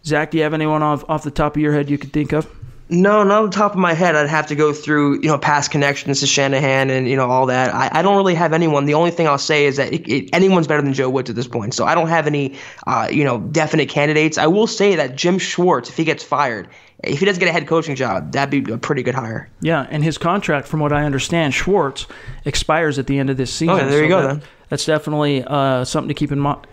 Zach, 0.03 0.31
do 0.31 0.37
you 0.37 0.43
have 0.43 0.53
anyone 0.53 0.83
off, 0.83 1.03
off 1.09 1.23
the 1.23 1.31
top 1.31 1.55
of 1.55 1.61
your 1.61 1.73
head 1.73 1.89
you 1.89 1.97
could 1.97 2.13
think 2.13 2.31
of? 2.31 2.47
No, 2.87 3.23
not 3.23 3.39
on 3.39 3.45
the 3.49 3.55
top 3.55 3.71
of 3.71 3.79
my 3.79 3.93
head. 3.93 4.15
I'd 4.15 4.29
have 4.29 4.45
to 4.47 4.55
go 4.55 4.71
through, 4.71 5.15
you 5.21 5.27
know, 5.27 5.39
past 5.39 5.71
connections 5.71 6.19
to 6.19 6.27
Shanahan 6.27 6.91
and, 6.91 7.09
you 7.09 7.15
know, 7.15 7.27
all 7.27 7.47
that. 7.47 7.73
I, 7.73 7.89
I 7.91 8.01
don't 8.03 8.15
really 8.15 8.35
have 8.35 8.53
anyone. 8.53 8.85
The 8.85 8.93
only 8.93 9.09
thing 9.09 9.27
I'll 9.27 9.39
say 9.39 9.65
is 9.65 9.77
that 9.77 9.91
it, 9.91 10.07
it, 10.07 10.29
anyone's 10.33 10.67
better 10.67 10.83
than 10.83 10.93
Joe 10.93 11.09
Woods 11.09 11.31
at 11.31 11.35
this 11.35 11.47
point. 11.47 11.73
So 11.73 11.85
I 11.85 11.95
don't 11.95 12.09
have 12.09 12.27
any, 12.27 12.55
uh, 12.85 13.07
you 13.11 13.23
know, 13.23 13.39
definite 13.39 13.89
candidates. 13.89 14.37
I 14.37 14.45
will 14.45 14.67
say 14.67 14.95
that 14.95 15.15
Jim 15.15 15.39
Schwartz, 15.39 15.89
if 15.89 15.97
he 15.97 16.03
gets 16.03 16.23
fired, 16.23 16.69
if 17.03 17.17
he 17.19 17.25
doesn't 17.25 17.39
get 17.39 17.49
a 17.49 17.51
head 17.51 17.65
coaching 17.65 17.95
job, 17.95 18.31
that'd 18.33 18.51
be 18.51 18.71
a 18.71 18.77
pretty 18.77 19.01
good 19.01 19.15
hire. 19.15 19.49
Yeah, 19.61 19.87
and 19.89 20.03
his 20.03 20.19
contract, 20.19 20.67
from 20.67 20.79
what 20.79 20.93
I 20.93 21.05
understand, 21.05 21.55
Schwartz 21.55 22.05
expires 22.45 22.99
at 22.99 23.07
the 23.07 23.17
end 23.17 23.31
of 23.31 23.37
this 23.37 23.51
season. 23.51 23.73
Oh, 23.73 23.77
yeah, 23.77 23.87
there 23.87 24.03
you 24.03 24.11
so 24.11 24.15
go. 24.15 24.21
That, 24.21 24.27
then 24.41 24.49
that's 24.69 24.85
definitely 24.85 25.43
uh, 25.43 25.85
something 25.85 26.09
to 26.09 26.13
keep 26.13 26.31
in 26.31 26.39
mind. 26.39 26.67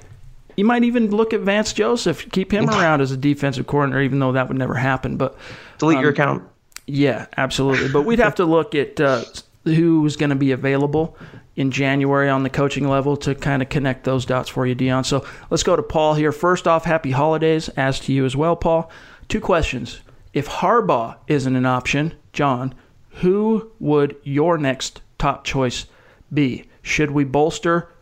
You 0.57 0.65
might 0.65 0.85
even 0.85 1.11
look 1.11 1.33
at 1.33 1.41
Vance 1.41 1.73
Joseph, 1.73 2.31
keep 2.31 2.53
him 2.53 2.69
around 2.69 3.01
as 3.01 3.11
a 3.11 3.17
defensive 3.17 3.67
coordinator, 3.67 4.03
even 4.03 4.19
though 4.19 4.33
that 4.33 4.49
would 4.49 4.59
never 4.59 4.75
happen. 4.75 5.17
But 5.17 5.37
delete 5.79 5.99
um, 5.99 6.03
your 6.03 6.13
account. 6.13 6.45
Yeah, 6.87 7.27
absolutely. 7.37 7.89
But 7.89 8.03
we'd 8.03 8.19
have 8.19 8.35
to 8.37 8.45
look 8.45 8.75
at 8.75 9.01
uh, 9.01 9.25
who's 9.65 10.17
going 10.17 10.31
to 10.31 10.37
be 10.37 10.53
available 10.53 11.17
in 11.55 11.71
January 11.71 12.29
on 12.29 12.43
the 12.43 12.51
coaching 12.51 12.89
level 12.89 13.17
to 13.19 13.35
kind 13.35 13.63
of 13.63 13.69
connect 13.69 14.05
those 14.05 14.25
dots 14.25 14.49
for 14.49 14.67
you, 14.67 14.75
Dion. 14.75 15.05
So 15.05 15.25
let's 15.51 15.63
go 15.63 15.77
to 15.77 15.83
Paul 15.83 16.15
here. 16.15 16.33
First 16.33 16.67
off, 16.67 16.85
happy 16.85 17.11
holidays, 17.11 17.69
as 17.71 18.01
to 18.01 18.13
you 18.13 18.25
as 18.25 18.37
well, 18.37 18.57
Paul. 18.57 18.91
Two 19.29 19.41
questions. 19.41 20.01
If 20.33 20.49
Harbaugh 20.49 21.17
isn't 21.27 21.57
an 21.57 21.67
option, 21.67 22.15
John, 22.33 22.75
who 23.17 23.71
would 23.79 24.17
your 24.23 24.57
next 24.57 25.03
top 25.19 25.45
choice 25.45 25.87
be? 26.33 26.65
Should 26.81 27.11
we 27.11 27.25
bolster 27.25 27.93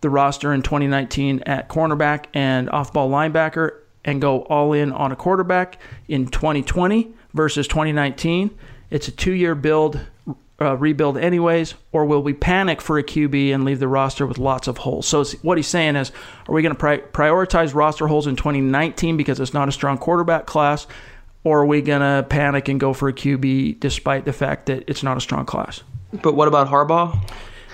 the 0.00 0.10
roster 0.10 0.52
in 0.52 0.62
2019 0.62 1.42
at 1.46 1.68
cornerback 1.68 2.26
and 2.34 2.70
off 2.70 2.92
ball 2.92 3.10
linebacker 3.10 3.80
and 4.04 4.20
go 4.20 4.42
all 4.42 4.72
in 4.72 4.92
on 4.92 5.12
a 5.12 5.16
quarterback 5.16 5.80
in 6.08 6.26
2020 6.26 7.12
versus 7.34 7.68
2019? 7.68 8.56
It's 8.90 9.08
a 9.08 9.12
two 9.12 9.32
year 9.32 9.54
build 9.54 10.00
uh, 10.60 10.76
rebuild 10.76 11.16
anyways, 11.16 11.74
or 11.92 12.04
will 12.04 12.22
we 12.22 12.32
panic 12.32 12.80
for 12.80 12.98
a 12.98 13.02
QB 13.02 13.54
and 13.54 13.64
leave 13.64 13.78
the 13.78 13.88
roster 13.88 14.26
with 14.26 14.38
lots 14.38 14.66
of 14.66 14.78
holes? 14.78 15.06
So 15.06 15.24
what 15.42 15.56
he's 15.56 15.68
saying 15.68 15.96
is, 15.96 16.10
are 16.48 16.54
we 16.54 16.62
going 16.62 16.74
to 16.74 16.78
pri- 16.78 16.98
prioritize 16.98 17.74
roster 17.74 18.08
holes 18.08 18.26
in 18.26 18.34
2019 18.34 19.16
because 19.16 19.38
it's 19.38 19.54
not 19.54 19.68
a 19.68 19.72
strong 19.72 19.98
quarterback 19.98 20.46
class, 20.46 20.86
or 21.44 21.60
are 21.60 21.66
we 21.66 21.80
going 21.80 22.00
to 22.00 22.26
panic 22.28 22.68
and 22.68 22.80
go 22.80 22.92
for 22.92 23.08
a 23.08 23.12
QB 23.12 23.78
despite 23.78 24.24
the 24.24 24.32
fact 24.32 24.66
that 24.66 24.84
it's 24.88 25.02
not 25.02 25.16
a 25.16 25.20
strong 25.20 25.46
class? 25.46 25.82
But 26.22 26.34
what 26.34 26.48
about 26.48 26.68
Harbaugh? 26.68 27.16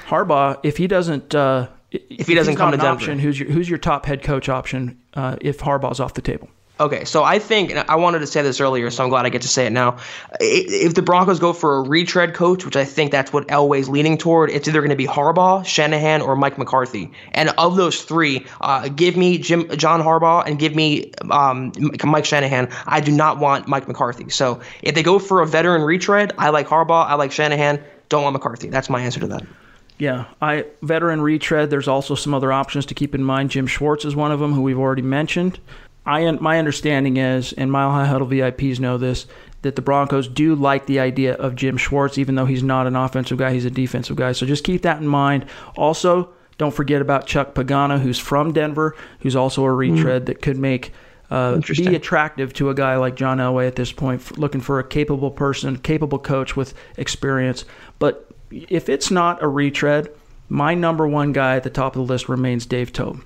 Harbaugh, 0.07 0.61
if 0.63 0.77
he 0.77 0.87
doesn't, 0.87 1.35
uh, 1.35 1.69
if 2.11 2.27
he 2.27 2.35
doesn't 2.35 2.57
come 2.57 2.71
to 2.73 2.77
Denver, 2.77 2.93
option, 2.93 3.19
who's 3.19 3.39
your 3.39 3.51
who's 3.51 3.69
your 3.69 3.79
top 3.79 4.07
head 4.07 4.23
coach 4.23 4.49
option 4.49 5.01
uh, 5.15 5.37
if 5.41 5.59
Harbaugh's 5.59 6.01
off 6.01 6.15
the 6.15 6.23
table? 6.23 6.49
Okay, 6.81 7.05
so 7.05 7.23
I 7.23 7.39
think 7.39 7.73
I 7.73 7.95
wanted 7.95 8.19
to 8.19 8.27
say 8.27 8.43
this 8.43 8.61
earlier, 8.61 8.91
so 8.91 9.05
I'm 9.05 9.09
glad 9.09 9.25
I 9.27 9.29
get 9.29 9.43
to 9.43 9.49
say 9.49 9.65
it 9.65 9.71
now. 9.71 9.99
If 10.41 10.95
the 10.95 11.03
Broncos 11.03 11.39
go 11.39 11.53
for 11.53 11.77
a 11.77 11.83
retread 11.83 12.35
coach, 12.35 12.65
which 12.65 12.75
I 12.75 12.85
think 12.85 13.13
that's 13.13 13.33
what 13.33 13.47
Elway's 13.47 13.89
leaning 13.89 14.19
toward, 14.19 14.51
it's 14.51 14.67
either 14.67 14.81
going 14.81 14.91
to 14.91 14.97
be 14.97 15.07
Harbaugh, 15.07 15.65
Shanahan, 15.65 16.21
or 16.21 16.35
Mike 16.35 16.59
McCarthy. 16.59 17.13
And 17.31 17.51
of 17.59 17.77
those 17.77 18.03
three, 18.03 18.45
uh, 18.61 18.89
give 18.89 19.17
me 19.17 19.39
Jim, 19.39 19.69
John 19.77 20.03
Harbaugh, 20.03 20.45
and 20.45 20.59
give 20.59 20.75
me 20.75 21.13
um, 21.31 21.71
Mike 22.05 22.25
Shanahan. 22.25 22.69
I 22.87 23.01
do 23.01 23.13
not 23.13 23.39
want 23.39 23.69
Mike 23.69 23.87
McCarthy. 23.87 24.29
So 24.31 24.61
if 24.83 24.97
they 24.97 25.05
go 25.05 25.21
for 25.21 25.43
a 25.43 25.47
veteran 25.47 25.83
retread, 25.83 26.33
I 26.39 26.49
like 26.49 26.67
Harbaugh, 26.67 27.07
I 27.07 27.15
like 27.15 27.31
Shanahan. 27.31 27.81
Don't 28.09 28.25
want 28.25 28.33
McCarthy. 28.33 28.69
That's 28.69 28.91
my 28.91 29.01
answer 29.01 29.21
to 29.21 29.29
that. 29.29 29.45
Yeah, 29.99 30.27
I 30.43 30.67
veteran 30.83 31.21
retread. 31.21 31.71
There's 31.71 31.89
also 31.89 32.15
some 32.15 32.35
other 32.35 32.53
options 32.53 32.87
to 32.87 32.95
keep 32.95 33.15
in 33.15 33.23
mind. 33.23 33.51
Jim 33.51 33.67
Schwartz 33.67 34.05
is 34.05 34.17
one 34.17 34.33
of 34.33 34.41
them, 34.41 34.53
who 34.53 34.63
we've 34.63 34.79
already 34.79 35.03
mentioned. 35.03 35.61
I 36.05 36.31
my 36.33 36.59
understanding 36.59 37.17
is, 37.17 37.53
and 37.53 37.71
Mile 37.71 37.91
High 37.91 38.07
Huddle 38.07 38.27
VIPs 38.27 38.81
know 38.81 38.99
this, 38.99 39.27
that 39.63 39.77
the 39.77 39.83
Broncos 39.83 40.29
do 40.29 40.55
like 40.55 40.87
the 40.87 41.01
idea 41.01 41.35
of 41.35 41.57
Jim 41.57 41.77
Schwartz, 41.77 42.19
even 42.19 42.35
though 42.35 42.45
he's 42.45 42.63
not 42.63 42.87
an 42.87 42.97
offensive 42.97 43.39
guy, 43.39 43.53
he's 43.53 43.65
a 43.65 43.71
defensive 43.71 44.17
guy. 44.17 44.33
So 44.33 44.47
just 44.47 44.65
keep 44.65 44.83
that 44.83 45.01
in 45.01 45.09
mind. 45.09 45.47
Also, 45.77 46.31
don't 46.59 46.75
forget 46.75 47.01
about 47.01 47.27
Chuck 47.27 47.55
Pagano, 47.55 47.99
who's 47.99 48.19
from 48.19 48.53
Denver, 48.53 48.95
who's 49.21 49.35
also 49.35 49.65
a 49.65 49.73
retread 49.73 50.23
mm. 50.23 50.27
that 50.27 50.43
could 50.43 50.59
make 50.59 50.93
uh, 51.31 51.61
be 51.61 51.95
attractive 51.95 52.53
to 52.55 52.69
a 52.69 52.75
guy 52.75 52.97
like 52.97 53.17
John 53.17 53.39
Elway 53.39 53.67
at 53.67 53.77
this 53.77 53.91
point, 53.91 54.39
looking 54.39 54.61
for 54.61 54.79
a 54.79 54.85
capable 54.85 55.31
person, 55.31 55.79
capable 55.79 56.19
coach 56.19 56.55
with 56.55 56.75
experience. 56.97 57.65
But 57.99 58.31
if 58.69 58.89
it's 58.89 59.11
not 59.11 59.43
a 59.43 59.49
retread, 59.49 60.11
my 60.49 60.75
number 60.75 61.07
one 61.07 61.33
guy 61.33 61.57
at 61.57 61.63
the 61.63 61.71
top 61.71 61.97
of 61.97 62.07
the 62.07 62.13
list 62.13 62.29
remains 62.29 62.67
Dave 62.67 62.93
Toub. 62.93 63.23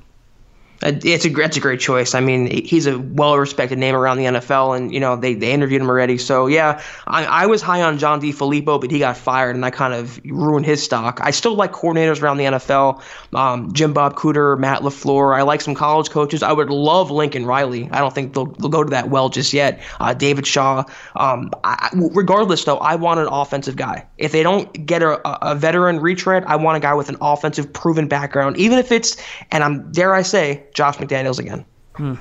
It's 0.82 1.24
a 1.24 1.28
it's 1.40 1.56
a 1.56 1.60
great 1.60 1.80
choice. 1.80 2.14
I 2.14 2.20
mean, 2.20 2.64
he's 2.64 2.86
a 2.86 2.98
well 2.98 3.36
respected 3.36 3.78
name 3.78 3.94
around 3.96 4.18
the 4.18 4.24
NFL, 4.24 4.76
and 4.76 4.92
you 4.92 5.00
know 5.00 5.16
they, 5.16 5.34
they 5.34 5.52
interviewed 5.52 5.82
him 5.82 5.88
already. 5.88 6.18
So 6.18 6.46
yeah, 6.46 6.82
I, 7.06 7.24
I 7.24 7.46
was 7.46 7.60
high 7.60 7.82
on 7.82 7.98
John 7.98 8.20
DeFilippo, 8.20 8.80
but 8.80 8.90
he 8.90 8.98
got 9.00 9.16
fired, 9.16 9.56
and 9.56 9.64
I 9.64 9.70
kind 9.70 9.92
of 9.92 10.20
ruined 10.24 10.66
his 10.66 10.82
stock. 10.82 11.18
I 11.22 11.32
still 11.32 11.54
like 11.54 11.72
coordinators 11.72 12.22
around 12.22 12.36
the 12.36 12.44
NFL, 12.44 13.02
um, 13.34 13.72
Jim 13.72 13.92
Bob 13.92 14.14
Cooter, 14.14 14.58
Matt 14.58 14.82
LaFleur. 14.82 15.36
I 15.36 15.42
like 15.42 15.60
some 15.60 15.74
college 15.74 16.10
coaches. 16.10 16.42
I 16.42 16.52
would 16.52 16.70
love 16.70 17.10
Lincoln 17.10 17.44
Riley. 17.44 17.88
I 17.90 17.98
don't 17.98 18.14
think 18.14 18.34
they'll, 18.34 18.46
they'll 18.46 18.70
go 18.70 18.84
to 18.84 18.90
that 18.90 19.10
well 19.10 19.28
just 19.28 19.52
yet. 19.52 19.80
Uh, 19.98 20.14
David 20.14 20.46
Shaw. 20.46 20.84
Um, 21.16 21.50
I, 21.64 21.90
regardless, 21.92 22.64
though, 22.64 22.78
I 22.78 22.94
want 22.94 23.18
an 23.18 23.26
offensive 23.26 23.74
guy. 23.74 24.06
If 24.16 24.30
they 24.30 24.44
don't 24.44 24.86
get 24.86 25.02
a, 25.02 25.20
a 25.44 25.56
veteran 25.56 25.98
retread, 26.00 26.44
I 26.44 26.56
want 26.56 26.76
a 26.76 26.80
guy 26.80 26.94
with 26.94 27.08
an 27.08 27.16
offensive 27.20 27.72
proven 27.72 28.06
background, 28.06 28.56
even 28.58 28.78
if 28.78 28.92
it's 28.92 29.16
and 29.50 29.64
I'm 29.64 29.90
dare 29.92 30.14
I 30.14 30.22
say 30.22 30.67
Josh 30.78 30.96
McDaniels 30.98 31.40
again. 31.40 31.64
Hmm. 31.96 32.14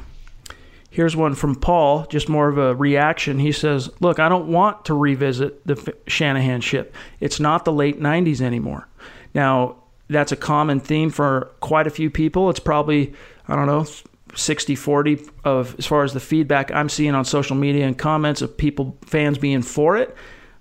Here's 0.89 1.15
one 1.15 1.35
from 1.35 1.53
Paul, 1.53 2.07
just 2.07 2.27
more 2.27 2.49
of 2.49 2.57
a 2.57 2.73
reaction. 2.73 3.37
He 3.37 3.51
says, 3.51 3.87
Look, 3.99 4.17
I 4.17 4.29
don't 4.29 4.47
want 4.47 4.85
to 4.85 4.95
revisit 4.95 5.63
the 5.67 5.95
Shanahan 6.07 6.61
ship. 6.61 6.95
It's 7.19 7.39
not 7.39 7.65
the 7.65 7.71
late 7.71 7.99
90s 7.99 8.41
anymore. 8.41 8.87
Now, 9.35 9.75
that's 10.07 10.31
a 10.31 10.35
common 10.35 10.79
theme 10.79 11.11
for 11.11 11.51
quite 11.59 11.85
a 11.85 11.91
few 11.91 12.09
people. 12.09 12.49
It's 12.49 12.59
probably, 12.59 13.13
I 13.47 13.55
don't 13.55 13.67
know, 13.67 13.85
60 14.33 14.73
40 14.73 15.21
of 15.43 15.77
as 15.77 15.85
far 15.85 16.03
as 16.03 16.13
the 16.13 16.19
feedback 16.19 16.71
I'm 16.71 16.89
seeing 16.89 17.13
on 17.13 17.25
social 17.25 17.55
media 17.55 17.85
and 17.85 17.95
comments 17.95 18.41
of 18.41 18.57
people, 18.57 18.97
fans 19.05 19.37
being 19.37 19.61
for 19.61 19.97
it, 19.97 20.17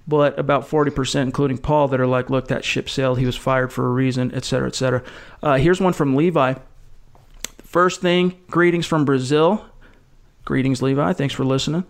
but 0.07 0.39
about 0.39 0.69
40%, 0.69 1.23
including 1.23 1.57
Paul, 1.57 1.89
that 1.89 2.01
are 2.01 2.07
like, 2.07 2.29
look, 2.29 2.49
that 2.49 2.63
ship 2.63 2.91
sailed. 2.91 3.19
He 3.19 3.25
was 3.25 3.37
fired 3.37 3.73
for 3.73 3.87
a 3.87 3.91
reason, 3.91 4.35
et 4.35 4.45
cetera, 4.45 4.69
et 4.69 4.75
cetera. 4.75 5.03
Uh, 5.43 5.55
here's 5.55 5.81
one 5.81 5.95
from 5.95 6.15
Levi. 6.15 6.57
First 7.77 8.01
thing, 8.01 8.41
greetings 8.51 8.87
from 8.87 9.05
Brazil. 9.05 9.63
Greetings, 10.47 10.81
Levi. 10.81 11.13
Thanks 11.13 11.35
for 11.35 11.45
listening. 11.45 11.85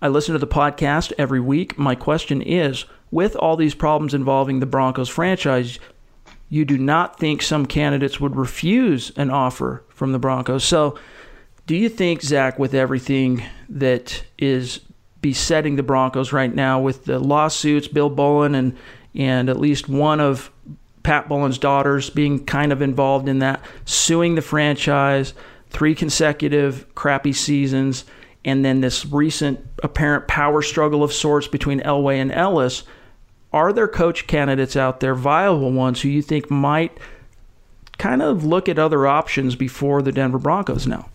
I 0.00 0.06
listen 0.06 0.34
to 0.34 0.38
the 0.38 0.46
podcast 0.46 1.12
every 1.18 1.40
week. 1.40 1.76
My 1.76 1.96
question 1.96 2.40
is 2.40 2.84
with 3.10 3.34
all 3.34 3.56
these 3.56 3.74
problems 3.74 4.14
involving 4.14 4.60
the 4.60 4.66
Broncos 4.66 5.08
franchise, 5.08 5.80
you 6.48 6.64
do 6.64 6.78
not 6.78 7.18
think 7.18 7.42
some 7.42 7.66
candidates 7.66 8.20
would 8.20 8.36
refuse 8.36 9.10
an 9.16 9.30
offer 9.30 9.82
from 9.88 10.12
the 10.12 10.20
Broncos. 10.20 10.62
So, 10.62 10.96
do 11.66 11.74
you 11.74 11.88
think, 11.88 12.22
Zach, 12.22 12.60
with 12.60 12.72
everything 12.72 13.42
that 13.68 14.22
is 14.38 14.78
besetting 15.20 15.74
the 15.74 15.82
Broncos 15.82 16.32
right 16.32 16.54
now, 16.54 16.80
with 16.80 17.06
the 17.06 17.18
lawsuits, 17.18 17.88
Bill 17.88 18.10
Bowlen 18.10 18.54
and 18.54 18.76
and 19.16 19.48
at 19.48 19.58
least 19.58 19.88
one 19.88 20.20
of 20.20 20.52
Pat 21.02 21.28
Bowlen's 21.28 21.58
daughters 21.58 22.10
being 22.10 22.44
kind 22.44 22.72
of 22.72 22.82
involved 22.82 23.28
in 23.28 23.38
that, 23.38 23.62
suing 23.84 24.34
the 24.34 24.42
franchise, 24.42 25.34
three 25.70 25.94
consecutive 25.94 26.94
crappy 26.94 27.32
seasons, 27.32 28.04
and 28.44 28.64
then 28.64 28.80
this 28.80 29.06
recent 29.06 29.60
apparent 29.82 30.26
power 30.28 30.62
struggle 30.62 31.02
of 31.02 31.12
sorts 31.12 31.46
between 31.46 31.80
Elway 31.80 32.16
and 32.16 32.32
Ellis. 32.32 32.84
Are 33.52 33.72
there 33.72 33.88
coach 33.88 34.26
candidates 34.26 34.76
out 34.76 35.00
there, 35.00 35.14
viable 35.14 35.72
ones, 35.72 36.02
who 36.02 36.08
you 36.08 36.22
think 36.22 36.50
might 36.50 36.96
kind 37.98 38.22
of 38.22 38.44
look 38.44 38.68
at 38.68 38.78
other 38.78 39.06
options 39.06 39.56
before 39.56 40.02
the 40.02 40.12
Denver 40.12 40.38
Broncos 40.38 40.86
now? 40.86 41.08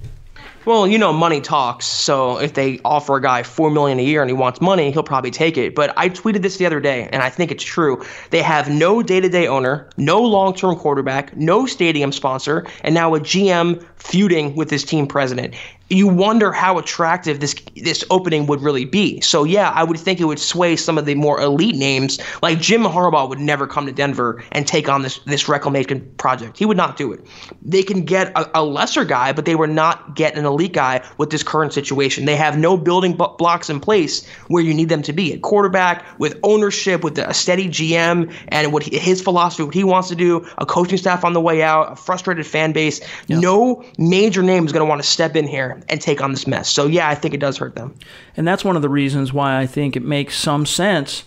Well, 0.66 0.88
you 0.88 0.98
know, 0.98 1.14
money 1.14 1.42
talks. 1.42 1.86
So 1.86 2.40
if 2.40 2.56
they 2.56 2.80
offer 2.84 3.18
a 3.18 3.22
guy 3.22 3.44
four 3.44 3.70
million 3.70 4.00
a 4.00 4.04
year 4.04 4.24
and 4.24 4.30
he 4.30 4.34
wants 4.34 4.60
money, 4.60 4.92
he'll 4.92 5.04
probably 5.04 5.30
take 5.30 5.58
it. 5.58 5.76
But 5.76 5.94
I 5.96 6.10
tweeted 6.10 6.42
this 6.42 6.58
the 6.58 6.66
other 6.66 6.80
day, 6.80 7.08
and 7.12 7.22
I 7.22 7.30
think 7.30 7.52
it's 7.52 7.64
true. 7.64 8.04
They 8.32 8.42
have 8.42 8.68
no 8.68 9.04
day-to-day 9.04 9.48
owner, 9.48 9.88
no 9.98 10.20
long-term 10.20 10.78
quarterback, 10.78 11.38
no 11.38 11.68
stadium 11.68 12.12
sponsor, 12.12 12.66
and 12.82 12.96
now 12.96 13.14
a 13.14 13.20
GM 13.20 13.86
feuding 13.98 14.56
with 14.56 14.72
his 14.72 14.84
team 14.84 15.06
president 15.06 15.54
you 15.90 16.08
wonder 16.08 16.52
how 16.52 16.80
attractive 16.80 17.40
this 17.40 17.54
this 17.76 18.04
opening 18.10 18.48
would 18.48 18.62
really 18.62 18.86
be. 18.86 19.22
So 19.22 19.44
yeah, 19.44 19.70
I 19.70 19.84
would 19.84 20.00
think 20.00 20.20
it 20.20 20.26
would 20.26 20.40
sway 20.40 20.76
some 20.76 20.98
of 20.98 21.06
the 21.06 21.14
more 21.14 21.40
elite 21.40 21.76
names. 21.76 22.20
Like 22.42 22.60
Jim 22.60 22.82
Harbaugh 22.84 23.30
would 23.30 23.40
never 23.40 23.68
come 23.68 23.86
to 23.86 23.92
Denver 23.92 24.44
and 24.52 24.68
take 24.68 24.90
on 24.90 25.04
this 25.04 25.20
this 25.20 25.48
reclamation 25.48 26.02
project. 26.18 26.58
He 26.58 26.66
would 26.66 26.78
not 26.78 26.98
do 26.98 27.14
it. 27.14 27.24
They 27.62 27.84
can 27.84 28.04
get 28.04 28.32
a, 28.36 28.60
a 28.60 28.64
lesser 28.64 29.06
guy, 29.06 29.32
but 29.32 29.46
they 29.46 29.56
would 29.56 29.70
not 29.70 30.16
get 30.16 30.36
an 30.36 30.46
elite 30.46 30.74
guy 30.74 31.04
with 31.18 31.30
this 31.30 31.44
current 31.44 31.72
situation. 31.72 32.26
They 32.26 32.36
have 32.36 32.58
no 32.58 32.78
building 32.78 33.14
blocks 33.14 33.70
in 33.70 33.80
place 33.80 34.28
where 34.48 34.64
you 34.64 34.74
need 34.74 34.90
them 34.90 35.04
to 35.04 35.14
be. 35.14 35.34
At 35.34 35.44
quarterback, 35.44 36.04
with 36.20 36.40
ownership, 36.42 37.04
with 37.04 37.18
a 37.20 37.34
steady 37.34 37.68
GM, 37.68 38.34
and 38.48 38.74
what 38.74 38.84
he, 38.84 38.98
his 38.98 39.22
philosophy, 39.22 39.64
what 39.64 39.76
he 39.76 39.84
wants 39.84 40.10
to 40.10 40.16
do, 40.16 40.48
a 40.58 40.66
coaching 40.66 40.98
staff 40.98 41.24
on 41.24 41.34
the 41.34 41.42
way 41.42 41.62
out, 41.62 41.92
a 41.92 41.96
frustrated 41.96 42.48
fan 42.48 42.72
base. 42.72 43.02
Yeah. 43.28 43.40
No 43.40 43.84
major 44.00 44.42
name 44.42 44.66
is 44.66 44.72
going 44.72 44.86
to 44.86 44.90
want 44.90 45.02
to 45.02 45.08
step 45.08 45.36
in 45.36 45.48
here 45.48 45.75
and 45.90 46.02
take 46.02 46.22
on 46.22 46.32
this 46.32 46.48
mess. 46.48 46.70
So 46.70 46.88
yeah, 46.88 47.10
I 47.10 47.16
think 47.16 47.34
it 47.34 47.40
does 47.40 47.58
hurt 47.58 47.76
them. 47.76 47.96
And 48.38 48.48
that's 48.48 48.64
one 48.64 48.76
of 48.76 48.82
the 48.82 48.90
reasons 48.90 49.34
why 49.34 49.60
I 49.60 49.66
think 49.66 49.96
it 49.96 50.04
makes 50.04 50.38
some 50.38 50.66
sense 50.66 51.24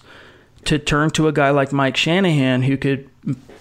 to 0.64 0.78
turn 0.78 1.10
to 1.10 1.28
a 1.28 1.32
guy 1.32 1.50
like 1.50 1.72
Mike 1.72 1.96
Shanahan 1.96 2.62
who 2.62 2.76
could 2.76 3.08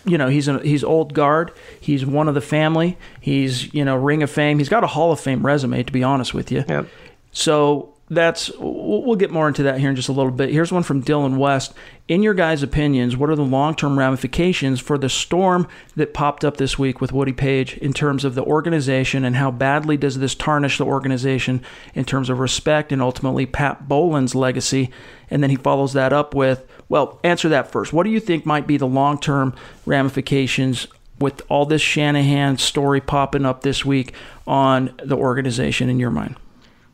you 0.05 0.17
know, 0.17 0.29
he's 0.29 0.47
a, 0.47 0.59
he's 0.59 0.85
old 0.85 1.13
guard. 1.13 1.51
He's 1.81 2.05
one 2.05 2.29
of 2.29 2.33
the 2.33 2.41
family. 2.41 2.97
He's, 3.19 3.73
you 3.73 3.83
know, 3.83 3.97
Ring 3.97 4.23
of 4.23 4.31
Fame. 4.31 4.57
He's 4.57 4.69
got 4.69 4.83
a 4.85 4.88
Hall 4.88 5.11
of 5.11 5.19
Fame 5.19 5.45
resume 5.45 5.83
to 5.83 5.91
be 5.91 6.01
honest 6.01 6.33
with 6.33 6.49
you. 6.49 6.63
Yep. 6.67 6.88
So 7.33 7.93
that's 8.09 8.49
we'll 8.57 9.17
get 9.17 9.31
more 9.31 9.49
into 9.49 9.63
that 9.63 9.79
here 9.79 9.89
in 9.89 9.95
just 9.95 10.07
a 10.07 10.13
little 10.13 10.31
bit. 10.31 10.49
Here's 10.49 10.71
one 10.71 10.83
from 10.83 11.03
Dylan 11.03 11.37
West. 11.37 11.73
In 12.07 12.23
your 12.23 12.33
guys' 12.33 12.63
opinions, 12.63 13.17
what 13.17 13.29
are 13.29 13.35
the 13.35 13.43
long-term 13.43 13.99
ramifications 13.99 14.79
for 14.79 14.97
the 14.97 15.09
storm 15.09 15.67
that 15.97 16.13
popped 16.13 16.45
up 16.45 16.55
this 16.55 16.79
week 16.79 17.01
with 17.01 17.11
Woody 17.11 17.33
Paige 17.33 17.77
in 17.77 17.91
terms 17.91 18.23
of 18.23 18.33
the 18.33 18.43
organization 18.43 19.25
and 19.25 19.35
how 19.35 19.51
badly 19.51 19.97
does 19.97 20.19
this 20.19 20.35
tarnish 20.35 20.77
the 20.77 20.85
organization 20.85 21.61
in 21.93 22.05
terms 22.05 22.29
of 22.29 22.39
respect 22.39 22.93
and 22.93 23.01
ultimately 23.01 23.45
Pat 23.45 23.89
Bowlen's 23.89 24.33
legacy? 24.33 24.89
And 25.29 25.43
then 25.43 25.49
he 25.49 25.57
follows 25.57 25.91
that 25.91 26.13
up 26.13 26.33
with, 26.33 26.65
well, 26.87 27.19
answer 27.25 27.49
that 27.49 27.69
first. 27.73 27.91
What 27.91 28.03
do 28.03 28.09
you 28.09 28.21
think 28.21 28.45
might 28.45 28.67
be 28.67 28.77
the 28.77 28.87
long-term 28.87 29.53
ramifications 29.85 30.87
with 31.19 31.41
all 31.49 31.65
this 31.65 31.81
Shanahan 31.81 32.57
story 32.57 33.01
popping 33.01 33.45
up 33.45 33.63
this 33.63 33.83
week 33.83 34.13
on 34.45 34.95
the 35.03 35.17
organization 35.17 35.89
in 35.89 35.99
your 35.99 36.11
mind? 36.11 36.37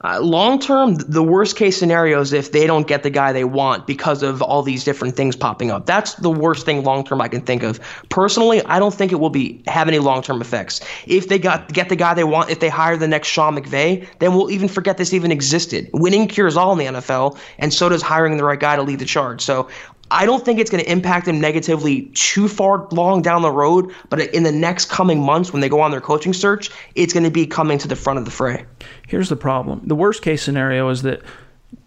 Uh, 0.03 0.19
long 0.19 0.59
term, 0.59 0.95
the 0.95 1.23
worst 1.23 1.55
case 1.55 1.77
scenario 1.77 2.19
is 2.19 2.33
if 2.33 2.51
they 2.51 2.67
don't 2.67 2.87
get 2.87 3.03
the 3.03 3.09
guy 3.09 3.31
they 3.31 3.45
want 3.45 3.87
because 3.87 4.21
of 4.21 4.41
all 4.41 4.61
these 4.61 4.83
different 4.83 5.15
things 5.15 5.35
popping 5.35 5.71
up. 5.71 5.85
That's 5.85 6.15
the 6.15 6.29
worst 6.29 6.65
thing 6.65 6.83
long 6.83 7.05
term 7.05 7.21
I 7.21 7.29
can 7.29 7.41
think 7.41 7.63
of. 7.63 7.79
Personally, 8.09 8.61
I 8.65 8.79
don't 8.79 8.93
think 8.93 9.13
it 9.13 9.15
will 9.15 9.29
be 9.29 9.63
have 9.67 9.87
any 9.87 9.99
long 9.99 10.21
term 10.21 10.41
effects. 10.41 10.81
If 11.07 11.29
they 11.29 11.39
got 11.39 11.71
get 11.71 11.87
the 11.87 11.95
guy 11.95 12.13
they 12.13 12.25
want, 12.25 12.49
if 12.49 12.59
they 12.59 12.69
hire 12.69 12.97
the 12.97 13.07
next 13.07 13.29
Sean 13.29 13.55
McVay, 13.55 14.05
then 14.19 14.35
we'll 14.35 14.51
even 14.51 14.67
forget 14.67 14.97
this 14.97 15.13
even 15.13 15.31
existed. 15.31 15.89
Winning 15.93 16.27
cures 16.27 16.57
all 16.57 16.73
in 16.73 16.79
the 16.79 16.99
NFL, 16.99 17.37
and 17.57 17.73
so 17.73 17.87
does 17.87 18.01
hiring 18.01 18.35
the 18.35 18.43
right 18.43 18.59
guy 18.59 18.75
to 18.75 18.81
lead 18.83 18.99
the 18.99 19.05
charge. 19.05 19.41
So 19.41 19.69
I 20.13 20.27
don't 20.27 20.45
think 20.45 20.59
it's 20.59 20.69
going 20.69 20.83
to 20.83 20.91
impact 20.91 21.25
them 21.25 21.41
negatively 21.41 22.03
too 22.13 22.47
far 22.47 22.87
long 22.91 23.23
down 23.23 23.41
the 23.41 23.51
road, 23.51 23.91
but 24.09 24.21
in 24.33 24.43
the 24.43 24.51
next 24.51 24.85
coming 24.85 25.19
months 25.19 25.51
when 25.51 25.59
they 25.59 25.69
go 25.69 25.81
on 25.81 25.89
their 25.89 26.01
coaching 26.01 26.33
search, 26.33 26.69
it's 26.93 27.13
going 27.13 27.23
to 27.23 27.31
be 27.31 27.47
coming 27.47 27.79
to 27.79 27.87
the 27.87 27.95
front 27.95 28.19
of 28.19 28.25
the 28.25 28.31
fray. 28.31 28.63
Here's 29.07 29.29
the 29.29 29.35
problem. 29.35 29.81
The 29.85 29.95
worst 29.95 30.21
case 30.21 30.43
scenario 30.43 30.87
is 30.89 31.01
that 31.01 31.23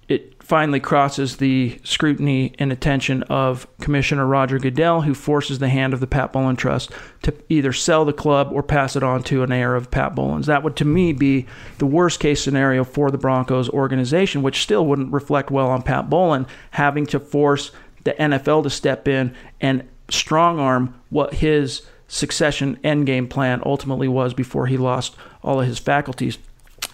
it 0.08 0.42
finally 0.42 0.78
crosses 0.78 1.36
the 1.38 1.80
scrutiny 1.82 2.52
and 2.58 2.70
attention 2.72 3.24
of 3.24 3.66
Commissioner 3.80 4.26
Roger 4.26 4.58
Goodell, 4.58 5.02
who 5.02 5.14
forces 5.14 5.58
the 5.58 5.68
hand 5.68 5.92
of 5.92 6.00
the 6.00 6.06
Pat 6.06 6.32
Bowlen 6.32 6.56
Trust 6.56 6.92
to 7.22 7.34
either 7.48 7.72
sell 7.72 8.04
the 8.04 8.12
club 8.12 8.50
or 8.52 8.62
pass 8.62 8.94
it 8.94 9.02
on 9.02 9.24
to 9.24 9.42
an 9.42 9.50
heir 9.50 9.74
of 9.74 9.90
Pat 9.90 10.14
Bowlen's. 10.14 10.46
That 10.46 10.62
would, 10.62 10.76
to 10.76 10.84
me, 10.84 11.12
be 11.12 11.46
the 11.78 11.86
worst 11.86 12.20
case 12.20 12.42
scenario 12.42 12.84
for 12.84 13.10
the 13.10 13.18
Broncos 13.18 13.68
organization, 13.70 14.42
which 14.42 14.62
still 14.62 14.86
wouldn't 14.86 15.12
reflect 15.12 15.50
well 15.50 15.68
on 15.68 15.82
Pat 15.82 16.08
Bowlen 16.08 16.46
having 16.70 17.06
to 17.06 17.18
force 17.18 17.72
the 18.06 18.12
NFL 18.12 18.62
to 18.62 18.70
step 18.70 19.06
in 19.06 19.34
and 19.60 19.86
strong 20.08 20.58
arm 20.58 20.94
what 21.10 21.34
his 21.34 21.82
succession 22.08 22.78
endgame 22.84 23.28
plan 23.28 23.60
ultimately 23.66 24.08
was 24.08 24.32
before 24.32 24.68
he 24.68 24.76
lost 24.78 25.16
all 25.42 25.60
of 25.60 25.66
his 25.66 25.80
faculties. 25.80 26.38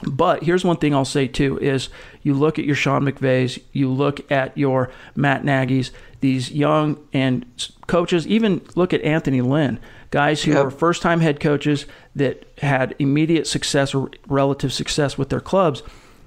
But 0.02 0.42
here's 0.42 0.64
one 0.64 0.78
thing 0.78 0.94
I'll 0.94 1.04
say 1.04 1.28
too 1.28 1.58
is 1.60 1.90
you 2.22 2.34
look 2.34 2.58
at 2.58 2.64
your 2.64 2.74
Sean 2.74 3.02
McVays, 3.02 3.62
you 3.72 3.88
look 3.90 4.32
at 4.32 4.56
your 4.56 4.90
Matt 5.14 5.44
Nagy's, 5.44 5.92
these 6.20 6.50
young 6.50 6.98
and 7.12 7.44
coaches, 7.86 8.26
even 8.26 8.62
look 8.74 8.94
at 8.94 9.02
Anthony 9.02 9.42
Lynn, 9.42 9.78
guys 10.10 10.42
who 10.42 10.52
yep. 10.52 10.64
are 10.64 10.70
first 10.70 11.02
time 11.02 11.20
head 11.20 11.40
coaches 11.40 11.84
that 12.16 12.46
had 12.58 12.94
immediate 12.98 13.46
success 13.46 13.94
or 13.94 14.10
relative 14.26 14.72
success 14.72 15.18
with 15.18 15.28
their 15.28 15.40
clubs. 15.40 15.82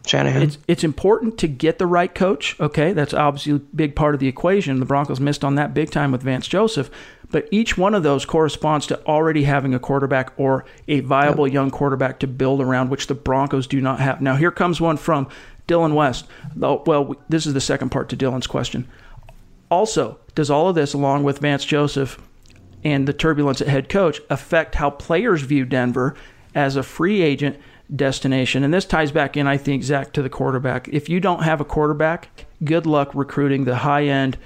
Shanahan. 0.06 0.42
It's, 0.42 0.58
it's 0.68 0.84
important 0.84 1.38
to 1.40 1.48
get 1.48 1.80
the 1.80 1.88
right 1.88 2.14
coach. 2.14 2.60
Okay, 2.60 2.94
that's 2.94 3.14
obviously 3.14 3.54
a 3.54 3.60
big 3.60 3.96
part 3.96 4.14
of 4.14 4.20
the 4.20 4.28
equation. 4.28 4.80
The 4.80 4.86
Broncos 4.86 5.20
missed 5.20 5.44
on 5.44 5.56
that 5.56 5.74
big 5.74 5.92
time 5.92 6.12
with 6.12 6.24
Vance 6.24 6.48
Joseph, 6.48 6.90
but 7.32 7.48
each 7.52 7.78
one 7.78 7.96
of 7.96 8.04
those 8.04 8.26
corresponds 8.26 8.88
to 8.88 9.04
already 9.06 9.44
having 9.44 9.74
a 9.74 9.80
quarterback 9.80 10.32
or 10.38 10.66
a 10.88 11.00
viable 11.02 11.48
yep. 11.48 11.54
young 11.54 11.72
quarterback 11.72 12.20
to 12.20 12.28
build 12.28 12.62
around, 12.62 12.90
which 12.90 13.08
the 13.08 13.16
Broncos 13.16 13.68
do 13.68 13.82
not 13.82 14.00
have. 14.00 14.22
Now, 14.22 14.36
here 14.36 14.52
comes 14.52 14.80
one 14.80 14.98
from 14.98 15.28
Dylan 15.68 15.94
West. 15.94 16.26
Well, 16.56 17.16
this 17.28 17.46
is 17.46 17.54
the 17.54 17.62
second 17.62 17.90
part 17.90 18.10
to 18.10 18.18
Dylan's 18.18 18.48
question. 18.48 18.88
Also, 19.70 20.20
does 20.36 20.50
all 20.50 20.70
of 20.70 20.76
this, 20.76 20.94
along 20.94 21.24
with 21.24 21.40
Vance 21.40 21.66
Joseph 21.66 22.20
and 22.84 23.08
the 23.08 23.14
turbulence 23.14 23.62
at 23.62 23.68
head 23.68 23.90
coach, 23.90 24.22
affect 24.30 24.76
how 24.76 24.92
players 24.92 25.42
view 25.42 25.66
Denver 25.66 26.16
as 26.54 26.76
a 26.76 26.84
free 26.84 27.22
agent? 27.22 27.58
Destination. 27.94 28.64
And 28.64 28.74
this 28.74 28.86
ties 28.86 29.12
back 29.12 29.38
in, 29.38 29.48
I 29.48 29.58
think, 29.58 29.84
Zach, 29.84 30.14
to 30.14 30.22
the 30.22 30.30
quarterback. 30.30 30.88
If 30.88 31.10
you 31.10 31.20
don't 31.20 31.44
have 31.44 31.62
a 31.62 31.66
quarterback, 31.66 32.46
good 32.64 32.86
luck 32.86 33.12
recruiting 33.14 33.66
the 33.66 33.76
high 33.76 34.06
end. 34.06 34.38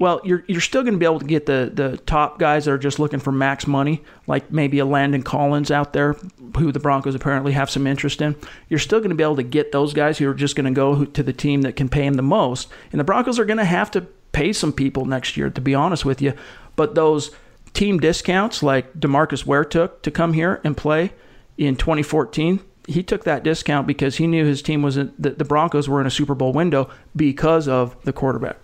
Well, 0.00 0.20
you're 0.22 0.44
you're 0.46 0.60
still 0.60 0.82
going 0.82 0.92
to 0.92 0.98
be 0.98 1.04
able 1.04 1.18
to 1.18 1.26
get 1.26 1.46
the 1.46 1.72
the 1.74 1.96
top 1.96 2.38
guys 2.38 2.66
that 2.66 2.70
are 2.70 2.78
just 2.78 3.00
looking 3.00 3.18
for 3.18 3.32
max 3.32 3.66
money, 3.66 4.04
like 4.28 4.52
maybe 4.52 4.78
a 4.78 4.84
Landon 4.84 5.24
Collins 5.24 5.72
out 5.72 5.92
there, 5.92 6.12
who 6.56 6.70
the 6.70 6.78
Broncos 6.78 7.16
apparently 7.16 7.50
have 7.52 7.68
some 7.68 7.84
interest 7.84 8.22
in. 8.22 8.36
You're 8.68 8.78
still 8.78 9.00
going 9.00 9.10
to 9.10 9.16
be 9.16 9.24
able 9.24 9.36
to 9.36 9.42
get 9.42 9.72
those 9.72 9.92
guys 9.92 10.18
who 10.18 10.30
are 10.30 10.34
just 10.34 10.54
going 10.54 10.72
to 10.72 10.76
go 10.76 11.04
to 11.04 11.22
the 11.22 11.32
team 11.32 11.62
that 11.62 11.74
can 11.74 11.88
pay 11.88 12.04
him 12.04 12.14
the 12.14 12.22
most. 12.22 12.68
And 12.92 13.00
the 13.00 13.04
Broncos 13.04 13.40
are 13.40 13.44
going 13.44 13.58
to 13.58 13.64
have 13.64 13.90
to 13.92 14.02
pay 14.30 14.52
some 14.52 14.72
people 14.72 15.04
next 15.04 15.36
year, 15.36 15.50
to 15.50 15.60
be 15.60 15.74
honest 15.74 16.04
with 16.04 16.22
you. 16.22 16.32
But 16.76 16.94
those 16.94 17.32
team 17.74 17.98
discounts, 17.98 18.62
like 18.62 18.92
Demarcus 18.92 19.44
Ware 19.44 19.64
took 19.64 20.02
to 20.02 20.12
come 20.12 20.32
here 20.32 20.60
and 20.62 20.76
play 20.76 21.12
in 21.58 21.76
2014, 21.76 22.60
he 22.86 23.02
took 23.02 23.24
that 23.24 23.42
discount 23.42 23.86
because 23.86 24.16
he 24.16 24.26
knew 24.26 24.46
his 24.46 24.62
team 24.62 24.80
was 24.80 24.96
in, 24.96 25.12
the, 25.18 25.30
the 25.30 25.44
Broncos 25.44 25.88
were 25.88 26.00
in 26.00 26.06
a 26.06 26.10
Super 26.10 26.34
Bowl 26.34 26.52
window 26.52 26.88
because 27.14 27.68
of 27.68 28.02
the 28.04 28.12
quarterback. 28.12 28.56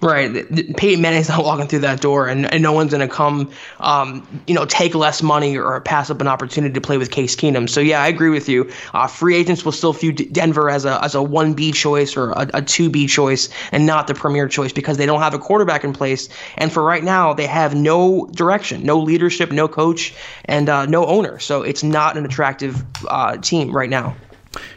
Right, 0.00 0.46
Peyton 0.76 1.02
Manning's 1.02 1.28
not 1.28 1.44
walking 1.44 1.66
through 1.66 1.80
that 1.80 2.00
door, 2.00 2.28
and, 2.28 2.46
and 2.52 2.62
no 2.62 2.72
one's 2.72 2.92
going 2.92 3.00
to 3.00 3.12
come, 3.12 3.50
um, 3.80 4.24
you 4.46 4.54
know, 4.54 4.64
take 4.64 4.94
less 4.94 5.24
money 5.24 5.58
or 5.58 5.80
pass 5.80 6.08
up 6.08 6.20
an 6.20 6.28
opportunity 6.28 6.72
to 6.72 6.80
play 6.80 6.98
with 6.98 7.10
Case 7.10 7.34
Keenum. 7.34 7.68
So 7.68 7.80
yeah, 7.80 8.00
I 8.00 8.06
agree 8.06 8.30
with 8.30 8.48
you. 8.48 8.70
Uh, 8.94 9.08
free 9.08 9.34
agents 9.34 9.64
will 9.64 9.72
still 9.72 9.92
view 9.92 10.12
Denver 10.12 10.70
as 10.70 10.84
a 10.84 11.02
as 11.02 11.16
a 11.16 11.22
one 11.22 11.52
B 11.52 11.72
choice 11.72 12.16
or 12.16 12.30
a, 12.30 12.48
a 12.54 12.62
two 12.62 12.88
B 12.88 13.08
choice, 13.08 13.48
and 13.72 13.86
not 13.86 14.06
the 14.06 14.14
premier 14.14 14.46
choice 14.46 14.72
because 14.72 14.98
they 14.98 15.06
don't 15.06 15.20
have 15.20 15.34
a 15.34 15.38
quarterback 15.40 15.82
in 15.82 15.92
place. 15.92 16.28
And 16.58 16.72
for 16.72 16.84
right 16.84 17.02
now, 17.02 17.34
they 17.34 17.48
have 17.48 17.74
no 17.74 18.28
direction, 18.36 18.84
no 18.84 19.00
leadership, 19.00 19.50
no 19.50 19.66
coach, 19.66 20.14
and 20.44 20.68
uh, 20.68 20.86
no 20.86 21.06
owner. 21.06 21.40
So 21.40 21.62
it's 21.62 21.82
not 21.82 22.16
an 22.16 22.24
attractive 22.24 22.84
uh, 23.08 23.38
team 23.38 23.74
right 23.74 23.90
now. 23.90 24.14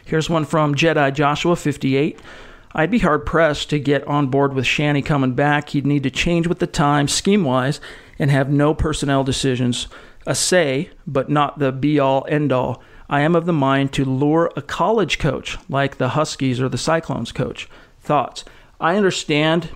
Here's 0.04 0.28
one 0.28 0.44
from 0.44 0.74
Jedi 0.74 1.14
Joshua 1.14 1.54
fifty 1.54 1.94
eight. 1.94 2.18
I'd 2.74 2.90
be 2.90 3.00
hard 3.00 3.26
pressed 3.26 3.70
to 3.70 3.78
get 3.78 4.06
on 4.06 4.28
board 4.28 4.54
with 4.54 4.66
Shanny 4.66 5.02
coming 5.02 5.34
back. 5.34 5.70
He'd 5.70 5.86
need 5.86 6.02
to 6.04 6.10
change 6.10 6.46
with 6.46 6.58
the 6.58 6.66
times, 6.66 7.12
scheme 7.12 7.44
wise, 7.44 7.80
and 8.18 8.30
have 8.30 8.50
no 8.50 8.74
personnel 8.74 9.24
decisions. 9.24 9.88
A 10.26 10.34
say, 10.34 10.90
but 11.06 11.28
not 11.28 11.58
the 11.58 11.72
be 11.72 11.98
all 11.98 12.26
end 12.28 12.52
all. 12.52 12.82
I 13.10 13.20
am 13.20 13.34
of 13.34 13.44
the 13.44 13.52
mind 13.52 13.92
to 13.94 14.04
lure 14.04 14.50
a 14.56 14.62
college 14.62 15.18
coach 15.18 15.58
like 15.68 15.98
the 15.98 16.10
Huskies 16.10 16.60
or 16.60 16.68
the 16.68 16.78
Cyclones 16.78 17.32
coach. 17.32 17.68
Thoughts? 18.00 18.44
I 18.80 18.96
understand, 18.96 19.68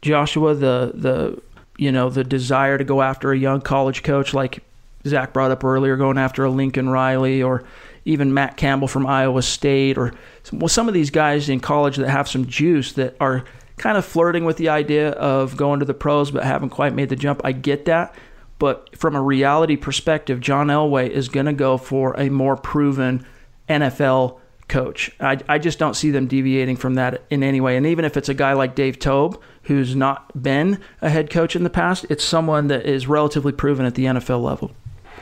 Joshua, 0.00 0.54
the 0.54 0.92
the 0.94 1.42
you 1.76 1.92
know 1.92 2.08
the 2.08 2.24
desire 2.24 2.78
to 2.78 2.84
go 2.84 3.02
after 3.02 3.32
a 3.32 3.38
young 3.38 3.60
college 3.60 4.02
coach 4.02 4.32
like 4.32 4.62
Zach 5.06 5.32
brought 5.32 5.50
up 5.50 5.62
earlier, 5.62 5.96
going 5.96 6.18
after 6.18 6.44
a 6.44 6.50
Lincoln 6.50 6.88
Riley 6.88 7.42
or 7.42 7.64
even 8.06 8.32
Matt 8.32 8.56
Campbell 8.56 8.88
from 8.88 9.06
Iowa 9.06 9.42
State, 9.42 9.98
or 9.98 10.14
well, 10.52 10.68
some 10.68 10.88
of 10.88 10.94
these 10.94 11.10
guys 11.10 11.48
in 11.48 11.60
college 11.60 11.96
that 11.96 12.08
have 12.08 12.28
some 12.28 12.46
juice 12.46 12.92
that 12.92 13.16
are 13.20 13.44
kind 13.76 13.98
of 13.98 14.06
flirting 14.06 14.44
with 14.44 14.56
the 14.56 14.70
idea 14.70 15.10
of 15.10 15.56
going 15.56 15.80
to 15.80 15.84
the 15.84 15.92
pros 15.92 16.30
but 16.30 16.44
haven't 16.44 16.70
quite 16.70 16.94
made 16.94 17.10
the 17.10 17.16
jump. 17.16 17.42
I 17.44 17.52
get 17.52 17.84
that. 17.84 18.14
But 18.58 18.96
from 18.96 19.14
a 19.14 19.20
reality 19.20 19.76
perspective, 19.76 20.40
John 20.40 20.68
Elway 20.68 21.10
is 21.10 21.28
going 21.28 21.44
to 21.44 21.52
go 21.52 21.76
for 21.76 22.18
a 22.18 22.30
more 22.30 22.56
proven 22.56 23.26
NFL 23.68 24.38
coach. 24.68 25.10
I, 25.20 25.38
I 25.48 25.58
just 25.58 25.78
don't 25.78 25.94
see 25.94 26.10
them 26.10 26.26
deviating 26.26 26.76
from 26.76 26.94
that 26.94 27.22
in 27.28 27.42
any 27.42 27.60
way. 27.60 27.76
And 27.76 27.86
even 27.86 28.04
if 28.04 28.16
it's 28.16 28.30
a 28.30 28.34
guy 28.34 28.54
like 28.54 28.74
Dave 28.74 28.98
Toub, 28.98 29.40
who's 29.64 29.94
not 29.94 30.42
been 30.42 30.80
a 31.02 31.10
head 31.10 31.28
coach 31.28 31.54
in 31.54 31.64
the 31.64 31.70
past, 31.70 32.06
it's 32.08 32.24
someone 32.24 32.68
that 32.68 32.86
is 32.86 33.06
relatively 33.06 33.52
proven 33.52 33.84
at 33.84 33.94
the 33.94 34.06
NFL 34.06 34.42
level. 34.42 34.72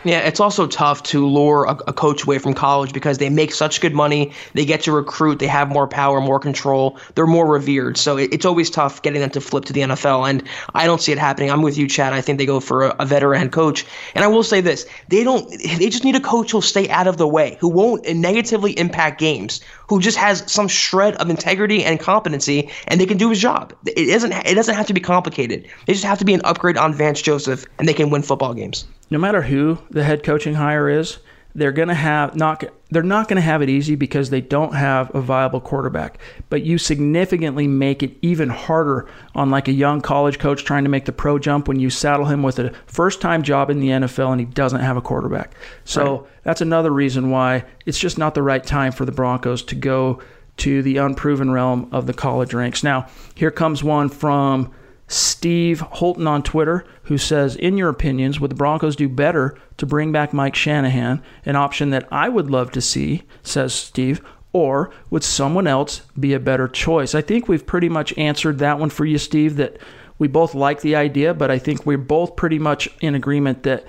Yeah, 0.04 0.20
it's 0.20 0.38
also 0.38 0.66
tough 0.66 1.02
to 1.04 1.26
lure 1.26 1.64
a, 1.64 1.78
a, 1.86 1.92
coach 1.94 2.24
away 2.24 2.38
from 2.38 2.52
college 2.52 2.92
because 2.92 3.16
they 3.16 3.30
make 3.30 3.52
such 3.52 3.80
good 3.80 3.94
money. 3.94 4.32
They 4.52 4.66
get 4.66 4.82
to 4.82 4.92
recruit. 4.92 5.38
They 5.38 5.46
have 5.46 5.70
more 5.70 5.88
power, 5.88 6.20
more 6.20 6.38
control. 6.38 6.98
They're 7.14 7.26
more 7.26 7.46
revered. 7.46 7.96
So 7.96 8.18
it, 8.18 8.32
it's 8.32 8.44
always 8.44 8.68
tough 8.68 9.00
getting 9.00 9.22
them 9.22 9.30
to 9.30 9.40
flip 9.40 9.64
to 9.64 9.72
the 9.72 9.80
NFL. 9.80 10.28
And 10.28 10.42
I 10.74 10.84
don't 10.84 11.00
see 11.00 11.12
it 11.12 11.18
happening. 11.18 11.50
I'm 11.50 11.62
with 11.62 11.78
you, 11.78 11.88
Chad. 11.88 12.12
I 12.12 12.20
think 12.20 12.36
they 12.36 12.44
go 12.44 12.60
for 12.60 12.84
a, 12.84 12.96
a 12.98 13.06
veteran 13.06 13.48
coach. 13.48 13.86
And 14.14 14.24
I 14.24 14.28
will 14.28 14.42
say 14.42 14.60
this: 14.60 14.86
they 15.08 15.24
don't. 15.24 15.48
They 15.78 15.88
just 15.88 16.04
need 16.04 16.16
a 16.16 16.20
coach 16.20 16.52
who'll 16.52 16.60
stay 16.62 16.88
out 16.90 17.06
of 17.06 17.16
the 17.16 17.26
way, 17.26 17.56
who 17.60 17.68
won't 17.68 18.06
negatively 18.14 18.78
impact 18.78 19.18
games, 19.18 19.60
who 19.88 20.00
just 20.00 20.16
has 20.16 20.50
some 20.50 20.68
shred 20.68 21.14
of 21.16 21.30
integrity 21.30 21.84
and 21.84 22.00
competency, 22.00 22.70
and 22.88 23.00
they 23.00 23.06
can 23.06 23.18
do 23.18 23.30
his 23.30 23.40
job. 23.40 23.72
It 23.86 24.06
doesn't. 24.06 24.32
It 24.32 24.54
doesn't 24.54 24.74
have 24.74 24.86
to 24.86 24.94
be 24.94 25.00
complicated. 25.00 25.68
They 25.86 25.92
just 25.92 26.04
have 26.04 26.18
to 26.18 26.24
be 26.24 26.34
an 26.34 26.42
upgrade 26.44 26.76
on 26.76 26.94
Vance 26.94 27.20
Joseph, 27.20 27.66
and 27.78 27.88
they 27.88 27.94
can 27.94 28.10
win 28.10 28.22
football 28.22 28.54
games 28.54 28.86
no 29.10 29.18
matter 29.18 29.42
who 29.42 29.78
the 29.90 30.04
head 30.04 30.22
coaching 30.22 30.54
hire 30.54 30.88
is, 30.88 31.18
they're 31.54 31.72
going 31.72 31.88
to 31.88 31.94
have 31.94 32.34
not 32.34 32.64
they're 32.90 33.02
not 33.02 33.28
going 33.28 33.36
to 33.36 33.42
have 33.42 33.62
it 33.62 33.68
easy 33.68 33.94
because 33.94 34.30
they 34.30 34.40
don't 34.40 34.74
have 34.74 35.12
a 35.14 35.20
viable 35.20 35.60
quarterback. 35.60 36.18
But 36.48 36.62
you 36.62 36.78
significantly 36.78 37.66
make 37.66 38.02
it 38.02 38.16
even 38.22 38.48
harder 38.48 39.08
on 39.34 39.50
like 39.50 39.68
a 39.68 39.72
young 39.72 40.00
college 40.00 40.38
coach 40.38 40.64
trying 40.64 40.84
to 40.84 40.90
make 40.90 41.04
the 41.04 41.12
pro 41.12 41.38
jump 41.38 41.66
when 41.66 41.80
you 41.80 41.90
saddle 41.90 42.26
him 42.26 42.42
with 42.42 42.58
a 42.58 42.72
first-time 42.86 43.42
job 43.42 43.70
in 43.70 43.80
the 43.80 43.88
NFL 43.88 44.30
and 44.30 44.40
he 44.40 44.46
doesn't 44.46 44.80
have 44.80 44.96
a 44.96 45.00
quarterback. 45.00 45.54
So 45.84 46.18
right. 46.18 46.30
that's 46.44 46.60
another 46.60 46.90
reason 46.90 47.30
why 47.30 47.64
it's 47.86 47.98
just 47.98 48.18
not 48.18 48.34
the 48.34 48.42
right 48.42 48.64
time 48.64 48.92
for 48.92 49.04
the 49.04 49.12
Broncos 49.12 49.62
to 49.64 49.74
go 49.74 50.20
to 50.58 50.82
the 50.82 50.98
unproven 50.98 51.50
realm 51.50 51.88
of 51.90 52.06
the 52.06 52.14
college 52.14 52.54
ranks. 52.54 52.84
Now, 52.84 53.08
here 53.34 53.50
comes 53.50 53.82
one 53.82 54.08
from 54.08 54.72
Steve 55.06 55.80
Holton 55.80 56.26
on 56.26 56.42
Twitter, 56.42 56.84
who 57.04 57.18
says, 57.18 57.56
In 57.56 57.76
your 57.76 57.90
opinions, 57.90 58.40
would 58.40 58.50
the 58.50 58.56
Broncos 58.56 58.96
do 58.96 59.08
better 59.08 59.56
to 59.76 59.86
bring 59.86 60.12
back 60.12 60.32
Mike 60.32 60.54
Shanahan, 60.54 61.22
an 61.44 61.56
option 61.56 61.90
that 61.90 62.08
I 62.10 62.28
would 62.28 62.50
love 62.50 62.70
to 62.72 62.80
see, 62.80 63.22
says 63.42 63.74
Steve, 63.74 64.20
or 64.52 64.90
would 65.10 65.24
someone 65.24 65.66
else 65.66 66.02
be 66.18 66.32
a 66.32 66.40
better 66.40 66.68
choice? 66.68 67.14
I 67.14 67.20
think 67.20 67.48
we've 67.48 67.66
pretty 67.66 67.88
much 67.88 68.16
answered 68.16 68.58
that 68.58 68.78
one 68.78 68.90
for 68.90 69.04
you, 69.04 69.18
Steve, 69.18 69.56
that 69.56 69.76
we 70.18 70.28
both 70.28 70.54
like 70.54 70.80
the 70.80 70.96
idea, 70.96 71.34
but 71.34 71.50
I 71.50 71.58
think 71.58 71.84
we're 71.84 71.98
both 71.98 72.36
pretty 72.36 72.58
much 72.58 72.88
in 73.00 73.14
agreement 73.14 73.64
that 73.64 73.84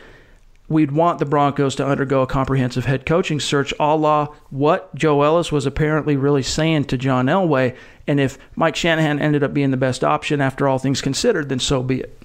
we'd 0.67 0.91
want 0.91 1.19
the 1.19 1.25
Broncos 1.25 1.75
to 1.75 1.85
undergo 1.85 2.21
a 2.23 2.27
comprehensive 2.27 2.85
head 2.85 3.05
coaching 3.05 3.39
search, 3.39 3.73
a 3.79 3.95
la 3.95 4.27
what 4.49 4.93
Joe 4.95 5.21
Ellis 5.21 5.51
was 5.51 5.65
apparently 5.65 6.17
really 6.17 6.43
saying 6.43 6.85
to 6.85 6.97
John 6.97 7.27
Elway. 7.27 7.75
And 8.07 8.19
if 8.19 8.37
Mike 8.55 8.75
Shanahan 8.75 9.19
ended 9.19 9.43
up 9.43 9.53
being 9.53 9.71
the 9.71 9.77
best 9.77 10.03
option 10.03 10.41
after 10.41 10.67
all 10.67 10.79
things 10.79 11.01
considered, 11.01 11.49
then 11.49 11.59
so 11.59 11.81
be 11.81 12.01
it. 12.01 12.24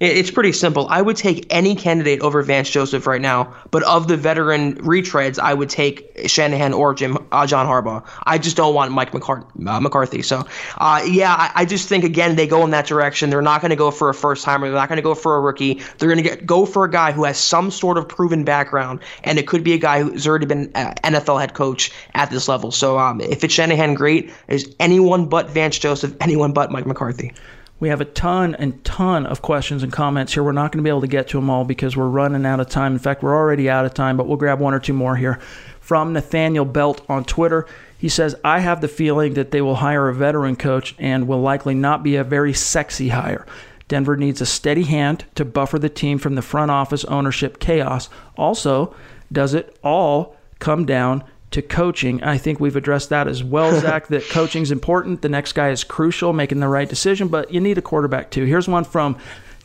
It's 0.00 0.30
pretty 0.30 0.52
simple. 0.52 0.86
I 0.88 1.02
would 1.02 1.16
take 1.16 1.46
any 1.50 1.74
candidate 1.74 2.22
over 2.22 2.40
Vance 2.40 2.70
Joseph 2.70 3.06
right 3.06 3.20
now, 3.20 3.54
but 3.70 3.82
of 3.82 4.08
the 4.08 4.16
veteran 4.16 4.76
retreads, 4.76 5.38
I 5.38 5.52
would 5.52 5.68
take 5.68 6.10
Shanahan 6.26 6.72
or 6.72 6.94
Jim 6.94 7.18
uh, 7.30 7.46
John 7.46 7.66
Harbaugh. 7.66 8.02
I 8.24 8.38
just 8.38 8.56
don't 8.56 8.74
want 8.74 8.92
Mike 8.92 9.12
McCart- 9.12 9.44
uh, 9.66 9.78
McCarthy. 9.78 10.22
So, 10.22 10.46
uh, 10.78 11.04
yeah, 11.06 11.34
I, 11.34 11.50
I, 11.54 11.64
just 11.66 11.86
think 11.86 12.04
again 12.04 12.36
they 12.36 12.46
go 12.46 12.64
in 12.64 12.70
that 12.70 12.86
direction. 12.86 13.28
They're 13.28 13.42
not 13.42 13.60
going 13.60 13.70
to 13.70 13.76
go 13.76 13.90
for 13.90 14.08
a 14.08 14.14
first 14.14 14.42
timer. 14.42 14.68
They're 14.68 14.78
not 14.78 14.88
going 14.88 14.96
to 14.96 15.02
go 15.02 15.14
for 15.14 15.36
a 15.36 15.40
rookie. 15.40 15.82
They're 15.98 16.08
going 16.08 16.24
to 16.24 16.36
go 16.46 16.64
for 16.64 16.84
a 16.84 16.90
guy 16.90 17.12
who 17.12 17.24
has 17.24 17.38
some 17.38 17.70
sort 17.70 17.98
of 17.98 18.08
proven 18.08 18.42
background, 18.42 19.00
and 19.24 19.38
it 19.38 19.46
could 19.46 19.62
be 19.62 19.74
a 19.74 19.78
guy 19.78 20.02
who's 20.02 20.26
already 20.26 20.46
been 20.46 20.72
uh, 20.74 20.94
NFL 21.04 21.38
head 21.40 21.52
coach 21.52 21.92
at 22.14 22.30
this 22.30 22.48
level. 22.48 22.70
So, 22.70 22.98
um, 22.98 23.20
if 23.20 23.44
it's 23.44 23.52
Shanahan, 23.52 23.92
great. 23.92 24.32
Is 24.48 24.74
anyone 24.80 25.26
but 25.26 25.50
Vance 25.50 25.78
Joseph, 25.78 26.16
anyone 26.22 26.54
but 26.54 26.72
Mike 26.72 26.86
McCarthy. 26.86 27.34
We 27.80 27.88
have 27.88 28.02
a 28.02 28.04
ton 28.04 28.54
and 28.54 28.84
ton 28.84 29.24
of 29.24 29.40
questions 29.40 29.82
and 29.82 29.90
comments 29.90 30.34
here. 30.34 30.42
We're 30.42 30.52
not 30.52 30.70
going 30.70 30.80
to 30.80 30.86
be 30.86 30.90
able 30.90 31.00
to 31.00 31.06
get 31.06 31.28
to 31.28 31.38
them 31.38 31.48
all 31.48 31.64
because 31.64 31.96
we're 31.96 32.08
running 32.08 32.44
out 32.44 32.60
of 32.60 32.68
time. 32.68 32.92
In 32.92 32.98
fact, 32.98 33.22
we're 33.22 33.34
already 33.34 33.70
out 33.70 33.86
of 33.86 33.94
time, 33.94 34.18
but 34.18 34.28
we'll 34.28 34.36
grab 34.36 34.60
one 34.60 34.74
or 34.74 34.78
two 34.78 34.92
more 34.92 35.16
here. 35.16 35.40
From 35.80 36.12
Nathaniel 36.12 36.66
Belt 36.66 37.02
on 37.08 37.24
Twitter, 37.24 37.66
he 37.96 38.10
says, 38.10 38.36
I 38.44 38.60
have 38.60 38.82
the 38.82 38.88
feeling 38.88 39.32
that 39.34 39.50
they 39.50 39.62
will 39.62 39.76
hire 39.76 40.08
a 40.08 40.14
veteran 40.14 40.56
coach 40.56 40.94
and 40.98 41.26
will 41.26 41.40
likely 41.40 41.74
not 41.74 42.02
be 42.02 42.16
a 42.16 42.22
very 42.22 42.52
sexy 42.52 43.08
hire. 43.08 43.46
Denver 43.88 44.16
needs 44.16 44.42
a 44.42 44.46
steady 44.46 44.84
hand 44.84 45.24
to 45.34 45.44
buffer 45.44 45.78
the 45.78 45.88
team 45.88 46.18
from 46.18 46.34
the 46.34 46.42
front 46.42 46.70
office 46.70 47.04
ownership 47.06 47.58
chaos. 47.58 48.10
Also, 48.36 48.94
does 49.32 49.54
it 49.54 49.76
all 49.82 50.36
come 50.58 50.84
down 50.84 51.24
to 51.50 51.62
coaching. 51.62 52.22
I 52.22 52.38
think 52.38 52.60
we've 52.60 52.76
addressed 52.76 53.08
that 53.08 53.26
as 53.26 53.42
well, 53.42 53.78
Zach, 53.80 54.08
that 54.08 54.28
coaching 54.28 54.62
is 54.62 54.70
important. 54.70 55.22
The 55.22 55.28
next 55.28 55.52
guy 55.52 55.70
is 55.70 55.84
crucial, 55.84 56.32
making 56.32 56.60
the 56.60 56.68
right 56.68 56.88
decision, 56.88 57.28
but 57.28 57.52
you 57.52 57.60
need 57.60 57.78
a 57.78 57.82
quarterback 57.82 58.30
too. 58.30 58.44
Here's 58.44 58.68
one 58.68 58.84
from 58.84 59.18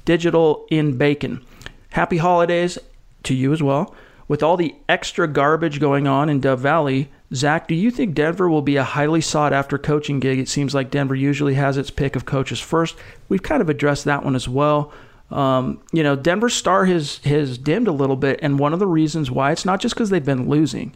Digital 0.04 0.66
in 0.70 0.98
Bacon. 0.98 1.44
Happy 1.90 2.18
holidays 2.18 2.78
to 3.24 3.34
you 3.34 3.54
as 3.54 3.62
well. 3.62 3.96
With 4.28 4.42
all 4.42 4.58
the 4.58 4.76
extra 4.90 5.28
garbage 5.28 5.80
going 5.80 6.08
on 6.08 6.30
in 6.30 6.40
Dove 6.40 6.60
Valley, 6.60 7.10
Zach, 7.34 7.68
do 7.68 7.76
you 7.76 7.92
think 7.92 8.16
Denver 8.16 8.50
will 8.50 8.62
be 8.62 8.76
a 8.76 8.84
highly 8.84 9.22
sought 9.22 9.54
after 9.54 9.78
coaching 9.78 10.20
gig? 10.20 10.40
It 10.40 10.50
seems 10.50 10.74
like 10.74 10.90
Denver 10.90 11.16
usually 11.16 11.54
has 11.56 11.78
its 11.78 11.92
pick 11.92 12.16
of 12.16 12.26
coaches 12.26 12.60
first. 12.60 12.96
We've 13.30 13.44
kind 13.44 13.62
of 13.62 13.70
addressed 13.70 14.06
that 14.06 14.24
one 14.24 14.36
as 14.36 14.48
well. 14.50 14.92
Um, 15.32 15.82
you 15.92 16.04
know, 16.04 16.16
Denver's 16.16 16.54
star 16.54 16.86
has 16.86 17.18
has 17.20 17.58
dimmed 17.58 17.88
a 17.88 17.92
little 17.92 18.16
bit, 18.16 18.40
and 18.44 18.60
one 18.60 18.74
of 18.74 18.80
the 18.80 18.88
reasons 18.88 19.32
why 19.32 19.52
it's 19.52 19.66
not 19.66 19.80
just 19.80 19.96
because 19.96 20.10
they've 20.10 20.24
been 20.24 20.48
losing. 20.48 20.96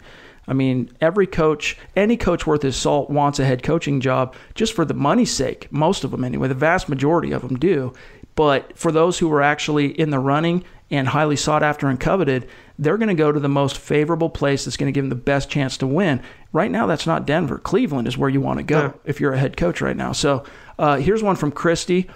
I 0.50 0.54
mean, 0.54 0.92
every 1.00 1.28
coach, 1.28 1.78
any 1.96 2.18
coach 2.18 2.48
worth 2.48 2.64
his 2.64 2.76
salt 2.76 3.12
wants 3.12 3.38
a 3.38 3.46
head 3.46 3.62
coaching 3.62 4.02
job 4.02 4.36
just 4.56 4.74
for 4.74 4.84
the 4.84 4.96
money's 4.96 5.32
sake. 5.32 5.72
Most 5.72 6.04
of 6.04 6.10
them, 6.10 6.24
anyway. 6.24 6.48
The 6.48 6.56
vast 6.56 6.90
majority 6.90 7.32
of 7.32 7.44
them 7.44 7.60
do. 7.60 7.94
But 8.34 8.78
for 8.78 8.92
those 8.92 9.20
who 9.20 9.32
are 9.32 9.44
actually 9.44 9.88
in 9.88 10.10
the 10.10 10.18
running 10.18 10.64
and 10.90 11.08
highly 11.08 11.36
sought 11.36 11.62
after 11.62 11.88
and 11.88 12.00
coveted, 12.00 12.50
they're 12.80 12.98
going 12.98 13.10
to 13.10 13.14
go 13.14 13.32
to 13.32 13.40
the 13.40 13.48
most 13.48 13.78
favorable 13.78 14.30
place 14.30 14.66
that's 14.66 14.78
going 14.78 14.92
to 14.92 14.98
give 14.98 15.04
them 15.04 15.10
the 15.10 15.16
best 15.16 15.50
chance 15.52 15.78
to 15.78 15.88
win. 15.88 16.22
Right 16.52 16.72
now, 16.72 16.88
that's 16.88 17.06
not 17.06 17.28
Denver. 17.28 17.60
Cleveland 17.60 18.08
is 18.08 18.18
where 18.18 18.30
you 18.30 18.42
want 18.42 18.58
to 18.58 18.64
go 18.64 18.82
yeah. 18.82 18.92
if 19.06 19.20
you're 19.20 19.34
a 19.34 19.40
head 19.40 19.56
coach 19.56 19.82
right 19.82 19.96
now. 19.96 20.14
So 20.14 20.46
uh, 20.80 20.98
here's 20.98 21.22
one 21.22 21.36
from 21.36 21.52
Christy. 21.52 22.10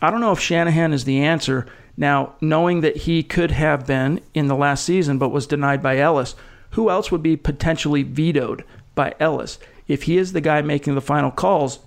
I 0.00 0.10
don't 0.10 0.20
know 0.20 0.32
if 0.32 0.38
Shanahan 0.38 0.92
is 0.92 1.04
the 1.04 1.24
answer. 1.24 1.66
Now, 1.96 2.34
knowing 2.40 2.82
that 2.82 2.96
he 2.96 3.24
could 3.24 3.50
have 3.50 3.86
been 3.86 4.20
in 4.32 4.46
the 4.46 4.54
last 4.54 4.84
season 4.84 5.18
but 5.18 5.30
was 5.30 5.46
denied 5.46 5.82
by 5.82 5.98
Ellis, 5.98 6.36
who 6.70 6.90
else 6.90 7.10
would 7.10 7.22
be 7.22 7.36
potentially 7.36 8.02
vetoed 8.02 8.64
by 8.94 9.14
Ellis? 9.20 9.58
If 9.88 10.04
he 10.04 10.16
is 10.16 10.32
the 10.32 10.40
guy 10.40 10.62
making 10.62 10.94
the 10.94 11.00
final 11.00 11.30
calls, 11.30 11.80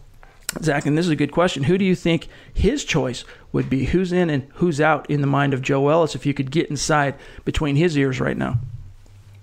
Zach, 0.62 0.86
and 0.86 0.98
this 0.98 1.06
is 1.06 1.12
a 1.12 1.16
good 1.16 1.32
question. 1.32 1.64
Who 1.64 1.78
do 1.78 1.86
you 1.86 1.96
think 1.96 2.28
his 2.54 2.84
choice 2.84 3.24
would 3.52 3.70
be? 3.70 3.86
Who's 3.86 4.12
in 4.12 4.30
and 4.30 4.48
who's 4.56 4.80
out 4.80 5.10
in 5.10 5.22
the 5.22 5.28
mind 5.28 5.54
of 5.54 5.62
Joe 5.62 5.88
Ellis 5.88 6.16
if 6.16 6.26
you 6.26 6.34
could 6.34 6.52
get 6.52 6.70
inside 6.70 7.16
between 7.46 7.76
his 7.76 7.98
ears 7.98 8.20
right 8.20 8.38
now? 8.38 8.60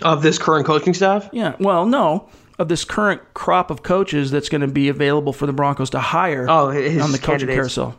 Of 0.02 0.22
this 0.22 0.38
current 0.38 0.66
coaching 0.66 0.94
staff? 0.94 1.28
Yeah. 1.32 1.56
Well, 1.58 1.86
no. 1.86 2.28
Of 2.58 2.68
this 2.68 2.84
current 2.84 3.22
crop 3.34 3.70
of 3.70 3.82
coaches 3.82 4.30
that's 4.30 4.48
going 4.48 4.60
to 4.60 4.68
be 4.68 4.88
available 4.88 5.32
for 5.32 5.46
the 5.46 5.52
Broncos 5.52 5.90
to 5.90 6.00
hire 6.00 6.46
oh, 6.48 6.68
on 6.68 7.12
the 7.12 7.18
coaching 7.20 7.48
carousel. 7.48 7.98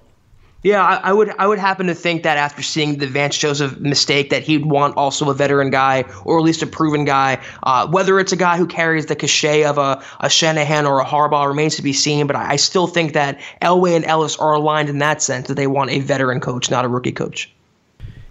Yeah, 0.63 0.83
I, 0.83 1.09
I, 1.09 1.13
would 1.13 1.33
I 1.39 1.47
would 1.47 1.57
happen 1.57 1.87
to 1.87 1.95
think 1.95 2.21
that 2.21 2.37
after 2.37 2.61
seeing 2.61 2.99
the 2.99 3.07
Vance 3.07 3.35
Joseph 3.35 3.79
mistake, 3.79 4.29
that 4.29 4.43
he'd 4.43 4.65
want 4.65 4.95
also 4.95 5.29
a 5.31 5.33
veteran 5.33 5.71
guy 5.71 6.05
or 6.23 6.37
at 6.37 6.43
least 6.43 6.61
a 6.61 6.67
proven 6.67 7.03
guy. 7.03 7.41
Uh, 7.63 7.87
whether 7.87 8.19
it's 8.19 8.31
a 8.31 8.35
guy 8.35 8.57
who 8.57 8.67
carries 8.67 9.07
the 9.07 9.15
cachet 9.15 9.63
of 9.63 9.79
a, 9.79 10.03
a 10.19 10.29
Shanahan 10.29 10.85
or 10.85 10.99
a 10.99 11.05
Harbaugh 11.05 11.47
remains 11.47 11.75
to 11.77 11.81
be 11.81 11.93
seen. 11.93 12.27
But 12.27 12.35
I, 12.35 12.51
I 12.51 12.55
still 12.57 12.85
think 12.85 13.13
that 13.13 13.39
Elway 13.61 13.95
and 13.95 14.05
Ellis 14.05 14.37
are 14.37 14.53
aligned 14.53 14.89
in 14.89 14.99
that 14.99 15.23
sense 15.23 15.47
that 15.47 15.55
they 15.55 15.67
want 15.67 15.89
a 15.89 15.99
veteran 15.99 16.39
coach, 16.39 16.69
not 16.69 16.85
a 16.85 16.87
rookie 16.87 17.11
coach. 17.11 17.51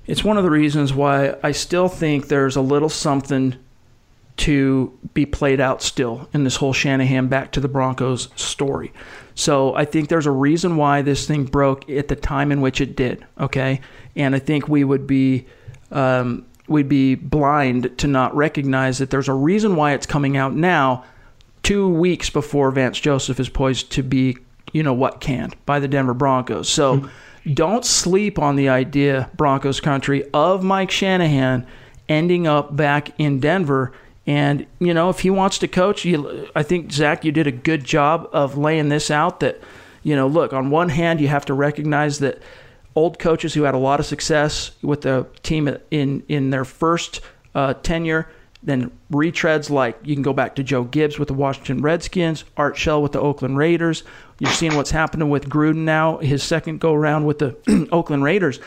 It's 0.07 0.23
one 0.23 0.37
of 0.37 0.45
the 0.45 0.51
reasons 0.51 0.93
why 0.93 1.37
I 1.43 1.51
still 1.51 1.89
think 1.89 2.29
there's 2.29 2.57
a 2.57 2.61
little 2.61 2.89
something 2.89 3.57
to 4.41 4.99
be 5.13 5.27
played 5.27 5.61
out 5.61 5.83
still 5.83 6.27
in 6.33 6.45
this 6.45 6.57
whole 6.57 6.73
Shanahan 6.73 7.29
back 7.29 7.53
to 7.53 7.61
the 7.61 7.69
Broncos 7.69 8.31
story. 8.37 8.91
So 9.35 9.75
I 9.75 9.85
think 9.85 10.09
there's 10.09 10.27
a 10.27 10.31
reason 10.31 10.77
why 10.77 11.03
this 11.03 11.27
thing 11.27 11.45
broke 11.45 11.89
at 11.91 12.09
the 12.09 12.17
time 12.17 12.51
in 12.51 12.63
which 12.63 12.81
it 12.81 12.97
did. 12.97 13.25
Okay, 13.39 13.81
and 14.17 14.35
I 14.35 14.39
think 14.39 14.67
we 14.67 14.83
would 14.83 15.07
be 15.07 15.47
um, 15.91 16.47
we'd 16.69 16.89
be 16.89 17.17
blind 17.17 17.99
to 17.99 18.07
not 18.07 18.35
recognize 18.35 18.97
that 18.99 19.11
there's 19.11 19.29
a 19.29 19.35
reason 19.35 19.77
why 19.77 19.93
it's 19.93 20.07
coming 20.07 20.39
out 20.39 20.55
now, 20.55 21.05
two 21.63 21.89
weeks 21.89 22.31
before 22.31 22.71
Vance 22.71 22.99
Joseph 22.99 23.39
is 23.41 23.51
poised 23.51 23.93
to 23.93 24.03
be, 24.03 24.39
you 24.73 24.83
know 24.83 24.95
what, 24.95 25.21
canned 25.21 25.55
by 25.67 25.81
the 25.81 25.89
Denver 25.89 26.15
Broncos. 26.15 26.69
So. 26.69 26.97
Mm-hmm. 26.97 27.09
Don't 27.55 27.87
sleep 27.87 28.39
on 28.39 28.57
the 28.57 28.69
idea, 28.69 29.31
Broncos 29.35 29.81
country, 29.81 30.29
of 30.35 30.63
Mike 30.63 30.91
Shanahan 30.91 31.67
ending 32.07 32.47
up 32.47 32.77
back 32.77 33.19
in 33.19 33.41
Denver 33.41 33.95
and 34.27 34.67
you 34.79 34.93
know, 34.95 35.09
if 35.09 35.21
he 35.21 35.31
wants 35.31 35.59
to 35.59 35.69
coach, 35.69 36.05
you, 36.05 36.49
I 36.55 36.63
think 36.63 36.93
Zach, 36.93 37.25
you 37.25 37.33
did 37.33 37.47
a 37.47 37.53
good 37.53 37.85
job 37.85 38.29
of 38.33 38.57
laying 38.57 38.89
this 38.89 39.11
out. 39.11 39.41
That 39.41 39.61
you 40.03 40.15
know, 40.15 40.27
look, 40.27 40.53
on 40.53 40.71
one 40.71 40.91
hand, 40.91 41.21
you 41.21 41.29
have 41.29 41.47
to 41.47 41.55
recognize 41.55 42.19
that 42.19 42.41
old 42.95 43.19
coaches 43.19 43.55
who 43.55 43.63
had 43.63 43.75
a 43.75 43.79
lot 43.79 44.01
of 44.01 44.07
success 44.07 44.73
with 44.83 45.03
the 45.03 45.27
team 45.43 45.69
in 45.91 46.23
in 46.29 46.51
their 46.51 46.65
first 46.65 47.21
uh, 47.55 47.75
tenure, 47.75 48.29
then 48.63 48.91
retreads 49.11 49.71
like 49.71 49.99
you 50.05 50.15
can 50.15 50.23
go 50.23 50.35
back 50.35 50.55
to 50.57 50.63
Joe 50.63 50.85
Gibbs 50.85 51.19
with 51.19 51.29
the 51.29 51.35
Washington 51.35 51.81
Redskins, 51.81 52.45
Art 52.57 52.77
Shell 52.77 53.03
with 53.03 53.13
the 53.13 53.21
Oakland 53.21 53.57
Raiders. 53.57 54.05
You're 54.39 54.53
seeing 54.53 54.77
what's 54.77 54.91
happening 54.91 55.31
with 55.31 55.49
Gruden 55.49 55.85
now, 55.85 56.19
his 56.19 56.43
second 56.43 56.81
go 56.81 56.93
around 56.93 57.25
with 57.25 57.39
the 57.39 57.89
Oakland 57.93 58.23
Raiders 58.23 58.61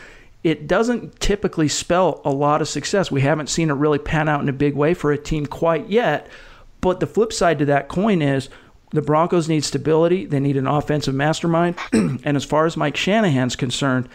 it 0.43 0.67
doesn't 0.67 1.19
typically 1.19 1.67
spell 1.67 2.21
a 2.25 2.29
lot 2.29 2.61
of 2.61 2.67
success. 2.67 3.09
We 3.09 3.21
haven't 3.21 3.49
seen 3.49 3.69
it 3.69 3.73
really 3.73 3.99
pan 3.99 4.27
out 4.27 4.41
in 4.41 4.49
a 4.49 4.53
big 4.53 4.75
way 4.75 4.93
for 4.93 5.11
a 5.11 5.17
team 5.17 5.45
quite 5.45 5.87
yet. 5.87 6.27
But 6.81 6.99
the 6.99 7.07
flip 7.07 7.31
side 7.31 7.59
to 7.59 7.65
that 7.65 7.87
coin 7.87 8.21
is 8.21 8.49
the 8.89 9.01
Broncos 9.01 9.47
need 9.47 9.63
stability. 9.63 10.25
They 10.25 10.41
need 10.41 10.57
an 10.57 10.67
offensive 10.67 11.15
mastermind. 11.15 11.75
and 11.93 12.35
as 12.35 12.43
far 12.43 12.65
as 12.65 12.75
Mike 12.75 12.97
Shanahan's 12.97 13.55
concerned, 13.55 14.09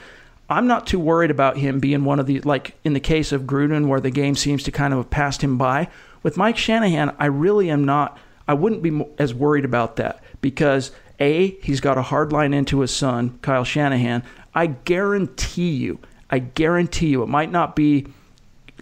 I'm 0.50 0.66
not 0.66 0.86
too 0.86 1.00
worried 1.00 1.30
about 1.30 1.56
him 1.56 1.80
being 1.80 2.04
one 2.04 2.20
of 2.20 2.26
the, 2.26 2.40
like 2.40 2.76
in 2.84 2.92
the 2.92 3.00
case 3.00 3.32
of 3.32 3.42
Gruden, 3.42 3.88
where 3.88 4.00
the 4.00 4.10
game 4.10 4.36
seems 4.36 4.62
to 4.64 4.70
kind 4.70 4.92
of 4.92 4.98
have 4.98 5.10
passed 5.10 5.42
him 5.42 5.56
by. 5.56 5.88
With 6.22 6.36
Mike 6.36 6.56
Shanahan, 6.58 7.14
I 7.18 7.26
really 7.26 7.70
am 7.70 7.84
not, 7.84 8.18
I 8.46 8.54
wouldn't 8.54 8.82
be 8.82 9.04
as 9.18 9.32
worried 9.32 9.64
about 9.64 9.96
that 9.96 10.22
because 10.40 10.90
A, 11.20 11.50
he's 11.62 11.80
got 11.80 11.98
a 11.98 12.02
hard 12.02 12.32
line 12.32 12.52
into 12.52 12.80
his 12.80 12.94
son, 12.94 13.38
Kyle 13.40 13.64
Shanahan. 13.64 14.22
I 14.54 14.66
guarantee 14.66 15.70
you, 15.70 16.00
I 16.30 16.40
guarantee 16.40 17.08
you, 17.08 17.22
it 17.22 17.28
might 17.28 17.50
not 17.50 17.74
be 17.74 18.06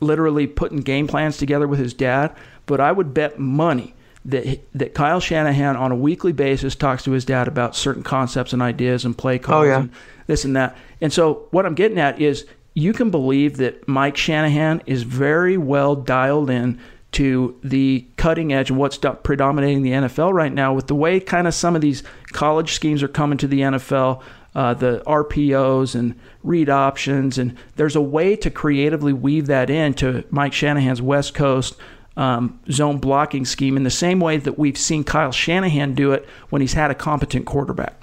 literally 0.01 0.47
putting 0.47 0.79
game 0.79 1.07
plans 1.07 1.37
together 1.37 1.67
with 1.67 1.79
his 1.79 1.95
dad, 1.95 2.35
but 2.67 2.81
I 2.81 2.93
would 2.93 3.15
bet 3.15 3.39
money 3.39 3.95
that 4.25 4.61
that 4.75 4.95
Kyle 4.95 5.21
Shanahan 5.21 5.77
on 5.77 5.93
a 5.93 5.97
weekly 5.97 6.33
basis 6.33 6.75
talks 6.75 7.05
to 7.05 7.13
his 7.13 7.25
dad 7.25 7.49
about 7.49 7.77
certain 7.77 8.03
concepts 8.03 8.53
and 8.53 8.61
ideas 8.61 9.05
and 9.05 9.17
play 9.17 9.37
oh, 9.37 9.43
calls 9.43 9.65
oh, 9.65 9.69
yeah. 9.69 9.79
and 9.81 9.91
this 10.27 10.45
and 10.45 10.57
that. 10.57 10.77
And 11.01 11.13
so 11.13 11.47
what 11.51 11.65
I'm 11.65 11.75
getting 11.75 11.99
at 11.99 12.21
is 12.21 12.47
you 12.75 12.93
can 12.93 13.11
believe 13.11 13.57
that 13.57 13.87
Mike 13.89 14.17
Shanahan 14.17 14.83
is 14.87 15.05
very 15.05 15.57
well 15.57 15.95
dialed 15.95 16.51
in 16.51 16.79
to 17.13 17.59
the 17.63 18.05
cutting 18.17 18.53
edge 18.53 18.71
of 18.71 18.77
what's 18.77 18.99
predominating 18.99 19.83
the 19.83 19.93
NFL 19.93 20.35
right 20.35 20.53
now 20.53 20.75
with 20.75 20.87
the 20.87 20.95
way 20.95 21.19
kind 21.19 21.47
of 21.47 21.55
some 21.55 21.75
of 21.75 21.81
these 21.81 22.03
college 22.33 22.75
schemes 22.75 23.03
are 23.03 23.09
coming 23.09 23.39
to 23.39 23.47
the 23.47 23.61
NFL. 23.61 24.23
Uh, 24.57 24.73
the 24.73 25.03
RPOs 25.07 25.95
and 25.95 26.19
read 26.43 26.71
options, 26.71 27.37
and 27.37 27.55
there's 27.77 27.95
a 27.95 28.01
way 28.01 28.35
to 28.37 28.51
creatively 28.51 29.13
weave 29.13 29.49
that 29.49 29.69
into 29.69 30.25
Mike 30.31 30.55
Shanahan's 30.55 31.03
West 31.03 31.35
Coast 31.35 31.77
um, 32.17 32.59
zone 32.71 32.97
blocking 32.97 33.45
scheme 33.45 33.77
in 33.77 33.83
the 33.83 33.91
same 33.91 34.19
way 34.19 34.39
that 34.39 34.59
we've 34.59 34.79
seen 34.79 35.05
Kyle 35.05 35.31
Shanahan 35.31 35.95
do 35.95 36.13
it 36.13 36.27
when 36.49 36.63
he's 36.63 36.73
had 36.73 36.91
a 36.91 36.95
competent 36.95 37.45
quarterback. 37.45 38.01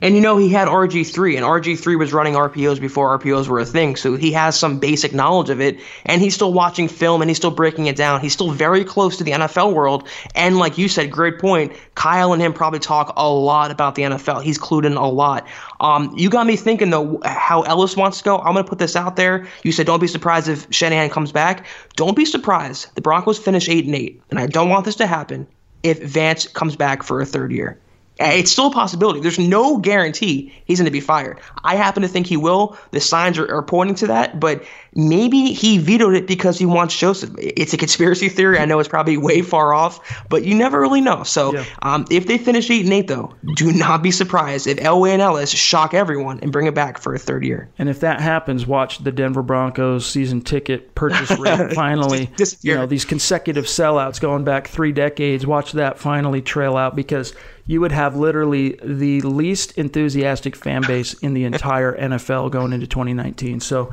And 0.00 0.14
you 0.14 0.20
know, 0.20 0.36
he 0.36 0.48
had 0.48 0.68
RG3, 0.68 1.36
and 1.36 1.44
RG3 1.44 1.98
was 1.98 2.12
running 2.12 2.34
RPOs 2.34 2.80
before 2.80 3.18
RPOs 3.18 3.48
were 3.48 3.60
a 3.60 3.64
thing, 3.64 3.96
so 3.96 4.16
he 4.16 4.32
has 4.32 4.58
some 4.58 4.78
basic 4.78 5.14
knowledge 5.14 5.50
of 5.50 5.60
it. 5.60 5.78
And 6.04 6.20
he's 6.20 6.34
still 6.34 6.52
watching 6.52 6.88
film 6.88 7.22
and 7.22 7.30
he's 7.30 7.36
still 7.36 7.50
breaking 7.50 7.86
it 7.86 7.96
down. 7.96 8.20
He's 8.20 8.32
still 8.32 8.50
very 8.50 8.84
close 8.84 9.16
to 9.18 9.24
the 9.24 9.32
NFL 9.32 9.74
world. 9.74 10.08
And 10.34 10.58
like 10.58 10.78
you 10.78 10.88
said, 10.88 11.10
great 11.10 11.38
point. 11.38 11.72
Kyle 11.94 12.32
and 12.32 12.42
him 12.42 12.52
probably 12.52 12.80
talk 12.80 13.12
a 13.16 13.28
lot 13.28 13.70
about 13.70 13.94
the 13.94 14.02
NFL. 14.02 14.42
He's 14.42 14.58
clued 14.58 14.84
in 14.84 14.94
a 14.94 15.08
lot. 15.08 15.46
Um, 15.80 16.12
you 16.16 16.28
got 16.28 16.46
me 16.46 16.56
thinking, 16.56 16.90
though, 16.90 17.20
how 17.24 17.62
Ellis 17.62 17.96
wants 17.96 18.18
to 18.18 18.24
go. 18.24 18.38
I'm 18.38 18.54
going 18.54 18.64
to 18.64 18.68
put 18.68 18.78
this 18.78 18.96
out 18.96 19.16
there. 19.16 19.46
You 19.62 19.72
said 19.72 19.86
don't 19.86 20.00
be 20.00 20.08
surprised 20.08 20.48
if 20.48 20.66
Shanahan 20.70 21.10
comes 21.10 21.32
back. 21.32 21.66
Don't 21.96 22.16
be 22.16 22.24
surprised. 22.24 22.94
The 22.94 23.00
Broncos 23.00 23.38
finish 23.38 23.68
8 23.68 23.86
and 23.86 23.94
8, 23.94 24.22
and 24.30 24.38
I 24.38 24.46
don't 24.46 24.68
want 24.68 24.84
this 24.84 24.96
to 24.96 25.06
happen 25.06 25.46
if 25.82 26.02
Vance 26.02 26.46
comes 26.48 26.76
back 26.76 27.02
for 27.02 27.20
a 27.20 27.26
third 27.26 27.52
year. 27.52 27.78
It's 28.20 28.50
still 28.50 28.66
a 28.66 28.72
possibility. 28.72 29.20
There's 29.20 29.38
no 29.38 29.78
guarantee 29.78 30.52
he's 30.64 30.78
going 30.78 30.86
to 30.86 30.90
be 30.90 31.00
fired. 31.00 31.38
I 31.62 31.76
happen 31.76 32.02
to 32.02 32.08
think 32.08 32.26
he 32.26 32.36
will. 32.36 32.76
The 32.90 33.00
signs 33.00 33.38
are, 33.38 33.48
are, 33.54 33.62
pointing 33.62 33.94
to 33.96 34.08
that, 34.08 34.40
but 34.40 34.64
maybe 34.98 35.52
he 35.52 35.78
vetoed 35.78 36.14
it 36.14 36.26
because 36.26 36.58
he 36.58 36.66
wants 36.66 36.94
Joseph. 36.96 37.30
It's 37.38 37.72
a 37.72 37.76
conspiracy 37.76 38.28
theory. 38.28 38.58
I 38.58 38.64
know 38.64 38.80
it's 38.80 38.88
probably 38.88 39.16
way 39.16 39.42
far 39.42 39.72
off, 39.72 40.24
but 40.28 40.44
you 40.44 40.56
never 40.56 40.80
really 40.80 41.00
know. 41.00 41.22
So 41.22 41.54
yeah. 41.54 41.64
um, 41.82 42.04
if 42.10 42.26
they 42.26 42.36
finish 42.36 42.68
eight 42.68 42.84
and 42.84 42.92
eight, 42.92 43.06
though, 43.06 43.32
do 43.54 43.72
not 43.72 44.02
be 44.02 44.10
surprised 44.10 44.66
if 44.66 44.76
Elway 44.78 45.12
and 45.12 45.22
Ellis 45.22 45.50
shock 45.50 45.94
everyone 45.94 46.40
and 46.40 46.50
bring 46.50 46.66
it 46.66 46.74
back 46.74 46.98
for 46.98 47.14
a 47.14 47.18
third 47.18 47.44
year. 47.44 47.70
And 47.78 47.88
if 47.88 48.00
that 48.00 48.20
happens, 48.20 48.66
watch 48.66 48.98
the 48.98 49.12
Denver 49.12 49.42
Broncos 49.42 50.04
season 50.04 50.40
ticket 50.40 50.96
purchase 50.96 51.30
rate 51.38 51.72
finally. 51.74 52.28
this 52.36 52.58
you 52.62 52.74
know 52.74 52.84
these 52.84 53.04
consecutive 53.04 53.66
sellouts 53.66 54.20
going 54.20 54.42
back 54.42 54.66
three 54.66 54.90
decades. 54.90 55.46
Watch 55.46 55.72
that 55.72 56.00
finally 56.00 56.42
trail 56.42 56.76
out 56.76 56.96
because 56.96 57.34
you 57.68 57.80
would 57.82 57.92
have 57.92 58.16
literally 58.16 58.80
the 58.82 59.20
least 59.20 59.76
enthusiastic 59.78 60.56
fan 60.56 60.82
base 60.82 61.14
in 61.14 61.34
the 61.34 61.44
entire 61.44 61.96
NFL 61.96 62.50
going 62.50 62.72
into 62.72 62.86
2019. 62.86 63.60
So, 63.60 63.92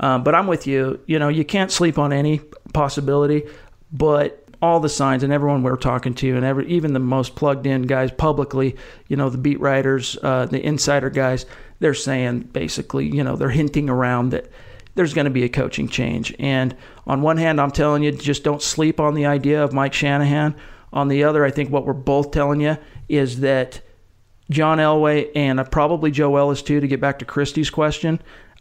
um, 0.00 0.24
but 0.24 0.34
I'm 0.34 0.46
with 0.46 0.66
you. 0.66 1.00
You 1.06 1.18
know, 1.18 1.28
you 1.28 1.44
can't 1.44 1.70
sleep 1.70 1.98
on 1.98 2.12
any 2.12 2.40
possibility, 2.72 3.44
but 3.92 4.48
all 4.62 4.80
the 4.80 4.88
signs 4.88 5.22
and 5.22 5.32
everyone 5.32 5.62
we're 5.62 5.76
talking 5.76 6.14
to 6.14 6.36
and 6.36 6.44
every 6.44 6.66
even 6.66 6.92
the 6.92 6.98
most 6.98 7.34
plugged 7.34 7.66
in 7.66 7.82
guys 7.82 8.10
publicly, 8.10 8.76
you 9.08 9.16
know, 9.16 9.30
the 9.30 9.38
beat 9.38 9.60
writers, 9.60 10.18
uh, 10.22 10.46
the 10.46 10.64
insider 10.64 11.08
guys, 11.08 11.46
they're 11.78 11.94
saying 11.94 12.40
basically, 12.40 13.06
you 13.06 13.24
know, 13.24 13.36
they're 13.36 13.50
hinting 13.50 13.88
around 13.88 14.30
that 14.30 14.50
there's 14.94 15.14
going 15.14 15.24
to 15.26 15.30
be 15.30 15.44
a 15.44 15.48
coaching 15.48 15.88
change. 15.88 16.34
And 16.38 16.76
on 17.06 17.22
one 17.22 17.36
hand, 17.36 17.60
I'm 17.60 17.70
telling 17.70 18.02
you, 18.02 18.12
just 18.12 18.44
don't 18.44 18.60
sleep 18.60 19.00
on 19.00 19.14
the 19.14 19.26
idea 19.26 19.62
of 19.62 19.72
Mike 19.72 19.94
Shanahan. 19.94 20.54
On 20.92 21.08
the 21.08 21.24
other, 21.24 21.44
I 21.44 21.50
think 21.50 21.70
what 21.70 21.86
we're 21.86 21.92
both 21.92 22.32
telling 22.32 22.60
you 22.60 22.76
is 23.08 23.40
that 23.40 23.80
John 24.50 24.78
Elway 24.78 25.30
and 25.34 25.64
probably 25.70 26.10
Joe 26.10 26.36
Ellis 26.36 26.62
too, 26.62 26.80
to 26.80 26.88
get 26.88 27.00
back 27.00 27.20
to 27.20 27.24
Christie's 27.24 27.70
question, 27.70 28.20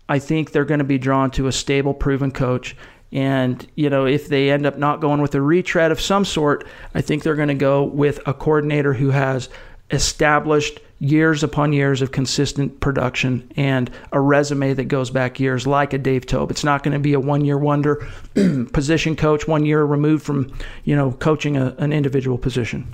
I 0.10 0.20
think 0.20 0.52
they're 0.52 0.66
going 0.66 0.80
to 0.80 0.84
be 0.84 0.98
drawn 0.98 1.30
to 1.32 1.48
a 1.48 1.52
stable, 1.52 1.94
proven 1.94 2.32
coach. 2.32 2.76
And, 3.12 3.66
you 3.76 3.90
know, 3.90 4.06
if 4.06 4.28
they 4.28 4.52
end 4.52 4.66
up 4.66 4.78
not 4.78 5.02
going 5.02 5.22
with 5.22 5.36
a 5.36 5.42
retread 5.42 5.92
of 5.92 6.02
some 6.02 6.26
sort, 6.26 6.66
I 6.94 7.02
think 7.02 7.24
they're 7.24 7.36
going 7.36 7.48
to 7.48 7.54
go 7.54 7.84
with 7.84 8.20
a 8.28 8.34
coordinator 8.34 8.94
who 8.94 9.12
has 9.12 9.50
established 9.92 10.80
years 11.00 11.44
upon 11.44 11.74
years 11.74 12.02
of 12.02 12.12
consistent 12.12 12.80
production 12.82 13.50
and 13.56 13.90
a 14.12 14.20
resume 14.20 14.74
that 14.74 14.86
goes 14.86 15.10
back 15.10 15.40
years, 15.40 15.66
like 15.66 15.94
a 15.94 15.98
Dave 15.98 16.26
Toub. 16.26 16.52
It's 16.52 16.64
not 16.64 16.84
going 16.84 16.94
to 16.94 17.00
be 17.00 17.14
a 17.14 17.20
one 17.20 17.46
year 17.46 17.58
wonder 17.58 18.06
position 18.74 19.16
coach, 19.16 19.48
one 19.48 19.66
year 19.66 19.84
removed 19.84 20.26
from, 20.26 20.52
you 20.84 20.96
know, 20.96 21.12
coaching 21.14 21.56
a, 21.56 21.76
an 21.78 21.94
individual 21.94 22.38
position. 22.38 22.92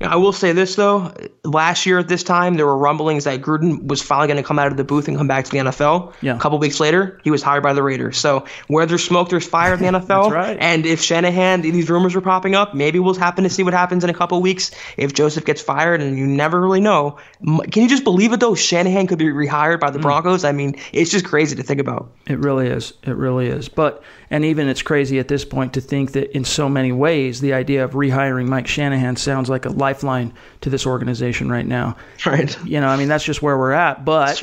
I 0.00 0.16
will 0.16 0.32
say 0.32 0.52
this 0.52 0.76
though, 0.76 1.12
last 1.42 1.86
year 1.86 1.98
at 1.98 2.08
this 2.08 2.22
time 2.22 2.54
there 2.54 2.66
were 2.66 2.76
rumblings 2.76 3.24
that 3.24 3.40
Gruden 3.40 3.86
was 3.88 4.02
finally 4.02 4.28
going 4.28 4.36
to 4.36 4.42
come 4.42 4.58
out 4.58 4.66
of 4.66 4.76
the 4.76 4.84
booth 4.84 5.08
and 5.08 5.16
come 5.16 5.26
back 5.26 5.46
to 5.46 5.50
the 5.50 5.58
NFL. 5.58 6.12
Yeah. 6.20 6.36
A 6.36 6.38
couple 6.38 6.58
weeks 6.58 6.80
later, 6.80 7.18
he 7.24 7.30
was 7.30 7.42
hired 7.42 7.62
by 7.62 7.72
the 7.72 7.82
Raiders. 7.82 8.18
So 8.18 8.44
where 8.68 8.84
there's 8.84 9.04
smoke, 9.04 9.30
there's 9.30 9.46
fire 9.46 9.72
in 9.72 9.80
the 9.80 9.86
NFL. 9.98 10.30
right. 10.30 10.56
And 10.60 10.84
if 10.84 11.00
Shanahan, 11.00 11.62
these 11.62 11.88
rumors 11.88 12.14
were 12.14 12.20
popping 12.20 12.54
up, 12.54 12.74
maybe 12.74 12.98
we'll 12.98 13.14
happen 13.14 13.44
to 13.44 13.50
see 13.50 13.62
what 13.62 13.72
happens 13.72 14.04
in 14.04 14.10
a 14.10 14.14
couple 14.14 14.40
weeks 14.42 14.70
if 14.98 15.14
Joseph 15.14 15.46
gets 15.46 15.62
fired, 15.62 16.02
and 16.02 16.18
you 16.18 16.26
never 16.26 16.60
really 16.60 16.80
know. 16.80 17.16
Can 17.70 17.82
you 17.82 17.88
just 17.88 18.04
believe 18.04 18.32
it 18.32 18.40
though? 18.40 18.54
Shanahan 18.54 19.06
could 19.06 19.18
be 19.18 19.26
rehired 19.26 19.80
by 19.80 19.90
the 19.90 19.98
mm. 19.98 20.02
Broncos. 20.02 20.44
I 20.44 20.52
mean, 20.52 20.76
it's 20.92 21.10
just 21.10 21.24
crazy 21.24 21.56
to 21.56 21.62
think 21.62 21.80
about. 21.80 22.10
It 22.26 22.38
really 22.38 22.66
is. 22.66 22.92
It 23.04 23.16
really 23.16 23.46
is. 23.46 23.68
But 23.68 24.02
and 24.30 24.44
even 24.44 24.68
it's 24.68 24.82
crazy 24.82 25.18
at 25.18 25.28
this 25.28 25.44
point 25.44 25.74
to 25.74 25.80
think 25.80 26.12
that 26.12 26.34
in 26.36 26.44
so 26.44 26.68
many 26.68 26.92
ways 26.92 27.40
the 27.40 27.52
idea 27.52 27.84
of 27.84 27.92
rehiring 27.92 28.48
Mike 28.48 28.66
Shanahan 28.66 29.16
sounds 29.16 29.48
like 29.48 29.64
a 29.64 29.70
lifeline 29.70 30.32
to 30.62 30.70
this 30.70 30.86
organization 30.86 31.50
right 31.50 31.66
now. 31.66 31.96
Right. 32.24 32.56
You 32.64 32.80
know, 32.80 32.88
I 32.88 32.96
mean 32.96 33.08
that's 33.08 33.24
just 33.24 33.42
where 33.42 33.56
we're 33.56 33.72
at. 33.72 34.04
But 34.04 34.42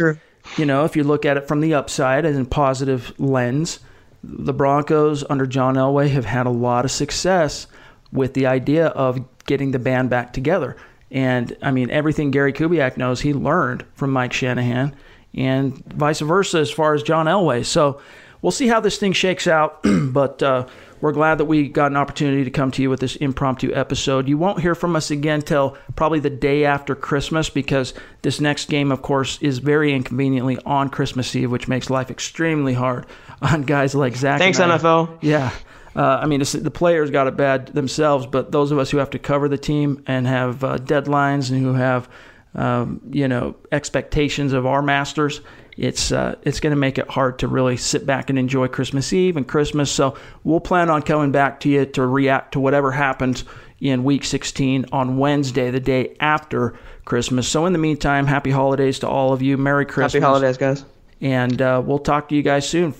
you 0.58 0.66
know, 0.66 0.86
if 0.86 0.96
you 0.96 1.04
look 1.04 1.26
at 1.26 1.38
it 1.38 1.48
from 1.48 1.62
the 1.62 1.74
upside 1.74 2.26
and 2.26 2.36
in 2.36 2.46
positive 2.46 3.14
lens, 3.20 3.80
the 4.24 4.54
Broncos 4.54 5.24
under 5.30 5.46
John 5.46 5.76
Elway 5.76 6.10
have 6.10 6.26
had 6.26 6.46
a 6.46 6.52
lot 6.52 6.86
of 6.86 6.92
success 6.92 7.68
with 8.12 8.34
the 8.34 8.46
idea 8.46 8.88
of 8.88 9.26
getting 9.46 9.72
the 9.72 9.80
band 9.80 10.10
back 10.10 10.34
together. 10.34 10.78
And 11.12 11.56
I 11.62 11.72
mean, 11.72 11.90
everything 11.90 12.32
Gary 12.32 12.54
Kubiak 12.54 12.98
knows, 12.98 13.22
he 13.22 13.34
learned 13.34 13.86
from 13.96 14.12
Mike 14.12 14.34
Shanahan, 14.34 14.96
and 15.36 15.78
vice 15.86 16.20
versa 16.20 16.60
as 16.60 16.72
far 16.72 16.94
as 16.94 17.04
John 17.04 17.26
Elway. 17.26 17.66
So 17.66 18.02
we'll 18.44 18.52
see 18.52 18.68
how 18.68 18.80
this 18.80 19.00
thing 19.00 19.14
shakes 19.14 19.48
out. 19.48 19.84
but 20.12 20.44
uh, 20.44 20.68
we're 21.02 21.12
glad 21.12 21.40
that 21.40 21.46
we 21.46 21.68
got 21.68 21.90
an 21.90 21.98
opportunity 21.98 22.44
to 22.44 22.52
come 22.52 22.70
to 22.72 22.84
you 22.84 22.90
with 22.92 23.00
this 23.00 23.16
impromptu 23.16 23.74
episode. 23.74 24.30
You 24.30 24.38
won't 24.38 24.62
hear 24.62 24.76
from 24.76 24.96
us 24.96 25.10
again 25.10 25.42
till 25.42 25.76
probably 25.96 26.20
the 26.20 26.30
day 26.30 26.66
after 26.66 26.94
Christmas 26.94 27.50
because 27.50 27.96
this 28.22 28.40
next 28.40 28.70
game, 28.70 28.92
of 28.92 29.02
course, 29.02 29.42
is 29.42 29.58
very 29.58 29.92
inconveniently 29.92 30.60
on 30.66 30.90
Christmas 30.90 31.36
Eve, 31.36 31.50
which 31.50 31.68
makes 31.68 31.90
life 31.90 32.12
extremely 32.12 32.74
hard 32.74 33.08
on 33.42 33.64
guys 33.64 33.96
like 33.96 34.16
Zach. 34.16 34.40
Thanks, 34.40 34.60
NFL. 34.60 35.18
Yeah. 35.22 35.52
Uh, 35.96 36.20
I 36.22 36.26
mean, 36.26 36.40
the 36.40 36.72
players 36.72 37.12
got 37.12 37.28
it 37.28 37.38
bad 37.38 37.68
themselves, 37.68 38.26
but 38.26 38.52
those 38.52 38.72
of 38.72 38.80
us 38.80 38.90
who 38.90 38.98
have 38.98 39.12
to 39.12 39.20
cover 39.20 39.48
the 39.48 39.60
team 39.60 40.04
and 40.08 40.26
have 40.26 40.64
uh, 40.64 40.78
deadlines 40.78 41.52
and 41.52 41.62
who 41.62 41.74
have, 41.74 42.10
um, 42.56 43.00
you 43.12 43.28
know, 43.28 43.56
expectations 43.72 44.54
of 44.54 44.66
our 44.66 44.82
masters, 44.82 45.42
it's 45.78 46.12
uh, 46.12 46.36
it's 46.44 46.60
going 46.60 46.72
to 46.72 46.80
make 46.80 46.98
it 46.98 47.08
hard 47.10 47.40
to 47.40 47.48
really 47.48 47.78
sit 47.78 48.06
back 48.06 48.30
and 48.30 48.38
enjoy 48.38 48.68
Christmas 48.68 49.12
Eve 49.12 49.38
and 49.38 49.48
Christmas. 49.48 49.92
So 49.92 50.18
we'll 50.44 50.60
plan 50.60 50.90
on 50.90 51.02
coming 51.02 51.32
back 51.32 51.60
to 51.62 51.70
you 51.70 51.86
to 51.86 52.06
react 52.06 52.54
to 52.54 52.60
whatever 52.60 52.92
happens 52.92 53.44
in 53.80 54.04
Week 54.04 54.24
16 54.24 54.86
on 54.92 55.18
Wednesday, 55.18 55.72
the 55.72 55.80
day 55.80 56.16
after 56.20 56.78
Christmas. 57.06 57.48
So 57.48 57.66
in 57.66 57.74
the 57.74 57.80
meantime, 57.80 58.28
happy 58.28 58.52
holidays 58.52 59.00
to 59.00 59.08
all 59.08 59.34
of 59.34 59.42
you. 59.42 59.58
Merry 59.58 59.86
Christmas. 59.86 60.14
Happy 60.14 60.24
holidays, 60.24 60.58
guys. 60.58 60.86
And 61.20 61.62
uh, 61.62 61.82
we'll 61.86 62.00
talk 62.00 62.30
to 62.30 62.36
you 62.36 62.44
guys 62.44 62.68
soon. 62.68 62.94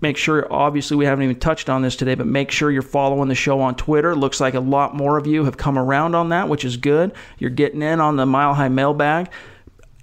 Make 0.00 0.16
sure, 0.16 0.52
obviously, 0.52 0.96
we 0.96 1.04
haven't 1.04 1.22
even 1.22 1.38
touched 1.38 1.70
on 1.70 1.82
this 1.82 1.94
today, 1.94 2.16
but 2.16 2.26
make 2.26 2.50
sure 2.50 2.70
you're 2.72 2.82
following 2.82 3.28
the 3.28 3.36
show 3.36 3.60
on 3.60 3.76
Twitter. 3.76 4.16
Looks 4.16 4.40
like 4.40 4.54
a 4.54 4.60
lot 4.60 4.96
more 4.96 5.16
of 5.16 5.28
you 5.28 5.44
have 5.44 5.56
come 5.56 5.78
around 5.78 6.16
on 6.16 6.30
that, 6.30 6.48
which 6.48 6.64
is 6.64 6.76
good. 6.76 7.12
You're 7.38 7.50
getting 7.50 7.82
in 7.82 8.00
on 8.00 8.16
the 8.16 8.26
Mile 8.26 8.52
High 8.52 8.68
mailbag 8.68 9.30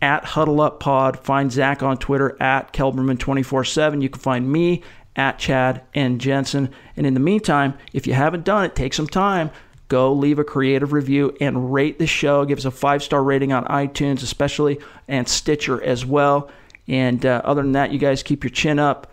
at 0.02 0.26
Huddle 0.26 0.62
Up 0.62 0.80
Pod. 0.80 1.20
Find 1.20 1.52
Zach 1.52 1.84
on 1.84 1.97
Twitter 1.97 2.41
at 2.41 2.74
Kelberman247. 2.74 4.02
You 4.02 4.10
can 4.10 4.22
find 4.22 4.52
me 4.52 4.84
at 5.16 5.39
Chad 5.39 5.82
and 5.93 6.22
Jensen. 6.22 6.70
And 6.95 7.06
in 7.06 7.14
the 7.14 7.20
meantime, 7.20 7.76
if 7.93 8.08
you 8.08 8.14
haven't 8.14 8.45
done 8.45 8.66
it, 8.66 8.76
take 8.76 8.93
some 8.93 9.08
time. 9.08 9.52
Go 9.89 10.14
leave 10.14 10.38
a 10.38 10.43
creative 10.43 10.93
review 10.93 11.36
and 11.41 11.74
rate 11.74 11.97
the 11.97 12.08
show. 12.08 12.45
Give 12.45 12.60
us 12.60 12.66
a 12.66 12.72
five 12.72 13.04
star 13.04 13.24
rating 13.24 13.52
on 13.52 13.66
iTunes, 13.66 14.22
especially, 14.22 14.80
and 15.08 15.28
Stitcher 15.28 15.84
as 15.84 16.06
well. 16.06 16.50
And 16.88 17.26
uh, 17.26 17.41
other 17.43 17.62
than 17.62 17.74
that, 17.74 17.91
you 17.91 18.00
guys 18.00 18.24
keep 18.24 18.43
your 18.43 18.52
chin 18.52 18.80
up 18.80 19.12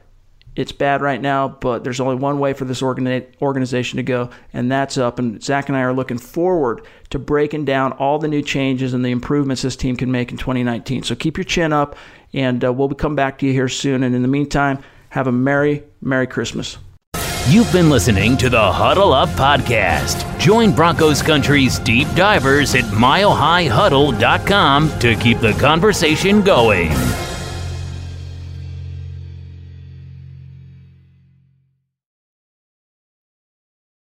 it's 0.57 0.73
bad 0.73 1.03
right 1.03 1.21
now, 1.21 1.49
but 1.49 1.85
there's 1.85 2.01
only 2.01 2.17
one 2.17 2.39
way 2.39 2.55
for 2.55 2.65
this 2.65 2.81
organi- 2.81 3.27
organization 3.41 3.99
to 3.99 4.03
go, 4.03 4.31
and 4.53 4.73
that's 4.73 4.97
up. 4.97 5.19
And 5.19 5.43
Zach 5.43 5.69
and 5.69 5.77
I 5.77 5.83
are 5.83 5.93
looking 5.93 6.19
forward 6.19 6.81
to 7.11 7.19
breaking 7.19 7.67
down 7.67 7.93
all 7.93 8.19
the 8.19 8.27
new 8.27 8.43
changes 8.43 8.95
and 8.95 9.05
the 9.05 9.11
improvements 9.11 9.63
this 9.63 9.77
team 9.77 9.97
can 9.97 10.11
make 10.11 10.31
in 10.31 10.39
2019. 10.39 11.03
So 11.03 11.15
keep 11.15 11.37
your 11.37 11.45
chin 11.45 11.75
up, 11.75 11.95
and 12.33 12.65
uh, 12.65 12.73
we'll 12.73 12.89
come 12.89 13.15
back 13.15 13.39
to 13.39 13.47
you 13.47 13.53
here 13.53 13.69
soon. 13.69 14.03
And 14.03 14.15
in 14.15 14.23
the 14.23 14.29
meantime, 14.29 14.83
have 15.11 15.27
a 15.27 15.33
Merry, 15.33 15.85
Merry 16.01 16.27
Christmas. 16.27 16.79
You've 17.49 17.73
been 17.73 17.91
listening 17.91 18.37
to 18.39 18.51
the 18.51 18.73
Huddle 18.73 19.13
Up 19.13 19.29
Podcast. 19.31 20.39
Join 20.41 20.75
Broncos 20.75 21.23
Country's 21.23 21.79
deep 21.79 22.09
divers 22.17 22.75
at 22.75 22.83
milehighhuddle.com 22.85 24.99
to 24.99 25.15
keep 25.17 25.39
the 25.39 25.53
conversation 25.53 26.43
going. 26.43 26.91